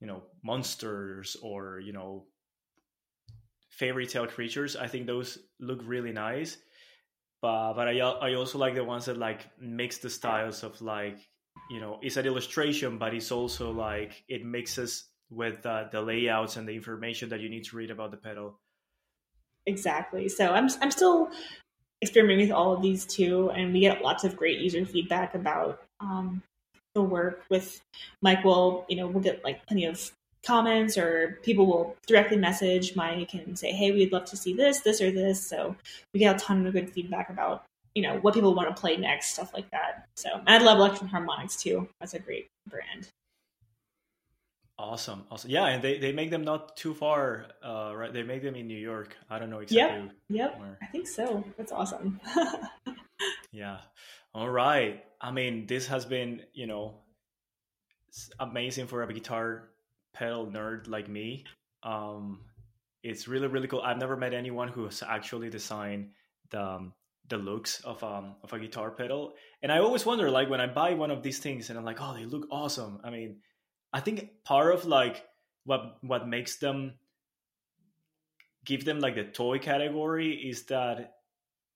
you 0.00 0.06
know 0.06 0.22
monsters 0.42 1.36
or 1.42 1.78
you 1.78 1.92
know 1.92 2.24
fairy 3.80 4.06
tale 4.06 4.26
creatures. 4.26 4.76
I 4.76 4.86
think 4.88 5.06
those 5.06 5.38
look 5.58 5.80
really 5.84 6.12
nice. 6.12 6.58
But 7.40 7.74
but 7.74 7.88
I 7.88 7.98
I 7.98 8.34
also 8.34 8.58
like 8.58 8.74
the 8.74 8.84
ones 8.84 9.06
that 9.06 9.16
like 9.16 9.48
mix 9.58 9.98
the 9.98 10.10
styles 10.10 10.62
of 10.62 10.80
like 10.82 11.18
you 11.70 11.80
know 11.80 11.98
it's 12.02 12.16
an 12.16 12.26
illustration, 12.26 12.98
but 12.98 13.14
it's 13.14 13.32
also 13.32 13.70
like 13.72 14.22
it 14.28 14.44
mixes 14.44 15.04
with 15.30 15.64
uh, 15.64 15.84
the 15.90 16.00
layouts 16.00 16.56
and 16.56 16.68
the 16.68 16.74
information 16.74 17.28
that 17.30 17.40
you 17.40 17.48
need 17.48 17.64
to 17.64 17.76
read 17.76 17.90
about 17.90 18.10
the 18.10 18.16
pedal. 18.16 18.56
Exactly. 19.66 20.28
So 20.28 20.52
I'm 20.52 20.68
I'm 20.80 20.90
still 20.90 21.30
experimenting 22.02 22.48
with 22.48 22.56
all 22.56 22.72
of 22.72 22.82
these 22.82 23.04
too, 23.04 23.50
and 23.50 23.72
we 23.72 23.80
get 23.80 24.02
lots 24.02 24.24
of 24.24 24.36
great 24.36 24.58
user 24.58 24.84
feedback 24.84 25.34
about 25.34 25.82
um, 26.00 26.42
the 26.94 27.02
work. 27.02 27.42
With 27.50 27.80
Mike, 28.22 28.44
will 28.44 28.84
you 28.88 28.96
know 28.96 29.06
we'll 29.06 29.22
get 29.22 29.44
like 29.44 29.66
plenty 29.66 29.84
of 29.84 30.10
comments 30.44 30.96
or 30.96 31.38
people 31.42 31.66
will 31.66 31.96
directly 32.06 32.38
message 32.38 32.96
Mike 32.96 33.34
and 33.34 33.58
say, 33.58 33.72
"Hey, 33.72 33.92
we'd 33.92 34.12
love 34.12 34.24
to 34.26 34.36
see 34.36 34.54
this, 34.54 34.80
this, 34.80 35.00
or 35.00 35.10
this." 35.10 35.46
So 35.46 35.76
we 36.14 36.20
get 36.20 36.36
a 36.36 36.38
ton 36.38 36.66
of 36.66 36.72
good 36.72 36.90
feedback 36.90 37.30
about 37.30 37.64
you 37.94 38.02
know 38.02 38.18
what 38.18 38.34
people 38.34 38.54
want 38.54 38.74
to 38.74 38.80
play 38.80 38.96
next, 38.96 39.34
stuff 39.34 39.52
like 39.52 39.70
that. 39.70 40.06
So 40.16 40.28
I 40.46 40.58
love 40.58 40.78
Electro-Harmonix 40.78 41.60
too. 41.60 41.88
That's 42.00 42.14
a 42.14 42.18
great 42.18 42.48
brand. 42.68 43.08
Awesome, 44.80 45.24
awesome. 45.30 45.50
Yeah, 45.50 45.66
and 45.66 45.82
they, 45.82 45.98
they 45.98 46.10
make 46.12 46.30
them 46.30 46.42
not 46.42 46.74
too 46.74 46.94
far, 46.94 47.46
uh, 47.62 47.92
right? 47.94 48.12
They 48.12 48.22
make 48.22 48.42
them 48.42 48.54
in 48.54 48.66
New 48.66 48.78
York. 48.78 49.14
I 49.28 49.38
don't 49.38 49.50
know 49.50 49.58
exactly. 49.58 50.10
Yep, 50.28 50.54
yep. 50.54 50.58
Where. 50.58 50.78
I 50.82 50.86
think 50.86 51.06
so. 51.06 51.44
That's 51.58 51.70
awesome. 51.70 52.18
yeah. 53.52 53.78
All 54.34 54.48
right. 54.48 55.04
I 55.20 55.32
mean, 55.32 55.66
this 55.66 55.86
has 55.88 56.06
been, 56.06 56.42
you 56.54 56.66
know, 56.66 56.94
amazing 58.38 58.86
for 58.86 59.02
a 59.02 59.12
guitar 59.12 59.68
pedal 60.12 60.46
nerd 60.46 60.88
like 60.88 61.08
me, 61.08 61.44
um, 61.82 62.40
it's 63.02 63.28
really 63.28 63.46
really 63.46 63.68
cool. 63.68 63.80
I've 63.80 63.98
never 63.98 64.16
met 64.16 64.34
anyone 64.34 64.68
who 64.68 64.84
has 64.84 65.02
actually 65.06 65.50
designed 65.50 66.10
the 66.50 66.62
um, 66.62 66.92
the 67.28 67.38
looks 67.38 67.80
of 67.80 68.02
um 68.04 68.34
of 68.42 68.52
a 68.52 68.58
guitar 68.58 68.90
pedal, 68.90 69.34
and 69.62 69.72
I 69.72 69.78
always 69.78 70.04
wonder 70.04 70.30
like 70.30 70.50
when 70.50 70.60
I 70.60 70.66
buy 70.66 70.94
one 70.94 71.10
of 71.10 71.22
these 71.22 71.38
things 71.38 71.70
and 71.70 71.78
I'm 71.78 71.84
like, 71.84 71.98
oh, 72.00 72.14
they 72.14 72.24
look 72.24 72.46
awesome. 72.50 73.00
I 73.04 73.10
mean, 73.10 73.36
I 73.92 74.00
think 74.00 74.30
part 74.44 74.74
of 74.74 74.84
like 74.84 75.24
what 75.64 75.98
what 76.02 76.28
makes 76.28 76.58
them 76.58 76.94
give 78.64 78.84
them 78.84 79.00
like 79.00 79.14
the 79.14 79.24
toy 79.24 79.58
category 79.58 80.32
is 80.34 80.64
that 80.66 81.14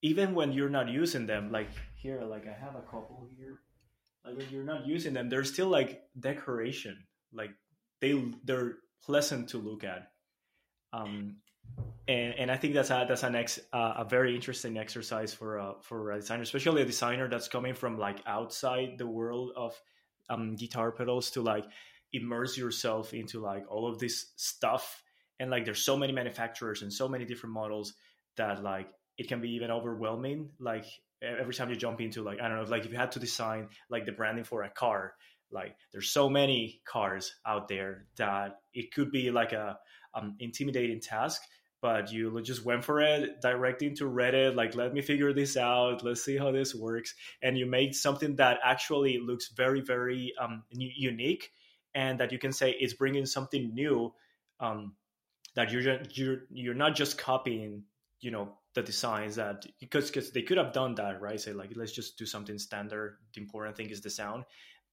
even 0.01 0.35
when 0.35 0.51
you're 0.51 0.69
not 0.69 0.87
using 0.87 1.25
them, 1.25 1.51
like 1.51 1.69
here, 1.95 2.21
like 2.21 2.45
I 2.47 2.53
have 2.53 2.75
a 2.75 2.81
couple 2.81 3.27
here, 3.37 3.59
like 4.23 4.37
when 4.37 4.47
you're 4.49 4.63
not 4.63 4.85
using 4.85 5.13
them, 5.13 5.29
they're 5.29 5.43
still 5.43 5.67
like 5.67 6.03
decoration. 6.19 7.05
Like 7.33 7.51
they 8.01 8.23
they're 8.43 8.77
pleasant 9.03 9.49
to 9.49 9.57
look 9.57 9.83
at. 9.83 10.11
Um, 10.93 11.37
and 12.07 12.35
and 12.35 12.51
I 12.51 12.57
think 12.57 12.75
that's 12.75 12.91
a 12.91 13.05
that's 13.07 13.23
an 13.23 13.35
ex, 13.35 13.59
uh, 13.73 13.93
a 13.97 14.05
very 14.05 14.35
interesting 14.35 14.77
exercise 14.77 15.33
for 15.33 15.57
a 15.57 15.73
for 15.81 16.11
a 16.11 16.19
designer, 16.19 16.43
especially 16.43 16.83
a 16.83 16.85
designer 16.85 17.27
that's 17.27 17.47
coming 17.47 17.73
from 17.73 17.97
like 17.97 18.19
outside 18.27 18.97
the 18.97 19.07
world 19.07 19.51
of 19.55 19.73
um, 20.29 20.55
guitar 20.55 20.91
pedals 20.91 21.31
to 21.31 21.41
like 21.41 21.65
immerse 22.15 22.57
yourself 22.57 23.13
into 23.13 23.39
like 23.39 23.65
all 23.69 23.87
of 23.87 23.99
this 23.99 24.27
stuff. 24.35 25.03
And 25.39 25.49
like 25.51 25.65
there's 25.65 25.83
so 25.83 25.97
many 25.97 26.13
manufacturers 26.13 26.81
and 26.81 26.91
so 26.91 27.07
many 27.07 27.25
different 27.25 27.53
models 27.53 27.93
that 28.37 28.63
like 28.63 28.87
it 29.17 29.27
can 29.27 29.41
be 29.41 29.51
even 29.51 29.71
overwhelming. 29.71 30.49
Like 30.59 30.85
every 31.21 31.53
time 31.53 31.69
you 31.69 31.75
jump 31.75 32.01
into 32.01 32.23
like 32.23 32.39
I 32.41 32.47
don't 32.47 32.57
know, 32.57 32.69
like 32.69 32.85
if 32.85 32.91
you 32.91 32.97
had 32.97 33.11
to 33.13 33.19
design 33.19 33.69
like 33.89 34.05
the 34.05 34.11
branding 34.11 34.45
for 34.45 34.63
a 34.63 34.69
car, 34.69 35.13
like 35.51 35.75
there's 35.91 36.09
so 36.09 36.29
many 36.29 36.81
cars 36.85 37.35
out 37.45 37.67
there 37.67 38.05
that 38.17 38.59
it 38.73 38.93
could 38.93 39.11
be 39.11 39.31
like 39.31 39.53
a 39.53 39.77
um, 40.13 40.35
intimidating 40.39 41.01
task 41.01 41.41
but 41.81 42.11
you 42.11 42.41
just 42.41 42.65
went 42.65 42.83
for 42.83 42.99
it 43.01 43.41
direct 43.41 43.81
into 43.81 44.05
reddit 44.05 44.55
like 44.55 44.75
let 44.75 44.93
me 44.93 45.01
figure 45.01 45.33
this 45.33 45.57
out 45.57 46.03
let's 46.03 46.23
see 46.23 46.37
how 46.37 46.51
this 46.51 46.73
works 46.73 47.13
and 47.41 47.57
you 47.57 47.65
made 47.65 47.93
something 47.93 48.35
that 48.37 48.57
actually 48.63 49.19
looks 49.19 49.49
very 49.49 49.81
very 49.81 50.33
um, 50.41 50.63
unique 50.71 51.51
and 51.95 52.19
that 52.19 52.31
you 52.31 52.37
can 52.37 52.51
say 52.53 52.75
it's 52.79 52.93
bringing 52.93 53.25
something 53.25 53.73
new 53.73 54.13
um, 54.59 54.93
that 55.55 55.71
you're 55.71 55.99
you're 56.11 56.39
you're 56.51 56.75
not 56.75 56.95
just 56.95 57.17
copying 57.17 57.83
you 58.21 58.29
know 58.29 58.57
the 58.75 58.83
designs 58.83 59.37
that 59.37 59.65
because 59.79 60.11
because 60.11 60.31
they 60.31 60.41
could 60.43 60.57
have 60.57 60.73
done 60.73 60.95
that 60.95 61.21
right? 61.21 61.39
Say 61.39 61.53
like 61.53 61.71
let's 61.75 61.93
just 61.93 62.17
do 62.17 62.25
something 62.25 62.59
standard. 62.59 63.17
The 63.33 63.41
important 63.41 63.77
thing 63.77 63.89
is 63.89 64.01
the 64.01 64.09
sound. 64.09 64.43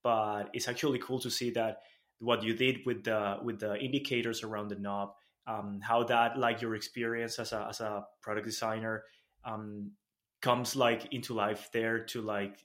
But 0.03 0.50
it's 0.53 0.66
actually 0.66 0.98
cool 0.98 1.20
to 1.20 1.30
see 1.30 1.50
that 1.50 1.82
what 2.18 2.42
you 2.42 2.55
did 2.55 2.78
with 2.86 3.05
the 3.05 3.38
with 3.42 3.61
the 3.61 3.76
indicators 3.76 4.42
around 4.42 4.68
the 4.68 4.76
knob 4.76 5.11
um, 5.46 5.80
how 5.82 6.05
that 6.05 6.38
like 6.38 6.62
your 6.62 6.74
experience 6.74 7.38
as 7.38 7.53
a, 7.53 7.66
as 7.68 7.80
a 7.80 8.05
product 8.20 8.46
designer 8.46 9.05
um, 9.44 9.92
comes 10.40 10.76
like 10.76 11.12
into 11.12 11.34
life 11.34 11.70
there 11.72 12.05
to 12.05 12.22
like 12.22 12.64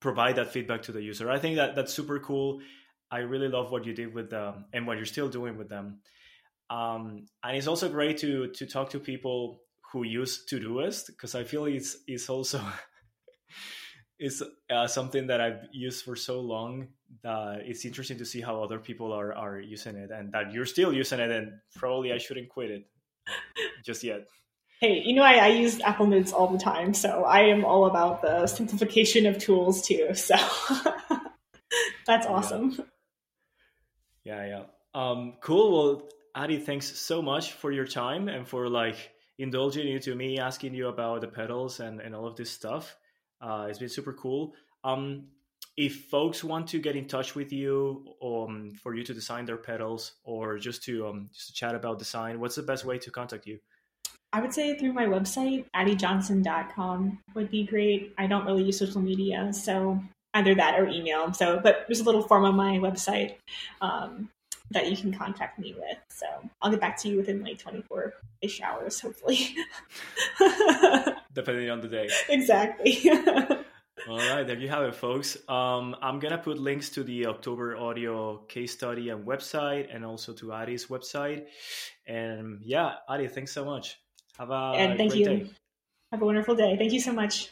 provide 0.00 0.36
that 0.36 0.52
feedback 0.52 0.82
to 0.82 0.92
the 0.92 1.02
user. 1.02 1.30
I 1.30 1.38
think 1.38 1.56
that 1.56 1.74
that's 1.74 1.92
super 1.92 2.20
cool 2.20 2.60
i 3.10 3.18
really 3.18 3.48
love 3.48 3.70
what 3.70 3.84
you 3.84 3.92
did 3.94 4.14
with 4.14 4.30
them 4.30 4.66
and 4.72 4.86
what 4.86 4.96
you're 4.96 5.06
still 5.06 5.28
doing 5.28 5.56
with 5.56 5.68
them 5.68 6.00
um, 6.70 7.24
and 7.42 7.56
it's 7.56 7.66
also 7.66 7.88
great 7.88 8.18
to 8.18 8.48
to 8.48 8.66
talk 8.66 8.90
to 8.90 9.00
people 9.00 9.62
who 9.92 10.02
use 10.02 10.44
todoist 10.50 11.06
because 11.06 11.34
i 11.34 11.44
feel 11.44 11.64
it's 11.64 11.96
it's 12.06 12.28
also 12.28 12.60
is 14.18 14.42
uh, 14.70 14.86
something 14.86 15.28
that 15.28 15.40
I've 15.40 15.68
used 15.72 16.04
for 16.04 16.16
so 16.16 16.40
long 16.40 16.88
that 17.22 17.60
it's 17.64 17.84
interesting 17.84 18.18
to 18.18 18.24
see 18.24 18.40
how 18.40 18.62
other 18.62 18.78
people 18.78 19.12
are 19.12 19.32
are 19.34 19.60
using 19.60 19.96
it, 19.96 20.10
and 20.10 20.32
that 20.32 20.52
you're 20.52 20.66
still 20.66 20.92
using 20.92 21.20
it, 21.20 21.30
and 21.30 21.52
probably 21.76 22.12
I 22.12 22.18
shouldn't 22.18 22.48
quit 22.48 22.70
it 22.70 22.86
just 23.84 24.02
yet. 24.02 24.26
Hey, 24.80 25.02
you 25.04 25.14
know 25.14 25.22
I, 25.22 25.34
I 25.34 25.48
use 25.48 25.80
Apple 25.80 26.06
Notes 26.06 26.32
all 26.32 26.48
the 26.48 26.58
time, 26.58 26.94
so 26.94 27.24
I 27.24 27.40
am 27.42 27.64
all 27.64 27.86
about 27.86 28.22
the 28.22 28.46
simplification 28.46 29.26
of 29.26 29.38
tools 29.38 29.86
too. 29.86 30.14
So 30.14 30.34
that's 32.06 32.26
awesome. 32.26 32.74
Yeah, 32.76 32.84
yeah. 34.28 34.46
yeah. 34.46 34.64
Um, 34.94 35.34
cool. 35.40 35.72
Well, 35.72 36.08
Addie, 36.34 36.58
thanks 36.58 36.86
so 36.98 37.22
much 37.22 37.52
for 37.52 37.72
your 37.72 37.86
time 37.86 38.28
and 38.28 38.46
for 38.46 38.68
like 38.68 39.10
indulging 39.38 39.88
into 39.88 40.14
me 40.14 40.38
asking 40.38 40.74
you 40.74 40.88
about 40.88 41.20
the 41.20 41.28
pedals 41.28 41.80
and, 41.80 42.00
and 42.00 42.14
all 42.14 42.26
of 42.26 42.36
this 42.36 42.50
stuff. 42.50 42.96
Uh, 43.40 43.66
it's 43.68 43.78
been 43.78 43.88
super 43.88 44.12
cool. 44.12 44.54
Um, 44.84 45.28
if 45.76 46.06
folks 46.06 46.42
want 46.42 46.66
to 46.68 46.80
get 46.80 46.96
in 46.96 47.06
touch 47.06 47.34
with 47.36 47.52
you 47.52 48.04
um, 48.22 48.72
for 48.82 48.94
you 48.96 49.04
to 49.04 49.14
design 49.14 49.44
their 49.44 49.56
pedals 49.56 50.12
or 50.24 50.58
just 50.58 50.82
to 50.84 51.06
um, 51.06 51.30
just 51.32 51.48
to 51.48 51.52
chat 51.52 51.74
about 51.74 51.98
design, 51.98 52.40
what's 52.40 52.56
the 52.56 52.62
best 52.62 52.84
way 52.84 52.98
to 52.98 53.10
contact 53.10 53.46
you? 53.46 53.58
I 54.32 54.40
would 54.40 54.52
say 54.52 54.76
through 54.76 54.92
my 54.92 55.06
website, 55.06 55.64
addiejohnson.com 55.74 57.20
would 57.34 57.50
be 57.50 57.64
great. 57.64 58.12
I 58.18 58.26
don't 58.26 58.44
really 58.44 58.64
use 58.64 58.78
social 58.78 59.00
media, 59.00 59.52
so 59.52 60.00
either 60.34 60.54
that 60.54 60.78
or 60.78 60.88
email. 60.88 61.32
So, 61.32 61.60
but 61.62 61.84
there's 61.86 62.00
a 62.00 62.04
little 62.04 62.22
form 62.22 62.44
on 62.44 62.54
my 62.54 62.78
website 62.78 63.36
um, 63.80 64.28
that 64.70 64.90
you 64.90 64.96
can 64.96 65.12
contact 65.12 65.58
me 65.58 65.74
with. 65.76 65.98
So 66.10 66.26
I'll 66.60 66.70
get 66.70 66.80
back 66.80 66.96
to 67.02 67.08
you 67.08 67.16
within 67.16 67.42
like 67.42 67.58
24 67.58 68.14
ish 68.42 68.60
hours, 68.60 69.00
hopefully. 69.00 69.54
Depending 71.32 71.70
on 71.70 71.80
the 71.80 71.88
day. 71.88 72.08
Exactly. 72.28 73.10
All 74.08 74.16
right, 74.16 74.46
there 74.46 74.56
you 74.56 74.68
have 74.68 74.84
it, 74.84 74.94
folks. 74.94 75.36
Um, 75.48 75.96
I'm 76.00 76.18
gonna 76.18 76.38
put 76.38 76.58
links 76.58 76.88
to 76.90 77.02
the 77.02 77.26
October 77.26 77.76
audio 77.76 78.38
case 78.48 78.72
study 78.72 79.10
and 79.10 79.26
website, 79.26 79.94
and 79.94 80.04
also 80.04 80.32
to 80.34 80.52
Addie's 80.52 80.86
website. 80.86 81.46
And 82.06 82.60
yeah, 82.62 82.94
Addie, 83.10 83.28
thanks 83.28 83.52
so 83.52 83.64
much. 83.64 83.98
Have 84.38 84.50
a 84.50 84.72
and 84.76 84.96
thank 84.96 85.14
you. 85.14 85.24
day. 85.24 85.50
Have 86.12 86.22
a 86.22 86.24
wonderful 86.24 86.54
day. 86.54 86.76
Thank 86.78 86.92
you 86.92 87.00
so 87.00 87.12
much. 87.12 87.50